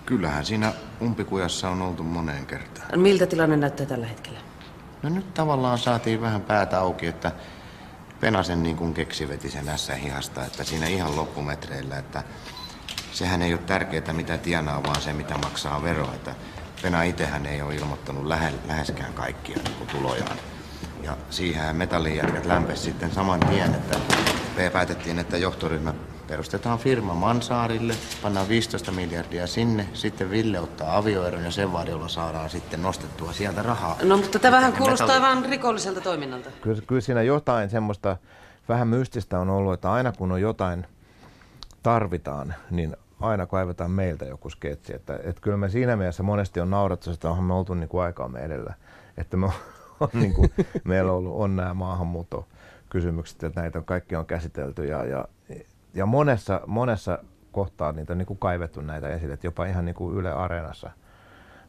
Kyllähän 0.07 0.45
siinä 0.45 0.72
umpikujassa 1.03 1.70
on 1.70 1.82
oltu 1.82 2.03
moneen 2.03 2.47
kertaan. 2.47 3.01
Miltä 3.01 3.26
tilanne 3.26 3.57
näyttää 3.57 3.86
tällä 3.86 4.07
hetkellä? 4.07 4.39
No 5.03 5.09
nyt 5.09 5.34
tavallaan 5.34 5.78
saatiin 5.78 6.20
vähän 6.20 6.41
päätä 6.41 6.80
auki, 6.80 7.07
että 7.07 7.32
Penasen 8.20 8.62
niin 8.62 8.76
kuin 8.76 8.95
keksi 8.95 9.28
veti 9.28 9.51
sen 9.51 9.68
ässä 9.68 9.95
hihasta, 9.95 10.45
että 10.45 10.64
siinä 10.64 10.86
ihan 10.86 11.16
loppumetreillä, 11.16 11.99
että 11.99 12.22
sehän 13.12 13.43
ei 13.43 13.53
ole 13.53 13.61
tärkeää 13.66 14.12
mitä 14.12 14.39
tienaa, 14.39 14.82
vaan 14.82 15.01
se 15.01 15.12
mitä 15.12 15.39
maksaa 15.39 15.82
veroa. 15.82 16.14
Että 16.14 16.34
Pena 16.82 17.03
itsehän 17.03 17.47
ei 17.47 17.62
ole 17.62 17.74
ilmoittanut 17.74 18.26
lähe, 18.26 18.53
läheskään 18.68 19.12
kaikkia 19.12 19.57
niin 19.64 19.86
tulojaan. 19.86 20.36
Ja 21.09 21.17
siihen 21.31 21.77
metallijärkät 21.77 22.47
lämpesi 22.47 22.83
sitten 22.83 23.11
saman 23.11 23.41
tien, 23.41 23.75
että 23.75 23.99
me 24.57 24.71
päätettiin, 24.71 25.19
että 25.19 25.37
johtoryhmä 25.37 25.95
perustetaan 26.27 26.79
firma 26.79 27.15
Mansaarille, 27.15 27.95
pannaan 28.23 28.49
15 28.49 28.93
miljardia 28.93 29.47
sinne, 29.47 29.89
sitten 29.93 30.31
Ville 30.31 30.61
ottaa 30.61 30.97
avioeron 30.97 31.45
ja 31.45 31.51
sen 31.51 31.73
varjolla 31.73 32.09
saadaan 32.09 32.51
sitten 32.51 32.83
nostettua 32.83 33.33
sieltä 33.33 33.63
rahaa. 33.63 33.97
No, 34.03 34.17
mutta 34.17 34.39
tämä 34.39 34.57
vähän 34.57 34.73
Ja 34.73 34.79
kuulostaa 34.79 35.07
metalli- 35.07 35.25
aivan 35.25 35.45
rikolliselta 35.45 36.01
toiminnalta. 36.01 36.51
Kyllä, 36.61 36.83
kyllä 36.87 37.01
siinä 37.01 37.23
jotain 37.23 37.71
semmoista 37.71 38.17
vähän 38.69 38.89
mystistä 38.89 39.39
on 39.39 39.51
ollut, 39.51 39.75
että 39.75 39.93
aina 39.93 40.13
kun 40.13 40.33
on 40.33 40.41
jotain 40.41 40.87
tarvitaan, 41.83 42.55
niin 42.71 42.97
aina 43.21 43.47
kaivetaan 43.47 43.91
meiltä 43.91 44.25
joku 44.25 44.51
sketsi. 44.51 44.95
Että, 44.95 45.17
että 45.25 45.41
kyllä 45.41 45.57
me 45.57 45.69
siinä 45.69 45.97
mielessä 45.97 46.23
monesti 46.23 46.61
on 46.61 46.71
naurattu, 46.71 47.11
että 47.11 47.31
onhan 47.31 47.45
me 47.45 47.55
oltu 47.55 47.75
niin 47.75 47.89
kuin 47.89 48.05
aikaamme 48.05 48.41
edellä. 48.41 48.75
Että 49.17 49.37
me 49.37 49.49
on, 50.01 50.09
niin 50.12 50.34
kuin, 50.34 50.51
meillä 50.84 51.12
on, 51.12 51.18
ollut, 51.18 51.36
on 51.36 51.57
nämä 51.57 51.74
maahanmuuttokysymykset, 51.74 53.44
että 53.44 53.61
näitä 53.61 53.82
kaikki 53.82 54.16
on 54.16 54.26
käsitelty 54.26 54.84
ja, 54.84 55.05
ja, 55.05 55.24
ja 55.94 56.07
monessa, 56.07 56.61
monessa 56.66 57.18
kohtaa 57.53 57.92
niitä 57.92 58.12
on 58.12 58.18
niin 58.18 58.26
kuin 58.26 58.38
kaivettu 58.38 58.80
näitä 58.80 59.09
esille, 59.09 59.34
että 59.34 59.46
jopa 59.46 59.66
ihan 59.66 59.84
niin 59.84 59.94
kuin 59.94 60.16
Yle 60.16 60.32
Areenassa 60.32 60.90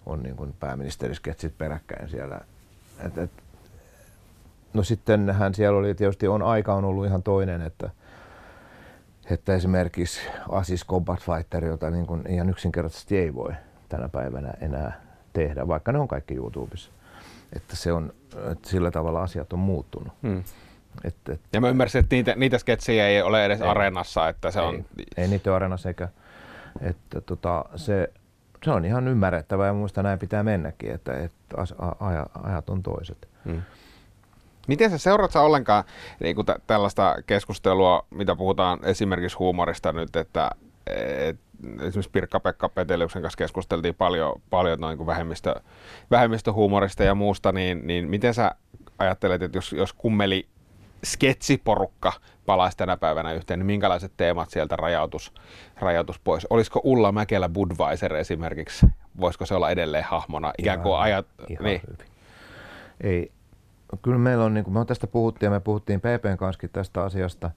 on 0.06 0.24
niin 0.24 0.36
kuin 0.36 0.56
pääministerisketsit 0.60 1.58
peräkkäin 1.58 2.10
siellä. 2.10 2.42
Et, 3.06 3.18
et, 3.18 3.32
no 4.74 4.84
sittenhän 4.84 5.54
siellä 5.54 5.80
oli 5.80 5.96
tietysti 5.96 6.28
on 6.28 6.42
aika 6.42 6.74
on 6.74 6.86
ollut 6.86 7.06
ihan 7.06 7.24
toinen, 7.24 7.62
että, 7.62 7.90
että 9.30 9.56
esimerkiksi 9.56 10.20
Asis 10.50 10.86
Combat 10.86 11.20
Fighter, 11.20 11.66
jota 11.66 11.90
niin 11.90 12.08
kuin 12.08 12.24
ihan 12.30 12.50
yksinkertaisesti 12.50 13.18
ei 13.18 13.34
voi 13.34 13.54
tänä 13.90 14.10
päivänä 14.10 14.54
enää 14.62 15.02
tehdä, 15.34 15.68
vaikka 15.68 15.92
ne 15.92 16.00
on 16.00 16.08
kaikki 16.08 16.36
YouTubessa. 16.36 16.92
Että 17.54 17.76
se 17.76 17.94
on, 17.94 18.14
että 18.52 18.70
sillä 18.70 18.92
tavalla 18.92 19.24
asiat 19.24 19.54
on 19.54 19.60
muuttunut. 19.60 20.14
Hmm. 20.24 20.44
Et, 21.04 21.16
et, 21.30 21.42
Ja 21.54 21.62
mä 21.62 21.70
ymmärsin, 21.70 22.00
että 22.00 22.16
niitä, 22.16 22.34
niitä 22.36 22.58
sketsejä 22.58 23.08
ei 23.08 23.22
ole 23.22 23.46
edes 23.46 23.62
Ei. 23.62 23.68
areenassa, 23.68 24.30
että 24.30 24.52
se 24.52 24.62
on... 24.62 24.76
ei, 24.76 25.06
ei 25.18 25.28
niitä 25.28 25.50
ole 25.50 25.56
areenassa 25.56 25.90
eikä, 25.90 26.10
että 26.82 27.22
tota, 27.22 27.66
se, 27.76 28.14
se 28.64 28.72
on 28.72 28.86
ihan 28.86 29.08
ymmärrettävää 29.08 29.68
ja 29.68 29.74
muista 29.74 30.04
näin 30.04 30.20
pitää 30.20 30.44
mennäkin, 30.44 30.92
että, 30.92 31.14
että 31.14 31.62
as, 31.62 31.74
a, 31.80 31.92
aja, 32.00 32.26
ajat 32.44 32.70
on 32.70 32.84
toiset. 32.84 33.28
Hmm. 33.46 33.62
Miten 34.68 34.90
sä 34.90 34.98
seuraat 34.98 35.32
sä 35.32 35.42
ollenkaan 35.42 35.84
niin 36.20 36.36
kuin 36.36 36.46
tä- 36.46 36.60
tällaista 36.68 37.16
keskustelua, 37.28 38.06
mitä 38.10 38.36
puhutaan 38.36 38.80
esimerkiksi 38.84 39.38
huumorista 39.38 39.92
nyt, 39.92 40.16
että 40.16 40.50
et, 40.88 41.40
esimerkiksi 41.64 42.12
Pirkka-Pekka 42.12 42.70
Peteliuksen 42.70 43.22
kanssa 43.22 43.38
keskusteltiin 43.38 43.96
paljon, 43.96 44.42
paljon 44.50 44.80
noin 44.80 44.98
kuin 44.98 45.08
vähemmistö, 45.08 45.56
vähemmistöhuumorista 46.12 47.04
ja 47.04 47.16
muusta, 47.16 47.52
niin, 47.52 47.88
niin 47.88 48.10
miten 48.10 48.34
sä 48.34 48.56
ajattelet, 49.00 49.42
että 49.42 49.58
jos, 49.58 49.74
jos 49.74 49.94
kummeli 49.94 50.48
sketsiporukka 51.06 52.14
palaisi 52.46 52.78
tänä 52.78 52.98
päivänä 52.98 53.34
yhteen, 53.34 53.60
niin 53.60 53.66
minkälaiset 53.66 54.12
teemat 54.18 54.50
sieltä 54.50 54.76
rajautus, 54.76 55.34
rajautus 55.80 56.20
pois? 56.20 56.48
Olisiko 56.50 56.82
Ulla 56.84 57.12
Mäkelä 57.12 57.50
Budweiser 57.50 58.16
esimerkiksi? 58.16 58.86
Voisiko 59.20 59.46
se 59.46 59.56
olla 59.56 59.70
edelleen 59.70 60.04
hahmona? 60.04 60.54
Ikään 60.58 60.82
kuin 60.82 60.92
Ihan- 60.92 61.04
ajat... 61.04 61.26
ihan 61.50 61.66
niin. 61.66 61.82
Ei, 63.02 63.32
kyllä 64.02 64.18
meillä 64.18 64.44
on, 64.44 64.54
niin 64.54 64.64
kuin 64.64 64.74
me 64.74 64.80
on 64.80 64.88
tästä 64.88 65.08
puhuttiin 65.08 65.48
ja 65.48 65.52
me 65.52 65.60
puhuttiin 65.60 66.00
PPn 66.02 66.38
kanssa 66.38 66.68
tästä 66.74 67.04
asiasta, 67.04 67.52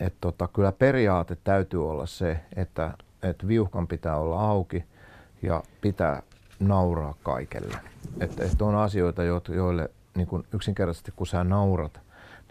että 0.00 0.18
tota, 0.20 0.48
kyllä 0.48 0.72
periaate 0.72 1.36
täytyy 1.44 1.90
olla 1.90 2.06
se, 2.06 2.40
että, 2.56 2.90
että 3.22 3.48
viuhkan 3.48 3.86
pitää 3.86 4.16
olla 4.16 4.40
auki 4.40 4.84
ja 5.42 5.62
pitää 5.80 6.22
nauraa 6.60 7.14
kaikelle. 7.22 7.76
Että, 8.20 8.44
että 8.44 8.64
on 8.64 8.74
asioita, 8.74 9.22
jo- 9.22 9.42
joille 9.48 9.90
niin 10.14 10.26
kuin 10.26 10.46
yksinkertaisesti 10.54 11.12
kun 11.16 11.26
sä 11.26 11.44
naurat, 11.44 12.00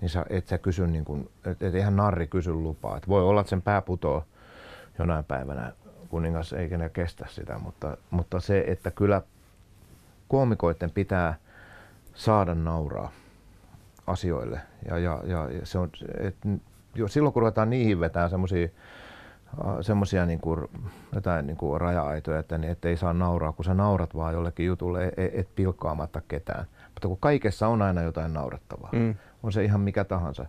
niin 0.01 0.09
sä, 0.09 0.25
et 0.29 0.47
sä 0.47 0.57
kysy, 0.57 0.87
niin 0.87 1.05
kuin, 1.05 1.29
et, 1.45 1.63
et 1.63 1.75
eihän 1.75 1.95
narri 1.95 2.27
kysy 2.27 2.53
lupaa. 2.53 2.97
Et 2.97 3.07
voi 3.07 3.23
olla, 3.23 3.41
että 3.41 3.49
sen 3.49 3.61
pää 3.61 3.81
putoo 3.81 4.23
jonain 4.99 5.25
päivänä 5.25 5.73
kuningas 6.09 6.53
eikä 6.53 6.77
ne 6.77 6.89
kestä 6.89 7.25
sitä, 7.29 7.57
mutta, 7.57 7.97
mutta 8.09 8.39
se, 8.39 8.63
että 8.67 8.91
kyllä 8.91 9.21
koomikoiden 10.27 10.91
pitää 10.91 11.35
saada 12.13 12.55
nauraa 12.55 13.11
asioille. 14.07 14.61
Ja, 14.87 14.97
ja 14.97 15.21
ja 15.25 15.49
se 15.63 15.79
on, 15.79 15.89
et, 16.19 16.35
jo 16.95 17.07
silloin 17.07 17.33
kun 17.33 17.41
ruvetaan 17.41 17.69
niihin 17.69 17.99
vetää 17.99 18.29
semmoisia 18.29 18.67
semmoisia 19.81 20.25
niin 20.25 20.39
kuin, 20.39 20.61
jotain 21.15 21.47
niin 21.47 21.57
kuin 21.57 21.81
raja-aitoja, 21.81 22.39
että, 22.39 22.57
niin, 22.57 22.77
ei 22.83 22.97
saa 22.97 23.13
nauraa, 23.13 23.51
kun 23.51 23.65
sä 23.65 23.73
naurat 23.73 24.15
vaan 24.15 24.33
jollekin 24.33 24.65
jutulle, 24.65 25.05
et, 25.05 25.13
et 25.39 25.55
pilkkaamatta 25.55 26.21
ketään. 26.27 26.65
Mutta 26.87 27.07
kun 27.07 27.17
kaikessa 27.19 27.67
on 27.67 27.81
aina 27.81 28.01
jotain 28.01 28.33
naurettavaa, 28.33 28.89
Mm. 28.93 29.15
on 29.43 29.51
se 29.51 29.63
ihan 29.63 29.81
mikä 29.81 30.03
tahansa 30.03 30.45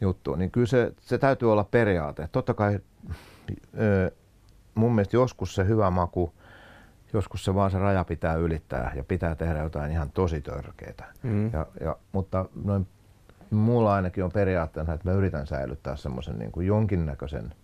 juttu, 0.00 0.34
niin 0.34 0.50
kyllä 0.50 0.66
se, 0.66 0.92
se 1.00 1.18
täytyy 1.18 1.52
olla 1.52 1.64
periaate. 1.64 2.28
Totta 2.32 2.54
kai 2.54 2.78
mun 4.74 4.94
mielestä 4.94 5.16
joskus 5.16 5.54
se 5.54 5.66
hyvä 5.66 5.90
maku, 5.90 6.32
joskus 7.12 7.44
se 7.44 7.54
vaan 7.54 7.70
se 7.70 7.78
raja 7.78 8.04
pitää 8.04 8.34
ylittää 8.34 8.92
ja 8.96 9.04
pitää 9.04 9.34
tehdä 9.34 9.58
jotain 9.62 9.92
ihan 9.92 10.10
tosi 10.10 10.40
törkeitä. 10.40 11.04
Mm. 11.22 11.52
Ja, 11.52 11.66
ja, 11.80 11.96
mutta 12.12 12.44
noin, 12.64 12.86
mulla 13.54 13.94
ainakin 13.94 14.24
on 14.24 14.32
periaatteena, 14.32 14.94
että 14.94 15.08
mä 15.08 15.16
yritän 15.16 15.46
säilyttää 15.46 15.96
semmoisen 15.96 16.38
niin 16.38 16.52
kuin 16.52 16.66
jonkinnäköisen 16.66 17.54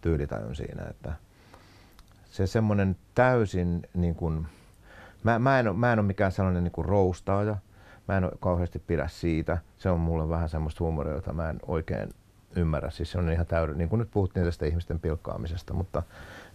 tyylitajun 0.00 0.56
siinä, 0.56 0.82
että 0.90 1.12
se 2.30 2.46
semmoinen 2.46 2.96
täysin 3.14 3.88
niin 3.94 4.14
kuin, 4.14 4.46
mä, 5.24 5.38
mä, 5.38 5.58
en 5.58 5.76
mä 5.76 5.92
en 5.92 5.98
ole 5.98 6.06
mikään 6.06 6.32
sellainen 6.32 6.64
niin 6.64 6.72
kuin 6.72 6.84
roustaaja, 6.84 7.56
mä 8.08 8.16
en 8.16 8.24
ole 8.24 8.32
kauheasti 8.40 8.78
pidä 8.78 9.08
siitä, 9.08 9.58
se 9.78 9.90
on 9.90 10.00
mulle 10.00 10.28
vähän 10.28 10.48
semmoista 10.48 10.84
huumoria, 10.84 11.14
jota 11.14 11.32
mä 11.32 11.50
en 11.50 11.58
oikein 11.66 12.08
ymmärrä, 12.56 12.90
siis 12.90 13.10
se 13.12 13.18
on 13.18 13.32
ihan 13.32 13.46
täydellinen, 13.46 13.78
niin 13.78 13.88
kuin 13.88 13.98
nyt 13.98 14.10
puhuttiin 14.10 14.46
tästä 14.46 14.66
ihmisten 14.66 15.00
pilkkaamisesta, 15.00 15.74
mutta 15.74 16.02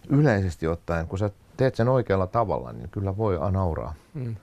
yleisesti 0.08 0.68
ottaen, 0.68 1.06
kun 1.06 1.18
sä 1.18 1.30
teet 1.56 1.74
sen 1.74 1.88
oikealla 1.88 2.26
tavalla, 2.26 2.72
niin 2.72 2.88
kyllä 2.90 3.16
voi 3.16 3.38
nauraa. 3.52 3.94
Mm. 4.14 4.36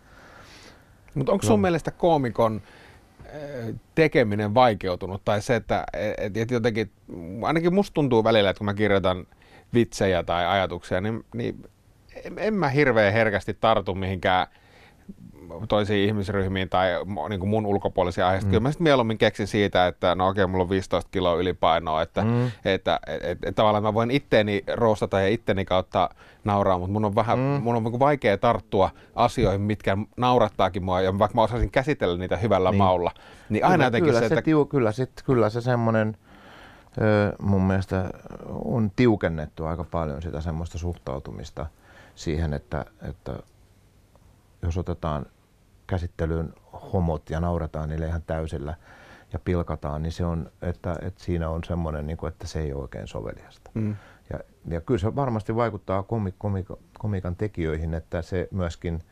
Mutta 1.16 1.32
onko 1.32 1.45
sun 1.45 1.62
mielestä 1.62 1.91
koomikon 1.91 2.62
tekeminen 3.95 4.53
vaikeutunut 4.53 5.25
tai 5.25 5.41
se, 5.41 5.55
että 5.55 5.84
et, 6.17 6.38
et 6.38 6.51
jotenkin, 6.51 6.91
ainakin 7.41 7.73
musta 7.73 7.93
tuntuu 7.93 8.23
välillä, 8.23 8.49
että 8.49 8.57
kun 8.57 8.65
mä 8.65 8.73
kirjoitan 8.73 9.27
vitsejä 9.73 10.23
tai 10.23 10.45
ajatuksia, 10.45 11.01
niin, 11.01 11.25
niin 11.34 11.63
en, 12.25 12.34
en 12.38 12.53
mä 12.53 12.69
hirveän 12.69 13.13
herkästi 13.13 13.53
tartu 13.53 13.95
mihinkään 13.95 14.47
toisiin 15.68 16.08
ihmisryhmiin 16.08 16.70
tai 16.70 16.89
niin 17.30 17.39
kuin 17.39 17.50
mun 17.50 17.66
ulkopuolisia 17.66 18.28
aiheista. 18.28 18.47
Mm. 18.47 18.52
Kyllä 18.52 18.62
mä 18.62 18.72
sitten 18.72 18.84
mieluummin 18.84 19.18
keksin 19.18 19.47
siitä, 19.47 19.88
että 19.88 20.16
no 20.16 20.28
okei, 20.28 20.47
mulla 20.47 20.64
on 20.64 20.70
15 20.70 21.10
kiloa 21.12 21.36
ylipainoa, 21.36 22.02
että, 22.02 22.22
mm. 22.22 22.45
että, 22.47 22.62
että, 22.66 23.00
että, 23.08 23.32
että 23.32 23.52
tavallaan 23.52 23.84
mä 23.84 23.93
voin 23.93 24.12
itteeni 24.12 24.64
roostata 24.74 25.20
ja 25.20 25.28
itteni 25.28 25.66
kautta 25.66 26.10
nauraa, 26.43 26.78
mutta 26.78 26.93
mun 26.93 27.06
on 27.06 27.16
vähän 27.16 27.39
mm. 27.39 27.43
mun 27.43 27.76
on 27.76 27.84
niin 27.84 27.91
kuin 27.91 28.00
vaikea 28.00 28.38
tarttua 28.38 28.89
asioihin, 29.16 29.62
mitkä 29.62 29.97
naurattaakin 30.18 30.84
mua, 30.84 31.02
ja 31.02 31.20
vaikka 31.20 31.36
mä 31.36 31.41
osaisin 31.41 31.72
käsitellä 31.72 32.18
niitä 32.18 32.38
hyvällä 32.38 32.72
niin. 32.72 32.78
maulla, 32.78 33.12
niin 33.50 33.66
aina 33.66 33.76
kyllä, 33.76 33.86
jotenkin 33.86 34.10
kyllä 34.10 34.20
se, 34.20 34.28
se, 34.28 34.34
että... 34.34 34.41
tiu, 34.41 34.66
kyllä, 34.66 34.91
sit, 34.91 35.12
kyllä 35.26 35.50
se 35.50 35.62
semmoinen, 35.62 36.18
mun 37.41 37.62
mielestä 37.62 38.10
on 38.45 38.91
tiukennettu 38.95 39.66
aika 39.66 39.84
paljon 39.84 40.22
sitä 40.22 40.41
semmoista 40.41 40.78
suhtautumista 40.78 41.66
siihen, 42.16 42.54
että, 42.54 42.86
että 43.02 43.34
jos 44.62 44.78
otetaan 44.78 45.26
käsittelyyn 45.90 46.54
homot 46.94 47.30
ja 47.30 47.40
naurataan 47.40 47.90
niille 47.90 48.08
ihan 48.08 48.22
täysillä 48.22 48.76
ja 49.34 49.40
pilkataan, 49.40 50.02
niin 50.02 50.12
se 50.12 50.26
on, 50.26 50.52
että, 50.62 50.96
että 51.02 51.24
siinä 51.24 51.50
on 51.50 51.64
semmoinen, 51.64 52.08
niin 52.08 52.18
kuin, 52.18 52.28
että 52.28 52.48
se 52.48 52.60
ei 52.60 52.74
ole 52.74 52.82
oikein 52.82 53.08
soveliasta. 53.08 53.72
Mm. 53.74 53.96
Ja, 54.34 54.40
ja 54.68 54.82
kyllä 54.82 55.00
se 55.00 55.16
varmasti 55.16 55.56
vaikuttaa 55.56 56.04
komik, 56.04 56.36
komik, 56.38 56.68
komikan 57.00 57.36
tekijöihin, 57.36 57.94
että 57.94 58.22
se 58.22 58.48
myöskin 58.52 59.04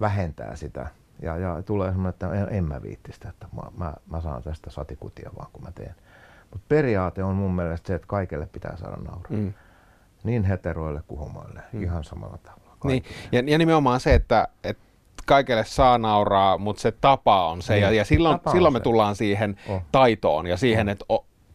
vähentää 0.00 0.56
sitä. 0.56 0.88
Ja, 1.22 1.36
ja 1.36 1.62
tulee 1.62 1.88
semmoinen, 1.88 2.10
että 2.10 2.32
en, 2.32 2.48
en 2.50 2.64
mä 2.64 2.82
viitti 2.82 3.12
sitä, 3.12 3.28
että 3.28 3.46
mä, 3.52 3.62
mä, 3.84 3.94
mä 4.10 4.20
saan 4.20 4.42
tästä 4.42 4.70
satikutia 4.70 5.30
vaan 5.38 5.48
kun 5.52 5.62
mä 5.62 5.70
teen. 5.74 5.94
Mutta 6.50 6.66
periaate 6.68 7.24
on 7.24 7.34
mun 7.34 7.54
mielestä 7.54 7.86
se, 7.86 7.94
että 7.94 8.06
kaikille 8.06 8.46
pitää 8.46 8.76
saada 8.76 8.96
nauraa. 8.96 9.30
Mm. 9.30 9.52
Niin 10.24 10.44
heteroille 10.44 11.02
kuin 11.08 11.18
homoille, 11.18 11.62
Mm. 11.72 11.82
ihan 11.82 12.04
samalla 12.04 12.38
tavalla. 12.38 12.76
Niin, 12.84 13.04
ja, 13.32 13.42
ja 13.46 13.58
nimenomaan 13.58 14.00
se, 14.00 14.14
että, 14.14 14.48
että 14.64 14.82
kaikille 15.26 15.64
saa 15.64 15.98
nauraa, 15.98 16.58
mutta 16.58 16.82
se 16.82 16.92
tapa 16.92 17.48
on 17.48 17.62
se. 17.62 17.72
Niin, 17.72 17.82
Ja, 17.82 17.90
ja 17.90 18.04
silloin, 18.04 18.38
tapa 18.38 18.50
on 18.50 18.56
silloin 18.56 18.74
me 18.74 18.78
se. 18.78 18.82
tullaan 18.82 19.16
siihen 19.16 19.56
Oh. 19.68 19.82
taitoon 19.92 20.46
ja 20.46 20.56
siihen, 20.56 20.88
että 20.88 21.04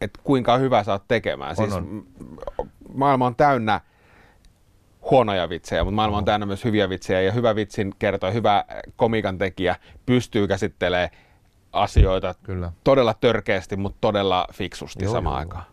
että 0.00 0.20
kuinka 0.24 0.56
hyvä 0.56 0.84
sä 0.84 0.92
oot 0.92 1.08
tekemään. 1.08 1.50
On, 1.50 1.56
siis 1.56 1.72
on. 1.72 2.06
maailma 2.94 3.26
on 3.26 3.36
täynnä 3.36 3.80
huonoja 5.10 5.48
vitsejä, 5.48 5.84
mutta 5.84 5.94
maailma 5.94 6.18
on 6.18 6.24
täynnä 6.24 6.46
myös 6.46 6.64
hyviä 6.64 6.88
vitsejä. 6.88 7.20
Ja 7.20 7.32
hyvä 7.32 7.54
vitsin 7.54 7.94
kertoja, 7.98 8.32
hyvä 8.32 8.64
komikan 8.96 9.38
tekijä 9.38 9.76
pystyy 10.06 10.48
käsittelemään 10.48 11.10
asioita 11.72 12.34
Kyllä. 12.42 12.72
todella 12.84 13.14
törkeästi, 13.14 13.76
mutta 13.76 13.98
todella 14.00 14.46
fiksusti 14.52 15.04
Joo, 15.04 15.12
samaan 15.12 15.34
joo. 15.34 15.38
aikaan. 15.38 15.64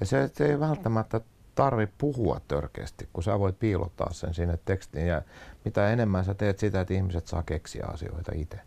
Ja 0.00 0.06
se, 0.06 0.30
se 0.34 0.46
ei 0.46 0.60
välttämättä 0.60 1.20
tarvi 1.54 1.88
puhua 1.98 2.40
törkeästi, 2.48 3.08
kun 3.12 3.22
sä 3.22 3.38
voit 3.38 3.58
piilottaa 3.58 4.12
sen 4.12 4.34
sinne 4.34 4.58
tekstiin. 4.64 5.06
Ja 5.06 5.22
mitä 5.64 5.90
enemmän 5.90 6.24
sä 6.24 6.34
teet 6.34 6.58
sitä, 6.58 6.80
että 6.80 6.94
ihmiset 6.94 7.26
saa 7.26 7.42
keksiä 7.42 7.86
asioita 7.92 8.32
itse, 8.34 8.60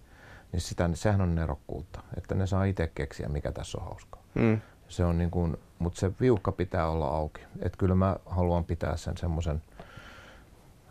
niin 0.51 0.61
sitä, 0.61 0.89
sehän 0.93 1.21
on 1.21 1.35
nerokkuutta, 1.35 1.99
että 2.17 2.35
ne 2.35 2.47
saa 2.47 2.63
itse 2.63 2.91
keksiä, 2.95 3.27
mikä 3.27 3.51
tässä 3.51 3.77
on 3.77 3.85
hauskaa. 3.85 4.21
Mm. 4.35 4.61
Se 4.87 5.05
on 5.05 5.17
niin 5.17 5.31
kuin, 5.31 5.57
mutta 5.79 5.99
se 5.99 6.11
viukka 6.21 6.51
pitää 6.51 6.89
olla 6.89 7.07
auki. 7.07 7.41
Että 7.61 7.77
kyllä 7.77 7.95
mä 7.95 8.15
haluan 8.25 8.65
pitää 8.65 8.97
sen 8.97 9.17
semmoisen 9.17 9.61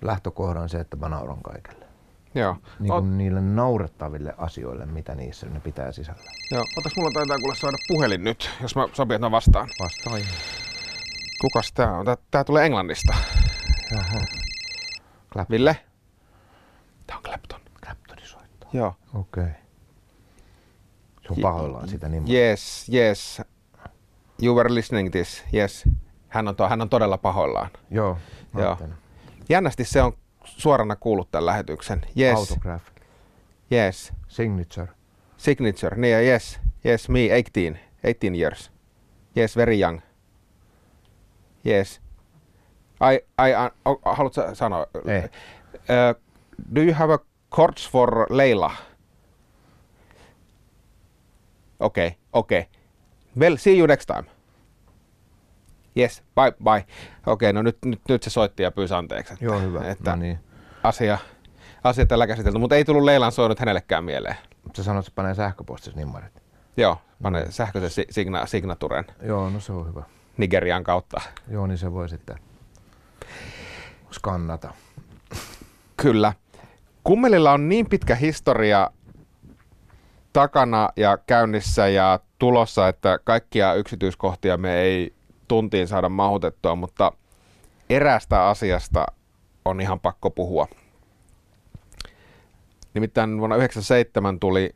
lähtökohdan 0.02 0.68
se, 0.68 0.80
että 0.80 0.96
mä 0.96 1.08
nauran 1.08 1.42
kaikelle. 1.42 1.86
Joo. 2.34 2.56
Niin 2.80 2.92
Ot- 2.92 3.00
kuin 3.00 3.18
niille 3.18 3.40
naurettaville 3.40 4.34
asioille, 4.38 4.86
mitä 4.86 5.14
niissä 5.14 5.46
ne 5.46 5.60
pitää 5.60 5.92
sisällä. 5.92 6.30
Joo, 6.50 6.64
otas 6.78 6.96
mulla 6.96 7.10
taitaa 7.10 7.38
kuule 7.38 7.54
saada 7.54 7.76
puhelin 7.88 8.24
nyt, 8.24 8.50
jos 8.62 8.76
mä 8.76 8.88
sopii, 8.92 9.14
että 9.14 9.26
mä 9.26 9.30
vastaan. 9.30 9.68
Vastaa 9.80 10.16
ihan. 10.16 10.34
Kukas 11.40 11.72
tää 11.72 11.98
on? 11.98 12.04
Tää, 12.04 12.16
tää 12.30 12.44
tulee 12.44 12.66
Englannista. 12.66 13.14
Jaha. 13.94 15.46
Ville? 15.50 15.76
Tää 17.06 17.16
on 17.16 17.22
Clapton. 17.22 17.60
Claptonin 17.84 18.26
soittaa. 18.26 18.61
Joo. 18.72 18.94
Okei. 19.14 19.42
Okay. 19.42 19.54
Se 21.22 21.28
on 21.30 21.36
pahoillaan 21.42 21.88
sitä 21.88 22.08
niin 22.08 22.24
Yes, 22.30 22.90
yes. 22.94 23.42
You 24.42 24.56
were 24.56 24.74
listening 24.74 25.10
this. 25.10 25.44
Yes. 25.54 25.84
Hän 26.28 26.48
on, 26.48 26.56
to, 26.56 26.68
hän 26.68 26.80
on 26.80 26.88
todella 26.88 27.18
pahoillaan. 27.18 27.70
Joo, 27.90 28.18
Joo. 28.58 28.78
Jännästi 29.48 29.84
se 29.84 30.02
on 30.02 30.12
suorana 30.44 30.96
kuullut 30.96 31.30
tämän 31.30 31.46
lähetyksen. 31.46 32.00
Yes. 32.18 32.38
Autograph. 32.38 32.84
Yes. 33.72 34.12
Signature. 34.28 34.88
Signature. 35.36 35.96
Niin 35.96 36.12
ja 36.12 36.20
yes. 36.20 36.60
Yes, 36.86 37.08
me 37.08 37.28
18. 37.28 37.78
18 38.04 38.34
years. 38.34 38.72
Yes, 39.36 39.56
very 39.56 39.80
young. 39.80 40.00
Yes. 41.66 42.00
I, 43.00 43.14
I, 43.14 43.52
uh, 43.86 44.00
haluatko 44.04 44.42
sä 44.42 44.54
sanoa? 44.54 44.86
Ei. 45.06 45.22
Uh, 45.22 46.22
do 46.74 46.80
you 46.80 46.94
have 46.94 47.14
a 47.14 47.18
chords 47.54 47.90
for 47.90 48.26
Leila? 48.30 48.72
Okei, 51.80 52.06
okay, 52.06 52.18
okei. 52.32 52.58
Okay. 52.60 52.72
Well, 53.38 53.56
see 53.56 53.78
you 53.78 53.86
next 53.86 54.06
time. 54.06 54.24
Yes, 55.98 56.22
bye, 56.34 56.52
bye. 56.64 56.80
Okei, 56.80 57.32
okay, 57.32 57.52
no 57.52 57.62
nyt, 57.62 57.78
nyt, 57.84 58.00
nyt 58.08 58.22
se 58.22 58.30
soitti 58.30 58.62
ja 58.62 58.70
pyysi 58.70 58.94
anteeksi. 58.94 59.32
Että, 59.32 59.44
Joo, 59.44 59.60
hyvä. 59.60 59.90
Että 59.90 60.10
No 60.10 60.16
niin. 60.16 60.38
asia, 60.82 61.18
asia 61.84 62.06
tällä 62.06 62.26
käsitelty, 62.26 62.58
mutta 62.58 62.76
ei 62.76 62.84
tullut 62.84 63.04
Leilan 63.04 63.32
soinut 63.32 63.58
hänellekään 63.58 64.04
mieleen. 64.04 64.36
Sä 64.76 64.82
sanoit, 64.82 65.06
että 65.06 65.14
panee 65.14 65.34
sähköpostissa 65.34 65.98
nimmarit. 66.00 66.42
Joo, 66.76 66.98
pane 67.22 67.46
sähköisen 67.50 67.90
si- 67.90 68.06
signa- 68.10 68.46
signaturen 68.46 69.04
Joo, 69.22 69.50
no 69.50 69.60
se 69.60 69.72
on 69.72 69.88
hyvä. 69.88 70.02
Nigerian 70.36 70.84
kautta. 70.84 71.20
Joo, 71.48 71.66
niin 71.66 71.78
se 71.78 71.92
voi 71.92 72.08
sitten 72.08 72.36
skannata. 74.10 74.74
Kyllä. 75.96 76.32
Kummelilla 77.04 77.52
on 77.52 77.68
niin 77.68 77.86
pitkä 77.88 78.14
historia 78.14 78.90
takana 80.32 80.88
ja 80.96 81.18
käynnissä 81.26 81.88
ja 81.88 82.20
tulossa, 82.38 82.88
että 82.88 83.18
kaikkia 83.24 83.74
yksityiskohtia 83.74 84.56
me 84.56 84.80
ei 84.80 85.14
tuntiin 85.48 85.88
saada 85.88 86.08
mahutettua, 86.08 86.74
mutta 86.74 87.12
eräästä 87.90 88.48
asiasta 88.48 89.06
on 89.64 89.80
ihan 89.80 90.00
pakko 90.00 90.30
puhua. 90.30 90.68
Nimittäin 92.94 93.38
vuonna 93.38 93.56
1997 93.56 94.40
tuli 94.40 94.74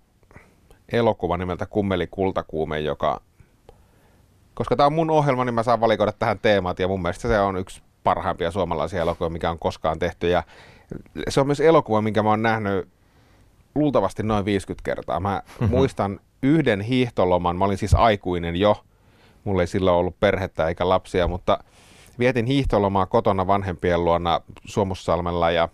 elokuva 0.92 1.36
nimeltä 1.36 1.66
Kummeli 1.66 2.06
kultakuume, 2.06 2.80
joka, 2.80 3.20
koska 4.54 4.76
tämä 4.76 4.86
on 4.86 4.92
mun 4.92 5.10
ohjelma, 5.10 5.44
niin 5.44 5.54
mä 5.54 5.62
saan 5.62 5.80
valikoida 5.80 6.12
tähän 6.12 6.38
teemat 6.38 6.78
ja 6.78 6.88
mun 6.88 7.02
mielestä 7.02 7.28
se 7.28 7.40
on 7.40 7.56
yksi 7.56 7.82
parhaimpia 8.04 8.50
suomalaisia 8.50 9.02
elokuvia, 9.02 9.30
mikä 9.30 9.50
on 9.50 9.58
koskaan 9.58 9.98
tehty 9.98 10.28
ja 10.28 10.42
se 11.28 11.40
on 11.40 11.46
myös 11.46 11.60
elokuva, 11.60 12.02
minkä 12.02 12.22
mä 12.22 12.28
oon 12.30 12.42
nähnyt 12.42 12.88
luultavasti 13.74 14.22
noin 14.22 14.44
50 14.44 14.84
kertaa. 14.84 15.20
Mä 15.20 15.42
muistan 15.68 16.20
yhden 16.42 16.80
hiihtoloman, 16.80 17.56
mä 17.56 17.64
olin 17.64 17.78
siis 17.78 17.94
aikuinen 17.94 18.56
jo, 18.56 18.84
mulla 19.44 19.62
ei 19.62 19.66
silloin 19.66 19.96
ollut 19.96 20.20
perhettä 20.20 20.68
eikä 20.68 20.88
lapsia, 20.88 21.28
mutta 21.28 21.58
vietin 22.18 22.46
hiihtolomaa 22.46 23.06
kotona 23.06 23.46
vanhempien 23.46 24.04
luona 24.04 24.40
Suomussalmella 24.64 25.50
ja 25.50 25.68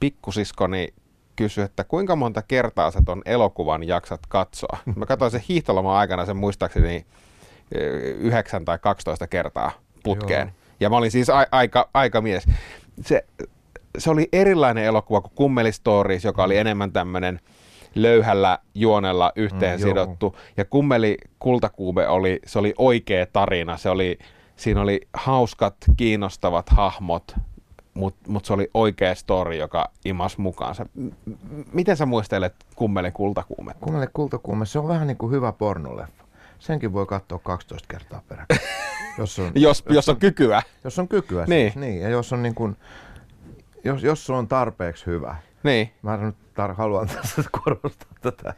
pikkusiskoni 0.00 0.88
kysyi, 1.36 1.64
että 1.64 1.84
kuinka 1.84 2.16
monta 2.16 2.42
kertaa 2.42 2.90
sä 2.90 3.02
ton 3.04 3.22
elokuvan 3.24 3.84
jaksat 3.88 4.20
katsoa. 4.28 4.78
Mä 4.96 5.06
katsoin 5.06 5.30
sen 5.30 5.42
hiihtoloman 5.48 5.96
aikana 5.96 6.26
sen 6.26 6.36
muistaakseni 6.36 7.06
9 8.18 8.64
tai 8.64 8.78
12 8.78 9.26
kertaa 9.26 9.72
putkeen. 10.02 10.46
Joo. 10.46 10.56
Ja 10.80 10.90
mä 10.90 10.96
olin 10.96 11.10
siis 11.10 11.30
a- 11.30 11.46
aika, 11.52 11.88
aika 11.94 12.20
mies. 12.20 12.46
Se, 13.00 13.24
se 13.98 14.10
oli 14.10 14.28
erilainen 14.32 14.84
elokuva 14.84 15.20
kuin 15.20 15.32
Kummeli 15.34 15.72
Stories, 15.72 16.24
joka 16.24 16.44
oli 16.44 16.56
enemmän 16.56 16.92
tämmöinen 16.92 17.40
löyhällä 17.94 18.58
juonella 18.74 19.32
yhteen 19.36 19.78
Mm, 19.80 19.86
joo. 19.86 19.88
sidottu. 19.90 20.36
Ja 20.56 20.64
Kummeli 20.64 21.16
Kultakuube 21.38 22.08
oli, 22.08 22.40
se 22.46 22.58
oli 22.58 22.74
oikea 22.78 23.26
tarina. 23.26 23.76
Se 23.76 23.90
oli, 23.90 24.18
siinä 24.56 24.80
oli 24.80 25.00
hauskat, 25.14 25.74
kiinnostavat 25.96 26.68
hahmot, 26.68 27.34
mutta 27.94 28.30
mut 28.30 28.44
se 28.44 28.52
oli 28.52 28.70
oikea 28.74 29.14
story, 29.14 29.54
joka 29.56 29.90
imas 30.04 30.38
mukaansa. 30.38 30.86
Miten 31.72 31.96
sä 31.96 32.06
muistelet 32.06 32.54
Kummeli 32.74 33.10
Kultakuumetta? 33.10 33.84
Kummelle 33.84 34.08
kultakuume, 34.12 34.66
se 34.66 34.78
on 34.78 34.88
vähän 34.88 35.06
niin 35.06 35.16
kuin 35.16 35.32
hyvä 35.32 35.52
pornoleffa. 35.52 36.24
Senkin 36.58 36.92
voi 36.92 37.06
katsoa 37.06 37.38
12 37.38 37.86
kertaa 37.90 38.22
peräkkäin. 38.28 38.60
jos, 39.18 39.38
on, 39.38 39.52
Jos- 39.54 39.84
jos 39.90 40.08
on 40.08 40.16
kykyä. 40.16 40.62
Jos 40.84 40.98
on 40.98 41.08
kykyä 41.08 41.44
Niin. 41.46 41.72
siis, 41.72 41.76
niin. 41.76 42.00
Ja 42.00 42.08
jos 42.08 42.32
on 42.32 42.42
niin 42.42 42.54
kuin, 42.54 42.76
jos, 43.86 44.02
jos 44.02 44.26
se 44.26 44.32
on 44.32 44.48
tarpeeksi 44.48 45.06
hyvä. 45.06 45.36
Niin. 45.62 45.90
Mä 46.02 46.16
nyt 46.16 46.36
tar- 46.60 46.74
haluan 46.74 47.08
tässä 47.08 47.42
korostaa 47.62 48.08
tätä. 48.20 48.54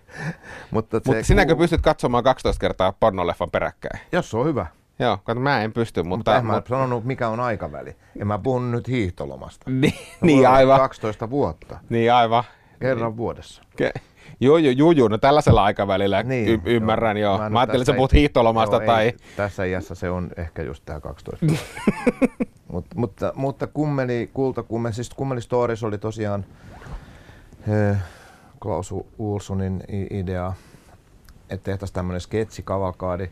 Mutta, 0.70 1.01
Mutta 1.07 1.22
sinäkö 1.22 1.57
pystyt 1.57 1.81
katsomaan 1.81 2.24
12 2.24 2.61
kertaa 2.61 2.93
pornoleffan 3.01 3.51
peräkkäin? 3.51 4.01
Jos 4.12 4.31
se 4.31 4.37
on 4.37 4.47
hyvä. 4.47 4.66
Joo, 4.99 5.18
kato, 5.24 5.41
mä 5.41 5.62
en 5.62 5.72
pysty, 5.72 6.03
mutta... 6.03 6.16
Mutta 6.16 6.37
en 6.37 6.47
mä 6.47 6.53
mut- 6.55 6.66
sanonut, 6.68 7.05
mikä 7.05 7.29
on 7.29 7.41
aikaväli. 7.41 7.97
En 8.20 8.26
mä 8.26 8.39
puhun 8.39 8.70
nyt 8.70 8.89
hiihtolomasta. 8.89 9.70
Niin, 9.70 9.95
Mä 9.95 10.26
niin 10.26 10.49
aivan. 10.49 10.81
12 10.81 11.31
vuotta. 11.31 11.79
Niin 11.91 12.12
aivan. 12.12 12.45
Kerran 12.81 13.16
vuodessa. 13.16 13.62
Ke- 13.83 14.01
Joo, 14.41 14.57
joo, 14.59 14.72
joo, 14.76 14.91
joo, 14.93 15.09
no 15.09 15.18
tällaisella 15.18 15.64
aikavälillä 15.64 16.22
niin, 16.22 16.49
y- 16.49 16.61
ymmärrän 16.64 17.16
joo. 17.16 17.31
joo. 17.37 17.39
Mä 17.39 17.45
ole 17.47 17.59
ajattelin, 17.59 17.83
että 17.83 17.93
sä 17.93 17.97
puhut 17.97 18.12
hiihtolomasta 18.12 18.76
joo, 18.76 18.87
tai... 18.87 19.05
Ei, 19.05 19.16
tässä 19.37 19.64
iässä 19.64 19.95
se 19.95 20.11
on 20.11 20.31
ehkä 20.37 20.62
just 20.62 20.83
tämä 20.85 21.01
12 21.01 21.47
vuotta. 21.47 21.64
Mut, 22.79 22.95
mutta, 22.95 23.33
mutta 23.37 23.66
kummeli, 23.66 24.31
kultakumme, 24.35 24.93
siis 24.93 25.11
kummeli 25.11 25.41
Stories 25.43 25.85
oli 25.85 25.99
tosiaan 25.99 26.45
eh, 27.68 27.97
Klaus 28.62 28.95
Ulssonin 29.18 29.85
i- 29.93 30.18
idea, 30.18 30.53
että 31.51 31.64
tehtäisiin 31.64 31.95
tämmöinen 31.95 32.20
sketsikavalkaadi, 32.20 33.31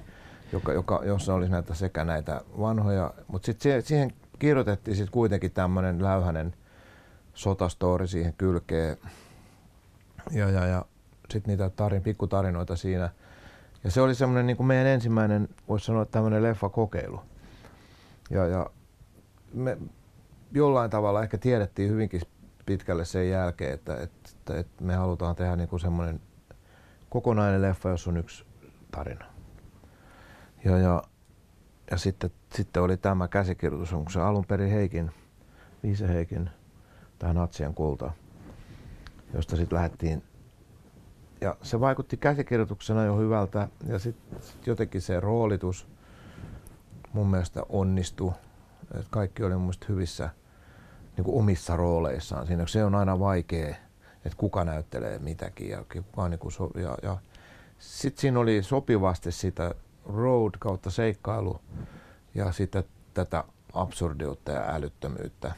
joka, 0.53 0.73
joka, 0.73 1.01
jossa 1.05 1.35
olisi 1.35 1.53
näitä 1.53 1.75
sekä 1.75 2.05
näitä 2.05 2.41
vanhoja, 2.61 3.15
mutta 3.29 3.47
sitten 3.47 3.83
siihen 3.83 4.13
kirjoitettiin 4.39 4.97
sitten 4.97 5.13
kuitenkin 5.13 5.51
tämmöinen 5.51 6.03
läyhäinen 6.03 6.55
sotastori 7.35 8.09
siihen 8.09 8.35
kylkeen 8.39 8.97
ja, 10.31 10.51
ja, 10.51 10.67
ja 10.67 10.85
sitten 11.31 11.53
niitä 11.53 11.71
tarin, 11.71 12.03
pikkutarinoita 12.03 12.77
siinä. 12.77 13.11
Ja 13.85 13.91
se 13.91 14.01
oli 14.01 14.15
semmoinen 14.15 14.47
niin 14.47 14.57
kuin 14.57 14.67
meidän 14.67 14.87
ensimmäinen, 14.87 15.49
voisi 15.69 15.87
sanoa, 15.87 16.05
tämmöinen 16.05 16.43
leffakokeilu. 16.43 17.21
Ja, 18.31 18.47
ja 18.47 18.71
me 19.57 19.79
jollain 20.53 20.91
tavalla 20.91 21.23
ehkä 21.23 21.39
tiedettiin 21.39 21.91
hyvinkin 21.91 22.21
pitkälle 22.67 23.05
sen 23.05 23.31
jälkeen, 23.31 23.75
että, 23.75 23.97
että, 23.97 24.59
että 24.59 24.85
me 24.85 24.95
halutaan 24.95 25.37
tehdä 25.37 25.57
niin 25.57 25.69
kuin 25.69 25.81
semmoinen 25.81 26.21
kokonainen 27.11 27.63
leffa, 27.63 27.89
jossa 27.89 28.11
on 28.11 28.17
yksi 28.17 28.45
tarina. 28.91 29.25
Ja, 30.65 30.79
ja, 30.79 31.03
ja 31.91 31.97
sitten, 31.97 32.31
sitten 32.55 32.83
oli 32.83 32.97
tämä 32.97 33.29
käsikirjoitus, 33.29 33.93
onko 33.93 34.11
se 34.11 34.21
alun 34.21 34.45
perin 34.45 34.71
Heikin, 34.71 35.11
Viise 35.83 36.09
Heikin, 36.09 36.51
tähän 37.19 37.37
Natsien 37.37 37.75
kulta, 37.75 38.13
josta 39.35 39.57
sitten 39.57 39.77
lähdettiin 39.77 40.23
ja 41.41 41.57
se 41.63 41.81
vaikutti 41.81 42.17
käsikirjoituksena 42.17 43.05
jo 43.05 43.17
hyvältä 43.17 43.69
ja 43.87 43.99
sitten 43.99 44.43
sit 44.43 44.67
jotenkin 44.67 45.01
se 45.01 45.21
roolitus 45.21 45.89
mun 47.13 47.27
mielestä 47.27 47.63
onnistui. 47.69 48.33
Et 48.95 49.07
kaikki 49.11 49.45
oli 49.45 49.57
mun 49.57 49.73
hyvissä 49.89 50.31
niin 51.17 51.25
kuin 51.25 51.39
omissa 51.39 51.77
rooleissaan 51.77 52.47
siinä. 52.47 52.67
Se 52.67 52.85
on 52.85 52.95
aina 52.95 53.19
vaikea, 53.19 53.69
että 54.25 54.37
kuka 54.37 54.65
näyttelee 54.65 55.19
mitäkin 55.19 55.69
ja 55.69 55.85
kuka 55.93 56.29
niin 56.29 56.39
kuin 56.39 56.53
so, 56.53 56.71
ja, 56.75 56.99
ja 57.03 57.17
sitten 57.79 58.21
siinä 58.21 58.41
oli 58.41 58.63
sopivasti 58.63 59.33
sitä 59.33 59.75
road 60.07 60.55
kautta 60.59 60.91
seikkailu 60.91 61.61
ja 62.35 62.53
sitten 62.53 62.85
tätä 63.15 63.45
absurdiutta 63.73 64.53
ja 64.53 64.75
älyttömyyttä. 64.75 65.53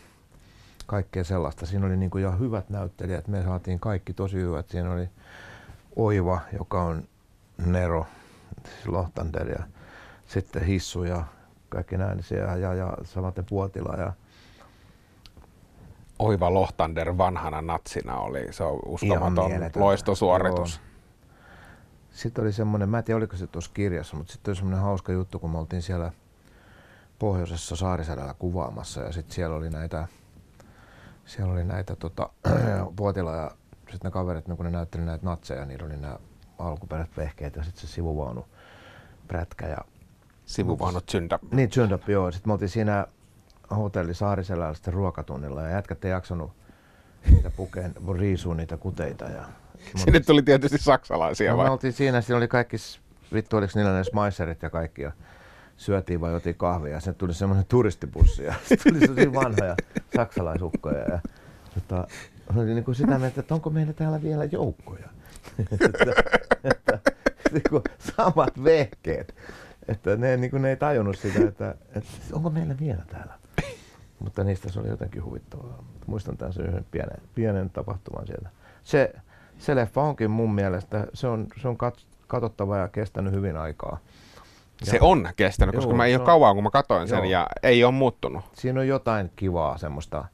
Kaikkea 0.86 1.24
sellaista. 1.24 1.66
Siinä 1.66 1.86
oli 1.86 1.96
niin 1.96 2.10
kuin 2.10 2.22
jo 2.22 2.32
hyvät 2.32 2.70
näyttelijät. 2.70 3.28
Me 3.28 3.42
saatiin 3.42 3.80
kaikki 3.80 4.14
tosi 4.14 4.36
hyvät. 4.36 4.68
Siinä 4.68 4.92
oli 4.92 5.08
Oiva, 5.96 6.40
joka 6.52 6.82
on 6.82 7.08
Nero, 7.66 8.06
siis 8.64 8.86
Lohtander 8.86 9.48
ja 9.48 9.62
sitten 10.26 10.62
Hissu 10.62 11.04
ja 11.04 11.24
kaikki 11.68 11.96
näin 11.96 12.22
siellä 12.22 12.56
ja, 12.56 12.74
ja 12.74 12.92
samaten 13.04 13.44
Puotila 13.44 13.94
ja 13.96 14.12
Oiva 16.18 16.54
Lohtander 16.54 17.18
vanhana 17.18 17.62
natsina 17.62 18.16
oli, 18.16 18.52
se 18.52 18.64
on 18.64 18.80
uskomaton 18.86 19.50
loistosuoritus. 19.76 20.76
Joo. 20.76 20.88
Sitten 22.10 22.42
oli 22.42 22.52
semmoinen, 22.52 22.88
mä 22.88 22.98
en 22.98 23.04
tiedä 23.04 23.18
oliko 23.18 23.36
se 23.36 23.46
tuossa 23.46 23.70
kirjassa, 23.74 24.16
mutta 24.16 24.32
sitten 24.32 24.50
oli 24.50 24.56
semmoinen 24.56 24.80
hauska 24.80 25.12
juttu, 25.12 25.38
kun 25.38 25.50
me 25.50 25.58
oltiin 25.58 25.82
siellä 25.82 26.12
pohjoisessa 27.18 27.76
Saariselällä 27.76 28.34
kuvaamassa 28.38 29.00
ja 29.00 29.12
sitten 29.12 29.34
siellä 29.34 29.56
oli 29.56 29.70
näitä, 29.70 30.08
siellä 31.26 31.52
oli 31.52 31.64
näitä 31.64 31.96
tota, 31.96 32.30
Puotila 32.96 33.36
ja 33.36 33.50
sitten 33.78 34.08
ne 34.08 34.10
kaverit, 34.10 34.44
kun 34.44 34.64
ne 34.64 34.70
näytteli 34.70 35.04
näitä 35.04 35.26
natseja, 35.26 35.64
niillä 35.64 35.86
oli 35.86 35.96
nämä 35.96 36.18
alkuperäiset 36.58 37.16
vehkeet 37.16 37.56
ja 37.56 37.62
sitten 37.62 37.80
se 37.80 37.86
sivuvaunu 37.86 38.46
prätkä 39.28 39.66
ja 39.66 39.78
Sivuvaunu 40.48 41.00
Zyndap. 41.00 41.42
Niin, 41.52 41.70
Zyndap, 41.70 42.08
joo. 42.08 42.32
Sitten 42.32 42.48
me 42.48 42.52
oltiin 42.52 42.68
siinä 42.68 43.06
hotelli 43.76 44.14
Saariselällä 44.14 44.74
sitten 44.74 44.94
ruokatunnilla 44.94 45.62
ja 45.62 45.70
jätkät 45.70 46.04
ei 46.04 46.10
jaksanut 46.10 46.52
niitä 47.30 47.50
pukeen, 47.50 47.94
riisua 48.18 48.54
niitä 48.54 48.76
kuteita. 48.76 49.24
Ja 49.24 49.44
Sinne 49.96 50.20
tuli 50.20 50.42
tietysti 50.42 50.78
saksalaisia 50.78 51.50
no, 51.50 51.56
vai? 51.56 51.66
me 51.66 51.70
oltiin 51.70 51.92
siinä, 51.92 52.20
siinä 52.20 52.36
oli 52.36 52.48
kaikki, 52.48 52.76
vittu 53.32 53.56
oliko 53.56 53.72
niillä 53.74 53.96
ne 53.96 54.04
smicerit 54.04 54.62
ja 54.62 54.70
kaikki 54.70 55.02
ja 55.02 55.12
syötiin 55.76 56.20
vai 56.20 56.32
jotiin 56.32 56.56
kahvia 56.56 56.92
ja 56.92 57.00
sitten 57.00 57.14
tuli 57.14 57.34
semmoinen 57.34 57.66
turistibussi 57.68 58.44
ja 58.44 58.54
tuli 58.82 59.00
sellaisia 59.00 59.34
vanhoja 59.34 59.76
saksalaisukkoja 60.16 60.98
ja 60.98 61.20
tota, 61.74 62.06
oli 62.56 62.74
niin 62.74 62.84
kuin 62.84 62.94
sitä 62.94 63.18
mieltä, 63.18 63.40
että 63.40 63.54
onko 63.54 63.70
meillä 63.70 63.92
täällä 63.92 64.22
vielä 64.22 64.44
joukkoja. 64.44 65.08
että, 65.70 65.88
että, 66.64 67.00
niin 67.52 67.62
kuin 67.70 67.82
samat 68.16 68.64
vehkeet. 68.64 69.34
Että 69.88 70.16
ne, 70.16 70.36
niin 70.36 70.50
kuin 70.50 70.62
ne 70.62 70.70
ei 70.70 70.76
tajunnut 70.76 71.18
sitä, 71.18 71.48
että, 71.48 71.74
että 71.94 72.10
onko 72.32 72.50
meillä 72.50 72.74
vielä 72.80 73.02
täällä. 73.12 73.34
Mutta 74.18 74.44
niistä 74.44 74.72
se 74.72 74.80
oli 74.80 74.88
jotenkin 74.88 75.24
huvittavaa. 75.24 75.84
Muistan 76.06 76.36
tämän 76.36 76.52
yhden 76.68 76.86
pienen, 76.90 77.18
pienen 77.34 77.70
tapahtuman 77.70 78.26
sieltä. 78.26 78.48
Se, 78.84 79.14
se 79.58 79.76
leffa 79.76 80.02
onkin 80.02 80.30
mun 80.30 80.54
mielestä, 80.54 81.06
se 81.14 81.26
on, 81.26 81.46
se 81.60 81.68
on 81.68 81.76
kat, 81.76 81.98
katsottava 82.26 82.76
ja 82.76 82.88
kestänyt 82.88 83.32
hyvin 83.32 83.56
aikaa. 83.56 83.98
Se 84.82 84.98
on 85.00 85.28
kestänyt, 85.36 85.74
koska 85.74 85.94
mä 85.94 86.06
ei 86.06 86.16
ole 86.16 86.24
kauan, 86.24 86.54
kun 86.54 86.64
mä 86.64 86.70
katoin 86.70 87.08
sen, 87.08 87.24
ja 87.24 87.46
ei 87.62 87.84
ole 87.84 87.92
muuttunut. 87.92 88.44
Siinä 88.52 88.80
on 88.80 88.88
jotain 88.88 89.32
kivaa 89.36 89.78
semmoista, 89.78 90.24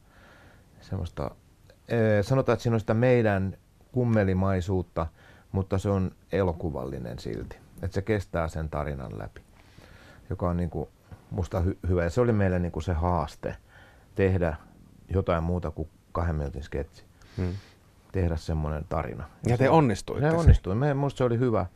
semmoista 0.81 1.31
ee, 1.89 2.23
sanotaan, 2.23 2.55
että 2.55 2.63
siinä 2.63 2.75
on 2.75 2.81
sitä 2.81 2.95
meidän 2.95 3.57
kummelimaisuutta, 3.93 5.07
mutta 5.53 5.79
se 5.79 5.89
on 5.89 6.11
elokuvallinen 6.33 7.19
silti. 7.19 7.57
Että 7.83 7.95
se 7.95 8.03
kestää 8.03 8.49
sen 8.49 8.69
tarinan 8.69 9.19
läpi, 9.19 9.41
joka 10.35 10.49
on 10.51 10.57
niinku 10.57 10.89
musta 11.31 11.61
hy- 11.61 11.89
hyvä. 11.89 12.05
Ja 12.05 12.11
se 12.11 12.21
oli 12.21 12.33
meille 12.33 12.59
niinku 12.59 12.81
se 12.81 12.93
haaste 12.93 13.57
tehdä 14.15 14.57
jotain 15.09 15.45
muuta 15.45 15.71
kuin 15.71 15.89
kahden 16.13 16.37
minuutin 16.37 16.63
sketsi. 16.63 17.05
Hmm. 17.37 17.53
Tehdä 18.13 18.37
semmoinen 18.37 18.85
tarina. 18.89 19.25
Ja 19.47 19.59
te 19.59 19.65
se- 19.65 19.71
onnistuitte 19.71 20.27
Se 20.27 20.29
siinä. 20.31 20.41
onnistui. 20.41 20.75
Me, 20.75 20.95
musta 20.95 21.19
se 21.19 21.25
oli 21.25 21.39
hyvä. 21.39 21.67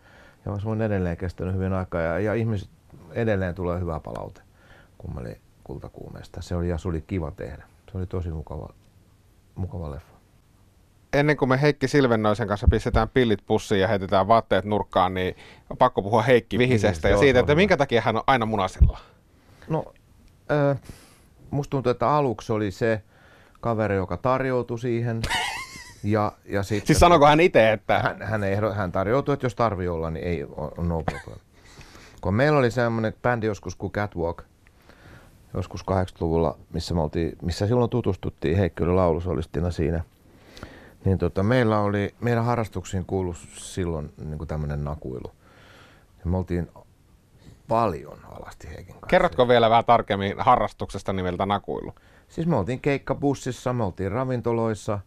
Ja 0.46 0.58
se 0.58 0.68
on 0.68 0.82
edelleen 0.82 1.16
kestänyt 1.16 1.54
hyvin 1.54 1.72
aikaa. 1.72 2.00
Ja, 2.00 2.18
ja 2.18 2.34
ihmiset 2.34 2.70
edelleen 3.12 3.54
tulee 3.54 3.80
hyvä 3.80 4.00
palaute 4.00 4.40
kummeli 4.98 5.40
kultakuumeesta. 5.64 6.42
Se 6.42 6.54
oli, 6.56 6.68
ja 6.68 6.78
se 6.78 6.88
oli 6.88 7.00
kiva 7.06 7.30
tehdä. 7.30 7.64
Se 7.92 7.98
oli 7.98 8.06
tosi 8.06 8.30
mukava, 8.30 8.68
mukava 9.54 9.90
leffa. 9.90 10.07
Ennen 11.12 11.36
kuin 11.36 11.48
me 11.48 11.60
Heikki 11.62 11.88
Silvennoisen 11.88 12.48
kanssa 12.48 12.68
pistetään 12.70 13.08
pillit 13.08 13.46
pussiin 13.46 13.80
ja 13.80 13.88
heitetään 13.88 14.28
vaatteet 14.28 14.64
nurkkaan, 14.64 15.14
niin 15.14 15.36
on 15.70 15.76
pakko 15.76 16.02
puhua 16.02 16.22
Heikki 16.22 16.58
Vihisestä 16.58 16.86
Vihisestä, 16.86 17.08
ja 17.08 17.12
joo, 17.12 17.20
siitä, 17.20 17.40
että 17.40 17.54
minkä 17.54 17.76
takia 17.76 18.00
hän 18.00 18.16
on 18.16 18.22
aina 18.26 18.46
munasilla. 18.46 18.98
No, 19.68 19.84
ö, 20.50 20.76
musta 21.50 21.70
tuntuu, 21.70 21.90
että 21.90 22.10
aluksi 22.10 22.52
oli 22.52 22.70
se 22.70 23.02
kaveri, 23.60 23.96
joka 23.96 24.16
tarjoutui 24.16 24.78
siihen. 24.78 25.22
Ja, 26.02 26.32
ja 26.44 26.62
sitten, 26.62 26.86
Siis 26.86 26.98
sanoko 27.00 27.26
hän 27.26 27.40
itse, 27.40 27.72
että... 27.72 27.98
Hän, 27.98 28.22
hän, 28.22 28.44
ehdo, 28.44 28.72
hän 28.72 28.92
tarjoutui, 28.92 29.32
että 29.32 29.46
jos 29.46 29.54
tarvii 29.54 29.88
olla, 29.88 30.10
niin 30.10 30.24
ei 30.24 30.44
ole 30.44 30.88
no 30.88 31.02
problem. 31.02 31.38
Kun 32.20 32.34
meillä 32.34 32.58
oli 32.58 32.70
semmoinen 32.70 33.14
bändi 33.22 33.46
joskus 33.46 33.76
kuin 33.76 33.92
Catwalk, 33.92 34.42
joskus 35.54 35.80
80-luvulla, 35.80 36.58
missä, 36.72 36.94
me 36.94 37.00
oltiin, 37.00 37.32
missä 37.42 37.66
silloin 37.66 37.90
tutustuttiin, 37.90 38.56
Heikki 38.56 38.82
oli 38.82 38.92
laulusolistina 38.92 39.70
siinä. 39.70 40.04
Niin 41.04 41.18
tota, 41.18 41.42
meillä 41.42 41.80
oli, 41.80 42.14
meidän 42.20 42.44
harrastuksiin 42.44 43.04
kuului 43.04 43.34
silloin 43.54 44.12
niin 44.24 44.48
tämmöinen 44.48 44.84
nakuilu. 44.84 45.32
Ja 46.24 46.30
me 46.30 46.36
oltiin 46.36 46.70
paljon 47.68 48.18
alasti 48.24 48.68
Heikin 48.68 48.86
kanssa. 48.86 49.06
Kerrotko 49.06 49.48
vielä 49.48 49.70
vähän 49.70 49.84
tarkemmin 49.84 50.34
harrastuksesta 50.38 51.12
nimeltä 51.12 51.46
nakuilu? 51.46 51.94
Siis 52.28 52.46
me 52.46 52.56
oltiin 52.56 52.80
keikkabussissa, 52.80 53.72
me 53.72 53.84
oltiin 53.84 54.12
ravintoloissa. 54.12 54.98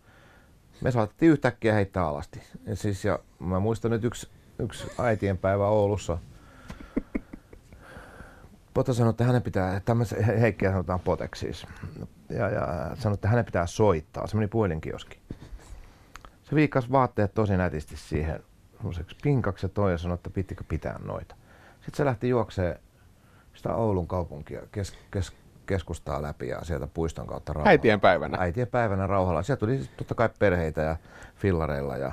Me 0.81 0.91
saatettiin 0.91 1.31
yhtäkkiä 1.31 1.73
heittää 1.73 2.07
alasti. 2.07 2.41
Ja, 2.65 2.75
siis, 2.75 3.05
ja 3.05 3.19
mä 3.39 3.59
muistan 3.59 3.91
nyt 3.91 4.03
yksi, 4.03 4.29
yksi 4.59 4.87
äitien 4.99 5.37
päivä 5.37 5.67
Oulussa. 5.67 6.17
Pota 8.73 8.93
sanoi, 8.93 9.09
että 9.09 9.23
hänen 9.23 9.41
pitää, 9.41 9.79
tämmöisen 9.79 10.23
Heikkiä 10.23 10.71
sanotaan 10.71 10.99
Poteksi 10.99 11.39
siis. 11.39 11.67
Ja, 12.29 12.49
ja 12.49 12.91
sanoi, 12.95 13.13
että 13.13 13.27
hänen 13.27 13.45
pitää 13.45 13.67
soittaa. 13.67 14.27
Se 14.27 14.35
meni 14.35 14.47
puhelinkioski. 14.47 15.19
Se 16.52 16.56
viikkasi 16.56 16.91
vaatteet 16.91 17.34
tosi 17.34 17.58
nätisti 17.58 17.97
siihen 17.97 18.43
semmoiseksi 18.76 19.18
pinkaksi 19.24 19.66
ja 19.66 19.70
toi 19.70 19.91
ja 19.91 19.97
sanoi, 19.97 20.16
että 20.16 20.30
pittikö 20.30 20.64
pitää 20.68 20.99
noita. 21.04 21.36
Sitten 21.76 21.97
se 21.97 22.06
lähti 22.06 22.30
juokseen 22.30 22.80
sitä 23.54 23.76
Oulun 23.76 24.08
kaupunkia 24.08 24.62
kes, 24.72 24.93
kes, 25.12 25.34
keskustaa 25.66 26.22
läpi 26.22 26.47
ja 26.47 26.64
sieltä 26.64 26.88
puiston 26.88 27.28
kautta 27.28 27.54
rauhalla. 27.54 27.70
Äitien 27.70 27.99
päivänä. 27.99 28.38
Äitien 28.39 28.68
päivänä 28.68 29.08
rauhalla. 29.08 29.43
Sieltä 29.43 29.60
tuli 29.60 29.78
siis 29.78 29.89
totta 29.97 30.16
kai 30.16 30.30
perheitä 30.39 30.82
ja 30.82 30.95
fillareilla 31.36 31.97
ja, 31.97 32.12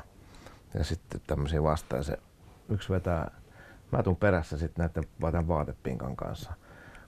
ja 0.75 0.85
sitten 0.85 1.21
tämmöisiä 1.27 1.63
vastaan. 1.63 2.05
Se 2.05 2.19
yksi 2.69 2.93
vetää, 2.93 3.31
mä 3.93 4.03
tuun 4.03 4.17
perässä 4.17 4.59
sitten 4.59 4.83
näiden 4.85 5.11
tämän 5.21 5.49
vaatepinkan 5.49 6.17
kanssa. 6.17 6.53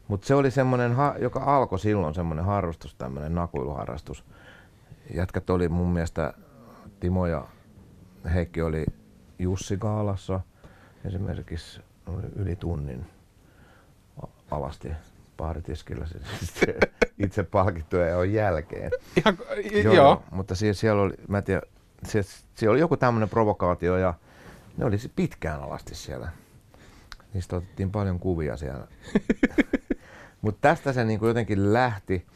Mutta 0.09 0.27
se 0.27 0.35
oli 0.35 0.51
semmoinen, 0.51 0.97
joka 1.19 1.41
alkoi 1.41 1.79
silloin 1.79 2.15
semmoinen 2.15 2.45
harrastus, 2.45 2.95
tämmöinen 2.95 3.35
nakuiluharrastus. 3.35 4.25
Jätkät 5.15 5.51
oli 5.51 5.69
mun 5.69 5.89
mielestä, 5.89 6.35
Timo 7.01 7.27
ja 7.27 7.49
Heikki 8.35 8.63
oli 8.63 8.87
Jussi 9.39 9.77
Kaalassa 9.77 10.41
esimerkiksi 11.05 11.81
oli 12.07 12.27
yli 12.37 12.57
tunnin 12.57 13.07
alasti 14.51 14.89
paaritiskillä 15.37 16.07
siis 16.07 16.55
itse 17.25 17.43
palkittuja 17.43 18.19
on 18.19 18.33
jälkeen. 18.33 18.91
Ihan, 19.17 19.39
joo, 19.85 19.95
joo. 19.95 20.23
Mutta 20.31 20.55
siellä, 20.55 20.75
siellä 20.75 21.03
oli, 21.03 21.15
mä 21.29 21.39
en 21.39 21.45
tiedä, 21.45 21.63
siellä, 22.05 22.31
siellä 22.55 22.73
oli 22.73 22.81
joku 22.81 22.97
tämmöinen 22.97 23.29
provokaatio 23.29 23.97
ja 23.97 24.15
ne 24.77 24.85
oli 24.85 24.97
pitkään 25.17 25.63
alasti 25.63 25.95
siellä. 25.95 26.29
Niistä 27.35 27.57
otettiin 27.57 27.91
paljon 27.91 28.19
kuvia 28.19 28.57
siellä. 28.57 28.87
Mutta 30.43 30.59
tästä 30.61 30.93
se 30.93 31.05
niinku 31.05 31.27
jotenkin 31.27 31.73
lähti 31.73 32.27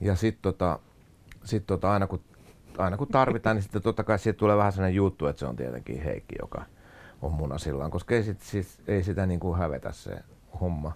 ja 0.00 0.16
sitten 0.16 0.42
tota, 0.42 0.78
sit 1.44 1.66
tota 1.66 1.92
aina, 1.92 2.06
kun, 2.06 2.20
aina 2.78 2.96
kun 2.96 3.08
tarvitaan, 3.08 3.56
niin 3.56 3.62
sitten 3.62 3.82
totta 3.82 4.04
kai 4.04 4.18
siitä 4.18 4.38
tulee 4.38 4.56
vähän 4.56 4.72
sellainen 4.72 4.96
juttu, 4.96 5.26
että 5.26 5.40
se 5.40 5.46
on 5.46 5.56
tietenkin 5.56 6.02
Heikki, 6.02 6.34
joka 6.42 6.64
on 7.22 7.32
munasillaan, 7.32 7.90
koska 7.90 8.14
ei, 8.14 8.22
sit, 8.22 8.40
siis, 8.40 8.78
ei 8.86 9.02
sitä 9.02 9.26
niin 9.26 9.40
kuin 9.40 9.58
hävetä 9.58 9.92
se 9.92 10.18
homma. 10.60 10.92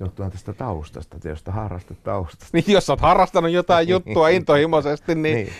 Johtuen 0.00 0.30
tästä 0.30 0.52
taustasta, 0.52 1.18
tietysti 1.18 1.50
harrastetaustasta. 1.50 2.46
Niin, 2.52 2.64
jos 2.68 2.90
olet 2.90 3.00
harrastanut 3.00 3.50
jotain 3.50 3.88
juttua 3.88 4.28
intohimoisesti, 4.28 5.14
niin, 5.14 5.36
niin. 5.36 5.52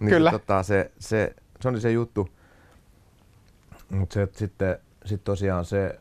niin 0.00 0.10
kyllä. 0.10 0.30
Tota, 0.30 0.62
se, 0.62 0.90
se, 0.98 1.34
se 1.60 1.68
oli 1.68 1.80
se 1.80 1.90
juttu. 1.90 2.28
Mutta 3.90 4.14
se, 4.14 4.28
sitten 4.32 4.78
sit 5.04 5.24
tosiaan 5.24 5.64
se, 5.64 6.00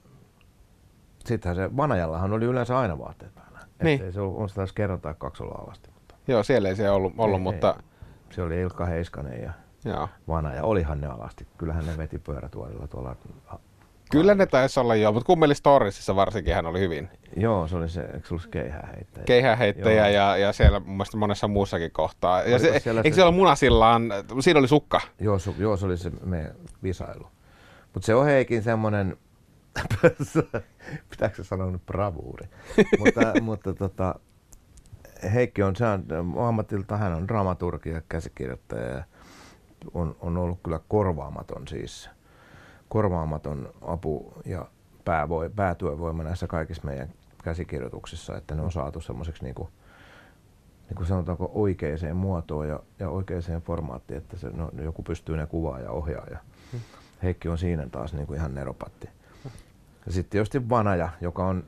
sittenhän 1.25 1.55
se 1.55 1.77
vanajallahan 1.77 2.33
oli 2.33 2.45
yleensä 2.45 2.79
aina 2.79 2.99
vaatteet 2.99 3.35
päällä. 3.35 3.59
Niin. 3.83 3.95
Ettei 3.95 4.13
se 4.13 4.21
ollut, 4.21 4.37
on 4.37 4.49
sitä 4.49 4.65
kerran 4.75 5.01
tai 5.01 5.15
kaksi 5.17 5.43
ollut 5.43 5.59
alasti. 5.59 5.89
Mutta... 5.93 6.15
Joo, 6.27 6.43
siellä 6.43 6.69
ei 6.69 6.75
se 6.75 6.89
ollut, 6.89 7.13
ollut 7.17 7.39
ei, 7.39 7.43
mutta... 7.43 7.75
Ei. 7.77 7.92
Se 8.35 8.41
oli 8.41 8.61
Ilkka 8.61 8.85
Heiskanen 8.85 9.43
ja 9.43 9.53
Joo. 9.85 10.09
Vana 10.27 10.53
ja 10.53 10.63
olihan 10.63 11.01
ne 11.01 11.07
alasti. 11.07 11.47
Kyllähän 11.57 11.85
ne 11.85 11.97
veti 11.97 12.19
pyörätuolilla 12.19 12.87
tuolla. 12.87 13.15
Kyllä 14.11 14.35
ne 14.35 14.45
taisi 14.45 14.79
olla 14.79 14.95
joo, 14.95 15.11
mutta 15.11 15.25
Kummeli 15.25 15.55
Storiesissa 15.55 16.15
varsinkin 16.15 16.55
hän 16.55 16.65
oli 16.65 16.79
hyvin. 16.79 17.09
Joo, 17.37 17.67
se 17.67 17.75
oli 17.75 17.89
se, 17.89 18.01
eikö 18.01 18.27
se 18.27 18.33
ollut 18.33 18.47
keihäheittäjä? 18.47 19.23
Keihäheittäjä 19.25 20.09
ja, 20.09 20.37
ja, 20.37 20.53
siellä 20.53 20.79
mun 20.79 20.89
mielestä 20.89 21.17
monessa 21.17 21.47
muussakin 21.47 21.91
kohtaa. 21.91 22.43
Ja 22.43 22.59
se, 22.59 22.79
siellä 22.79 23.01
eikö 23.01 23.13
se... 23.13 23.15
siellä 23.15 23.31
munasillaan, 23.31 24.09
siinä 24.39 24.59
oli 24.59 24.67
sukka? 24.67 25.01
Joo, 25.19 25.39
su, 25.39 25.55
joo 25.57 25.77
se 25.77 25.85
oli 25.85 25.97
se 25.97 26.11
meidän 26.25 26.55
visailu. 26.83 27.27
Mutta 27.93 28.05
se 28.05 28.15
on 28.15 28.25
Heikin 28.25 28.63
semmoinen, 28.63 29.17
pitääkö 31.09 31.35
se 31.35 31.43
sanoa 31.43 31.71
nyt 31.71 31.85
bravuuri, 31.85 32.47
mutta, 32.99 33.21
mutta 33.41 33.73
tota, 33.73 34.15
Heikki 35.33 35.63
on, 35.63 35.75
ammatilta, 36.47 36.97
hän 36.97 37.13
on 37.13 37.27
dramaturgi 37.27 37.89
ja 37.89 38.01
käsikirjoittaja 38.09 38.87
ja 38.87 39.03
on, 39.93 40.15
on 40.19 40.37
ollut 40.37 40.59
kyllä 40.63 40.79
korvaamaton 40.87 41.67
siis, 41.67 42.09
korvaamaton 42.89 43.73
apu 43.81 44.33
ja 44.45 44.65
päävoi, 45.05 45.49
päätyövoima 45.49 46.23
näissä 46.23 46.47
kaikissa 46.47 46.85
meidän 46.85 47.09
käsikirjoituksissa, 47.43 48.37
että 48.37 48.55
ne 48.55 48.61
on 48.61 48.71
saatu 48.71 49.01
semmoiseksi 49.01 49.43
niin 49.43 49.55
kuin, 49.55 49.69
niin 50.89 50.95
kuin 50.95 51.07
sanotaanko 51.07 51.51
oikeaan 51.53 52.15
muotoon 52.15 52.67
ja, 52.67 52.79
ja 52.99 53.09
oikeaan 53.09 53.61
formaattiin, 53.65 54.17
että 54.17 54.37
se, 54.37 54.49
no, 54.49 54.71
joku 54.83 55.03
pystyy 55.03 55.37
ne 55.37 55.45
kuvaa 55.45 55.79
ja 55.79 55.91
ohjaa. 55.91 56.27
Ja 56.31 56.37
hmm. 56.71 56.79
Heikki 57.23 57.49
on 57.49 57.57
siinä 57.57 57.89
taas 57.89 58.13
niin 58.13 58.27
kuin 58.27 58.39
ihan 58.39 58.55
neropatti. 58.55 59.09
Ja 60.05 60.11
sitten 60.11 60.29
tietysti 60.31 60.69
Vanaja, 60.69 61.09
joka 61.21 61.45
on 61.45 61.63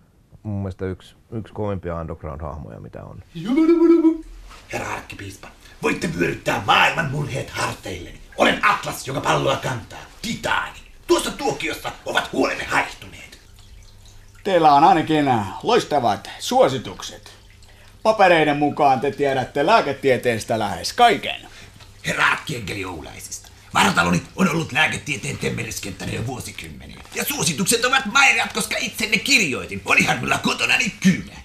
mun 0.46 0.62
mielestä 0.62 0.86
yksi, 0.86 1.16
yksi 1.32 1.54
kovimpia 1.54 1.96
underground-hahmoja, 1.96 2.80
mitä 2.80 3.04
on. 3.04 3.24
Herra 4.74 4.94
arkkipiispa, 4.94 5.48
voitte 5.84 6.10
vyöryttää 6.20 6.64
maailman 6.66 7.12
murheet 7.12 7.50
harteilleni. 7.50 8.20
Olen 8.38 8.66
Atlas, 8.66 9.08
joka 9.08 9.22
palloa 9.22 9.56
kantaa. 9.56 10.00
Titaani. 10.22 10.80
Tuossa 11.08 11.32
tuokiossa 11.32 11.92
ovat 12.06 12.32
huolenne 12.34 12.64
haihtuneet. 12.64 13.40
Teillä 14.44 14.74
on 14.74 14.84
ainakin 14.84 15.32
loistavat 15.64 16.30
suositukset. 16.40 17.34
Papereiden 18.04 18.58
mukaan 18.58 19.00
te 19.00 19.12
tiedätte 19.12 19.66
lääketieteestä 19.66 20.60
lähes 20.60 20.94
kaiken. 20.94 21.42
Herra 22.06 22.26
Arkkienkeli 22.28 22.86
Oulaisista. 22.86 23.45
Vartaloni 23.76 24.22
on 24.36 24.50
ollut 24.50 24.72
lääketieteen 24.72 25.38
temmellyskenttänä 25.38 26.12
jo 26.12 26.28
vuosikymmeniä. 26.28 27.04
Ja 27.16 27.24
suositukset 27.24 27.86
ovat 27.86 28.06
maireat, 28.06 28.54
koska 28.54 28.76
itse 28.80 29.10
ne 29.10 29.18
kirjoitin. 29.18 29.82
Olihan 29.86 30.20
mulla 30.20 30.38
kotonani 30.38 30.94
kynä. 31.04 31.36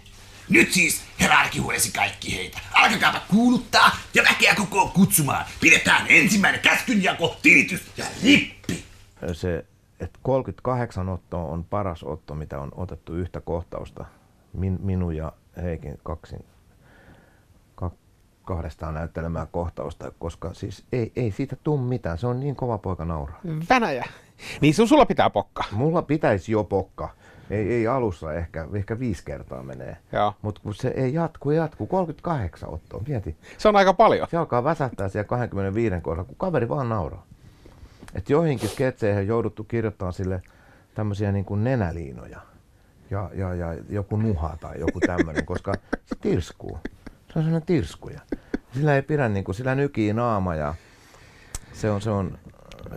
Nyt 0.48 0.72
siis 0.72 1.02
herra 1.20 1.38
arkihuolesi 1.38 1.92
kaikki 1.92 2.36
heitä. 2.36 2.58
Alkakaapa 2.72 3.20
kuuluttaa 3.28 3.96
ja 4.14 4.22
väkeä 4.30 4.54
koko 4.54 4.88
kutsumaan. 4.88 5.44
Pidetään 5.60 6.06
ensimmäinen 6.08 6.60
käskynjako, 6.60 7.36
tilitys 7.42 7.80
ja 7.96 8.04
rippi. 8.22 8.84
Se, 9.32 9.64
että 10.00 10.18
38 10.22 11.08
ottoa 11.08 11.44
on 11.44 11.64
paras 11.64 12.02
otto, 12.02 12.34
mitä 12.34 12.60
on 12.60 12.70
otettu 12.76 13.14
yhtä 13.14 13.40
kohtausta. 13.40 14.04
Min, 14.52 14.78
minun 14.82 15.16
ja 15.16 15.32
Heikin 15.62 15.98
kaksin, 16.02 16.38
ka, 16.38 16.49
kahdestaan 18.50 18.94
näyttelemään 18.94 19.46
kohtausta, 19.52 20.12
koska 20.18 20.54
siis 20.54 20.84
ei, 20.92 21.12
ei 21.16 21.30
siitä 21.30 21.56
tule 21.64 21.80
mitään. 21.80 22.18
Se 22.18 22.26
on 22.26 22.40
niin 22.40 22.56
kova 22.56 22.78
poika 22.78 23.04
nauraa. 23.04 23.40
Venäjä. 23.70 24.04
Niin 24.60 24.74
sun 24.74 24.88
sulla 24.88 25.06
pitää 25.06 25.30
pokka. 25.30 25.64
Mulla 25.72 26.02
pitäisi 26.02 26.52
jo 26.52 26.64
pokka. 26.64 27.08
Ei, 27.50 27.72
ei 27.72 27.86
alussa 27.86 28.34
ehkä, 28.34 28.66
ehkä 28.74 28.98
viisi 28.98 29.24
kertaa 29.24 29.62
menee. 29.62 29.96
Mutta 30.42 30.60
kun 30.64 30.74
se 30.74 30.88
ei 30.88 31.14
jatku, 31.14 31.50
jatku. 31.50 31.86
38 31.86 32.68
ottoa, 32.68 33.02
mieti. 33.08 33.36
Se 33.58 33.68
on 33.68 33.76
aika 33.76 33.94
paljon. 33.94 34.28
Se 34.30 34.36
alkaa 34.36 34.64
väsähtää 34.64 35.08
siellä 35.08 35.28
25 35.28 36.00
kohdalla, 36.02 36.26
kun 36.26 36.36
kaveri 36.38 36.68
vaan 36.68 36.88
nauraa. 36.88 37.26
Et 38.14 38.30
joihinkin 38.30 38.68
sketseihin 38.68 39.20
on 39.20 39.26
jouduttu 39.26 39.64
kirjoittamaan 39.64 40.12
sille 40.12 40.42
tämmöisiä 40.94 41.32
niin 41.32 41.44
kuin 41.44 41.64
nenäliinoja. 41.64 42.40
Ja, 43.10 43.30
ja, 43.34 43.54
ja 43.54 43.76
joku 43.88 44.16
nuha 44.16 44.56
tai 44.60 44.80
joku 44.80 45.00
tämmöinen, 45.00 45.46
koska 45.46 45.74
se 46.06 46.16
tirskuu. 46.20 46.78
Se 47.32 47.38
on 47.38 47.44
sellainen 47.44 47.66
tirskuja. 47.66 48.20
Sillä 48.74 48.94
ei 48.94 49.02
pidä, 49.02 49.28
niin 49.28 49.44
kuin, 49.44 49.54
sillä 49.54 49.74
nykii 49.74 50.12
naama 50.12 50.54
ja 50.54 50.74
se 51.72 51.90
on, 51.90 52.00
se 52.00 52.10
on, 52.10 52.38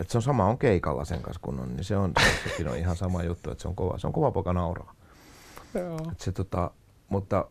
että 0.00 0.12
se 0.12 0.18
on 0.18 0.22
sama 0.22 0.44
on 0.44 0.58
keikalla 0.58 1.04
sen 1.04 1.22
kanssa 1.22 1.40
kun 1.42 1.60
on, 1.60 1.76
niin 1.76 1.84
se 1.84 1.96
on, 1.96 2.12
sekin 2.44 2.68
on 2.68 2.76
ihan 2.76 2.96
sama 2.96 3.22
juttu, 3.22 3.50
että 3.50 3.62
se 3.62 3.68
on 3.68 3.74
kova, 3.74 3.98
se 3.98 4.06
on 4.06 4.12
kova 4.12 4.30
poika 4.30 4.52
nauraa. 4.52 4.94
Joo. 5.74 5.98
Et 6.12 6.20
se, 6.20 6.32
tota, 6.32 6.70
mutta 7.08 7.48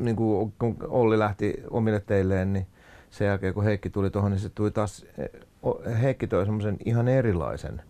niin 0.00 0.16
kuin 0.16 0.54
kun 0.58 0.76
Olli 0.88 1.18
lähti 1.18 1.54
omille 1.70 2.00
teilleen, 2.00 2.52
niin 2.52 2.66
sen 3.10 3.26
jälkeen 3.26 3.54
kun 3.54 3.64
Heikki 3.64 3.90
tuli 3.90 4.10
tuohon, 4.10 4.30
niin 4.30 4.40
se 4.40 4.48
tuli 4.48 4.70
taas, 4.70 5.06
Heikki 6.02 6.26
toi 6.26 6.44
semmoisen 6.44 6.76
ihan 6.84 7.08
erilaisen 7.08 7.82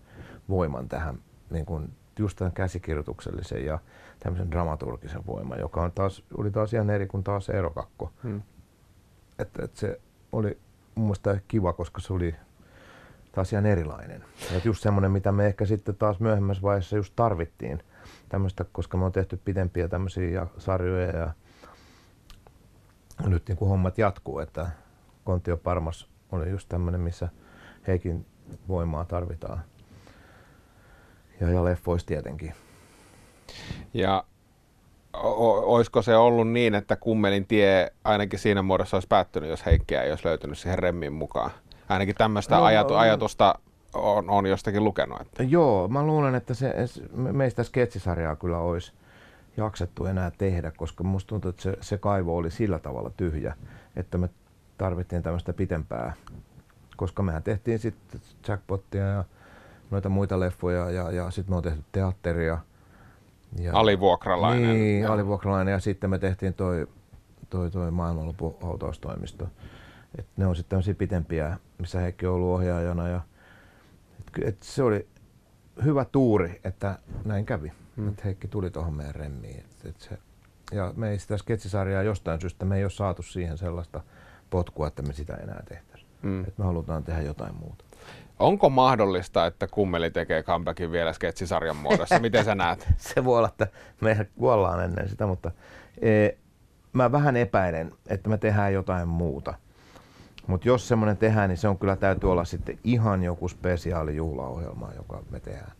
voiman 0.48 0.88
tähän, 0.88 1.18
niin 1.50 1.66
kuin 1.66 1.90
just 2.18 2.38
tämän 2.38 2.52
käsikirjoituksellisen 2.52 3.64
ja 3.64 3.78
tämmöisen 4.20 4.50
dramaturgisen 4.50 5.26
voiman, 5.26 5.58
joka 5.58 5.82
on 5.82 5.92
taas, 5.92 6.22
oli 6.38 6.50
taas 6.50 6.72
ihan 6.72 6.90
eri 6.90 7.06
kuin 7.06 7.24
taas 7.24 7.48
Erokakko. 7.48 8.12
Hmm. 8.22 8.42
Että 9.38 9.64
et 9.64 9.76
se 9.76 10.00
oli 10.32 10.58
mun 10.94 11.04
mielestä 11.04 11.40
kiva, 11.48 11.72
koska 11.72 12.00
se 12.00 12.12
oli 12.12 12.34
taas 13.32 13.52
ihan 13.52 13.66
erilainen. 13.66 14.24
Ja 14.52 14.60
just 14.64 14.82
semmoinen, 14.82 15.10
mitä 15.10 15.32
me 15.32 15.46
ehkä 15.46 15.66
sitten 15.66 15.96
taas 15.96 16.20
myöhemmässä 16.20 16.62
vaiheessa 16.62 16.96
just 16.96 17.12
tarvittiin. 17.16 17.82
Tämmöistä, 18.28 18.64
koska 18.72 18.96
me 18.96 19.04
on 19.04 19.12
tehty 19.12 19.36
pidempiä 19.44 19.88
tämmöisiä 19.88 20.46
sarjoja 20.58 21.16
ja 21.18 21.30
nyt 23.26 23.48
niin 23.48 23.58
kuin 23.58 23.68
hommat 23.68 23.98
jatkuu, 23.98 24.38
että 24.38 24.70
Kontio 25.24 25.56
Parmas 25.56 26.08
oli 26.32 26.50
just 26.50 26.68
tämmöinen, 26.68 27.00
missä 27.00 27.28
Heikin 27.86 28.26
voimaa 28.68 29.04
tarvitaan. 29.04 29.60
Ja, 31.40 31.50
ja 31.50 31.64
leffois 31.64 32.04
tietenkin. 32.04 32.54
Ja 33.94 34.24
o- 35.24 35.74
olisiko 35.74 36.02
se 36.02 36.16
ollut 36.16 36.48
niin, 36.50 36.74
että 36.74 36.96
kummelin 36.96 37.46
tie 37.46 37.92
ainakin 38.04 38.38
siinä 38.38 38.62
muodossa 38.62 38.96
olisi 38.96 39.08
päättynyt, 39.08 39.50
jos 39.50 39.66
Heikkiä 39.66 40.02
ei 40.02 40.10
olisi 40.10 40.26
löytynyt 40.26 40.58
siihen 40.58 40.78
remmin 40.78 41.12
mukaan? 41.12 41.50
Ainakin 41.88 42.14
tämmöistä 42.14 42.56
No, 42.56 42.64
ajatu- 42.64 42.94
ajatusta 42.94 43.54
on, 43.94 44.30
on 44.30 44.46
jostakin 44.46 44.84
lukenut. 44.84 45.20
Että. 45.20 45.42
Joo, 45.42 45.88
mä 45.88 46.02
luulen, 46.02 46.34
että 46.34 46.54
se, 46.54 46.74
me- 47.12 47.32
meistä 47.32 47.62
sketsisarjaa 47.62 48.36
kyllä 48.36 48.58
olisi 48.58 48.92
jaksettu 49.56 50.04
enää 50.06 50.30
tehdä, 50.38 50.70
koska 50.76 51.04
musta 51.04 51.28
tuntuu, 51.28 51.48
että 51.48 51.62
se, 51.62 51.76
se 51.80 51.98
kaivo 51.98 52.36
oli 52.36 52.50
sillä 52.50 52.78
tavalla 52.78 53.10
tyhjä, 53.16 53.56
että 53.96 54.18
me 54.18 54.28
tarvittiin 54.78 55.22
tämmöistä 55.22 55.52
pitempää, 55.52 56.12
koska 56.96 57.22
mehän 57.22 57.42
tehtiin 57.42 57.78
sitten 57.78 58.20
jackpottia 58.48 59.06
ja 59.06 59.24
noita 59.90 60.08
muita 60.08 60.40
leffoja 60.40 60.90
ja, 60.90 61.10
ja 61.10 61.30
sitten 61.30 61.52
me 61.52 61.56
on 61.56 61.62
tehty 61.62 61.84
teatteria. 61.92 62.58
Ja, 63.58 63.72
Alivuokralainen. 63.74 64.74
Niin, 64.74 65.02
Joo. 65.02 65.12
alivuokralainen 65.12 65.72
ja 65.72 65.80
sitten 65.80 66.10
me 66.10 66.18
tehtiin 66.18 66.54
toi, 66.54 66.88
toi, 67.50 67.70
toi 67.70 67.90
maailmanlopun 67.90 68.56
hautaustoimisto. 68.62 69.48
Et 70.18 70.26
ne 70.36 70.46
on 70.46 70.56
sitten 70.56 70.70
tämmöisiä 70.70 70.94
pitempiä, 70.94 71.56
missä 71.78 72.00
Heikki 72.00 72.26
on 72.26 72.34
ollut 72.34 72.54
ohjaajana 72.54 73.08
ja 73.08 73.20
et, 74.20 74.48
et 74.48 74.62
se 74.62 74.82
oli 74.82 75.08
hyvä 75.84 76.04
tuuri, 76.04 76.60
että 76.64 76.98
näin 77.24 77.46
kävi. 77.46 77.72
Mm. 77.96 78.02
Mm. 78.02 78.08
Että 78.08 78.22
Heikki 78.24 78.48
tuli 78.48 78.70
tuohon 78.70 78.94
meidän 78.94 79.14
remmiin. 79.14 79.60
Et, 79.60 79.86
et 79.86 80.00
se, 80.00 80.18
ja 80.72 80.92
me 80.96 81.10
ei 81.10 81.18
sitä 81.18 81.36
sketsisarjaa 81.36 82.02
jostain 82.02 82.40
syystä, 82.40 82.64
me 82.64 82.76
ei 82.76 82.84
ole 82.84 82.90
saatu 82.90 83.22
siihen 83.22 83.58
sellaista 83.58 84.00
potkua, 84.50 84.86
että 84.88 85.02
me 85.02 85.12
sitä 85.12 85.34
enää 85.34 85.62
tehtäisiin. 85.68 86.10
Mm. 86.22 86.30
Mm. 86.30 86.44
Et 86.44 86.58
me 86.58 86.64
halutaan 86.64 87.04
tehdä 87.04 87.22
jotain 87.22 87.54
muuta. 87.54 87.84
Onko 88.38 88.70
mahdollista, 88.70 89.46
että 89.46 89.66
kummeli 89.66 90.10
tekee 90.10 90.42
comebackin 90.42 90.92
vielä 90.92 91.12
sketsisarjan 91.12 91.76
muodossa? 91.76 92.18
Miten 92.18 92.44
sä 92.44 92.54
näet? 92.54 92.88
se 92.96 93.24
voi 93.24 93.38
olla, 93.38 93.48
että 93.48 93.66
me 94.00 94.26
kuollaan 94.38 94.84
ennen 94.84 95.08
sitä, 95.08 95.26
mutta 95.26 95.50
e, 96.00 96.28
mä 96.92 97.12
vähän 97.12 97.36
epäilen, 97.36 97.92
että 98.06 98.28
me 98.28 98.38
tehdään 98.38 98.72
jotain 98.72 99.08
muuta. 99.08 99.54
Mutta 100.46 100.68
jos 100.68 100.88
semmoinen 100.88 101.16
tehdään, 101.16 101.48
niin 101.48 101.56
se 101.56 101.68
on 101.68 101.78
kyllä 101.78 101.96
täytyy 101.96 102.32
olla 102.32 102.44
sitten 102.44 102.78
ihan 102.84 103.22
joku 103.22 103.48
spesiaali 103.48 104.16
juhlaohjelma, 104.16 104.92
joka 104.96 105.22
me 105.30 105.40
tehdään. 105.40 105.72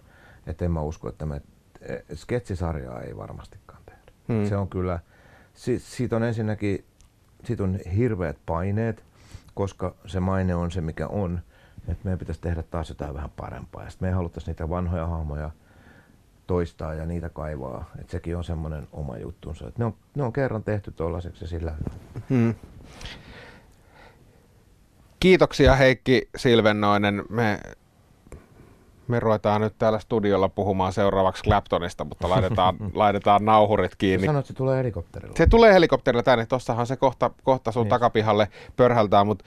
Että 0.47 0.65
en 0.65 0.71
mä 0.71 0.81
usko, 0.81 1.09
että 1.09 1.27
me 1.27 1.41
e, 1.81 1.97
sketsisarjaa 2.15 3.01
ei 3.01 3.17
varmastikaan 3.17 3.83
tehdä. 3.87 4.13
Hmm. 4.29 4.49
Se 4.49 4.57
on 4.57 4.69
kyllä, 4.69 4.99
si, 5.55 5.79
siitä 5.79 6.17
on 6.17 6.23
ensinnäkin, 6.23 6.85
siitä 7.45 7.63
on 7.63 7.79
hirveät 7.97 8.37
paineet, 8.47 9.05
koska 9.55 9.95
se 10.07 10.21
maine 10.21 10.55
on 10.55 10.71
se 10.71 10.81
mikä 10.81 11.07
on. 11.07 11.41
Että 11.89 12.05
meidän 12.05 12.19
pitäisi 12.19 12.41
tehdä 12.41 12.63
taas 12.63 12.89
jotain 12.89 13.15
vähän 13.15 13.31
parempaa. 13.37 13.85
Ja 13.85 13.91
sitten 13.91 14.07
me 14.07 14.11
ei 14.11 14.15
haluttaisi 14.15 14.51
niitä 14.51 14.69
vanhoja 14.69 15.07
hahmoja 15.07 15.51
toistaa 16.47 16.95
ja 16.95 17.07
niitä 17.07 17.29
kaivaa. 17.29 17.85
Et 18.01 18.11
sekin 18.11 18.37
on 18.37 18.45
semmoinen 18.45 18.89
oma 18.93 19.19
juttunsa. 19.19 19.69
Et 19.69 19.79
ne, 19.79 19.85
on, 19.85 19.95
ne 20.15 20.23
on 20.23 20.33
kerran 20.33 20.63
tehty 20.63 20.91
tuollaiseksi 20.91 21.45
ja 21.45 21.49
sillä. 21.49 21.75
Hmm. 22.31 22.55
Kiitoksia 25.21 25.75
Heikki 25.77 26.29
Silvennoinen. 26.37 27.25
Me, 27.29 27.61
me 29.09 29.21
ruvetaan 29.21 29.61
nyt 29.61 29.75
täällä 29.79 29.99
studiolla 29.99 30.49
puhumaan 30.49 30.93
seuraavaksi 30.93 31.43
Claptonista, 31.45 32.05
mutta 32.05 32.31
laitetaan, 32.31 32.77
laitetaan 32.95 33.45
nauhurit 33.45 33.97
kiinni. 33.97 34.27
Sanoit, 34.27 34.43
että 34.43 34.53
se 34.53 34.57
tulee 34.57 34.79
helikopterilla. 34.79 35.37
Se 35.37 35.47
tulee 35.47 35.75
helikopterilla 35.75 36.23
tänne, 36.23 36.47
tossahan 36.47 36.87
se 36.87 36.97
kohta, 36.97 37.31
kohta 37.45 37.73
sun 37.73 37.83
Niin. 37.83 37.91
takapihalle 37.91 38.49
pörhältää, 38.77 39.25
mutta 39.25 39.45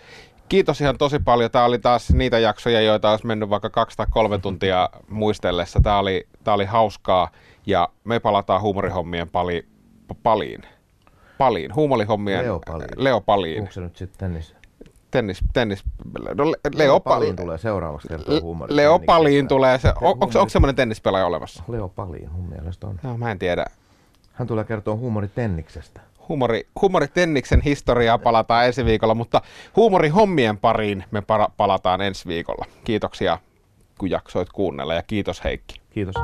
kiitos 0.50 0.82
ihan 0.82 0.98
tosi 0.98 1.20
paljon. 1.20 1.52
Tämä 1.52 1.66
oli 1.66 1.80
taas 1.80 2.14
niitä 2.14 2.40
jaksoja, 2.40 2.82
joita 2.82 3.12
olisi 3.12 3.28
mennyt 3.28 3.50
vaikka 3.50 3.70
kaksi 3.70 3.98
tai 3.98 4.06
kolme 4.10 4.38
tuntia 4.48 4.90
muistellessa. 5.10 5.80
Tämä 5.84 6.00
oli, 6.00 6.28
tämä 6.44 6.56
oli 6.56 6.66
hauskaa 6.66 7.30
ja 7.66 7.90
me 8.04 8.20
palataan 8.20 8.62
huumorihommien 8.62 9.30
pali, 9.30 9.66
paliin. 10.24 10.62
Paliin, 11.38 11.76
huumorihommien 11.76 12.44
Leo 12.44 12.60
Paliin. 12.60 12.90
Leo 12.98 13.22
Paliin. 13.22 13.62
Onko 13.62 13.72
se 13.72 13.82
nyt 13.82 13.98
sitten 13.98 14.20
tennis? 14.20 14.56
Tennis, 15.12 15.40
tennis, 15.54 15.84
no, 16.36 16.52
Le- 16.52 16.58
Leo, 16.76 17.00
Paliin 17.00 17.36
tulee 17.36 17.58
seuraavaksi 17.58 18.08
kertoa. 18.08 18.36
Leo 18.70 19.00
Paliin 19.00 19.48
tulee, 19.48 19.78
se, 19.78 19.88
on, 19.88 19.96
onko, 20.02 20.26
onko 20.26 20.50
semmoinen 20.50 20.76
tennispelaaja 20.76 21.26
olemassa? 21.26 21.64
Leo 21.68 21.90
Paliin 21.90 22.30
mun 22.32 22.50
mielestä 22.50 22.88
on. 22.88 23.00
No, 23.04 23.18
mä 23.18 23.32
en 23.32 23.40
tiedä. 23.40 23.66
Hän 24.34 24.48
tulee 24.48 24.64
kertoa 24.64 24.96
huumoritenniksestä. 24.96 26.02
Huumori, 26.30 26.68
huumoritenniksen 26.82 27.62
historiaa 27.62 28.18
palataan 28.18 28.66
ensi 28.66 28.86
viikolla, 28.86 29.16
mutta 29.16 29.42
huumorihommien 29.76 30.58
pariin 30.58 31.04
me 31.12 31.22
para- 31.22 31.50
palataan 31.58 32.02
ensi 32.02 32.28
viikolla. 32.28 32.66
Kiitoksia, 32.84 33.38
kun 33.98 34.10
jaksoit 34.10 34.50
kuunnella 34.54 34.94
ja 34.94 35.04
kiitos 35.04 35.44
Heikki. 35.44 35.82
Kiitos. 35.90 36.16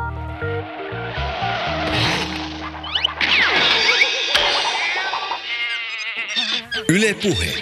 Yle 6.89 7.13
Puhe. 7.13 7.53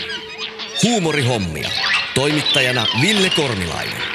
Huumorihommia. 0.84 1.70
Toimittajana 2.16 2.86
Ville 3.02 3.30
Kornilainen. 3.36 4.13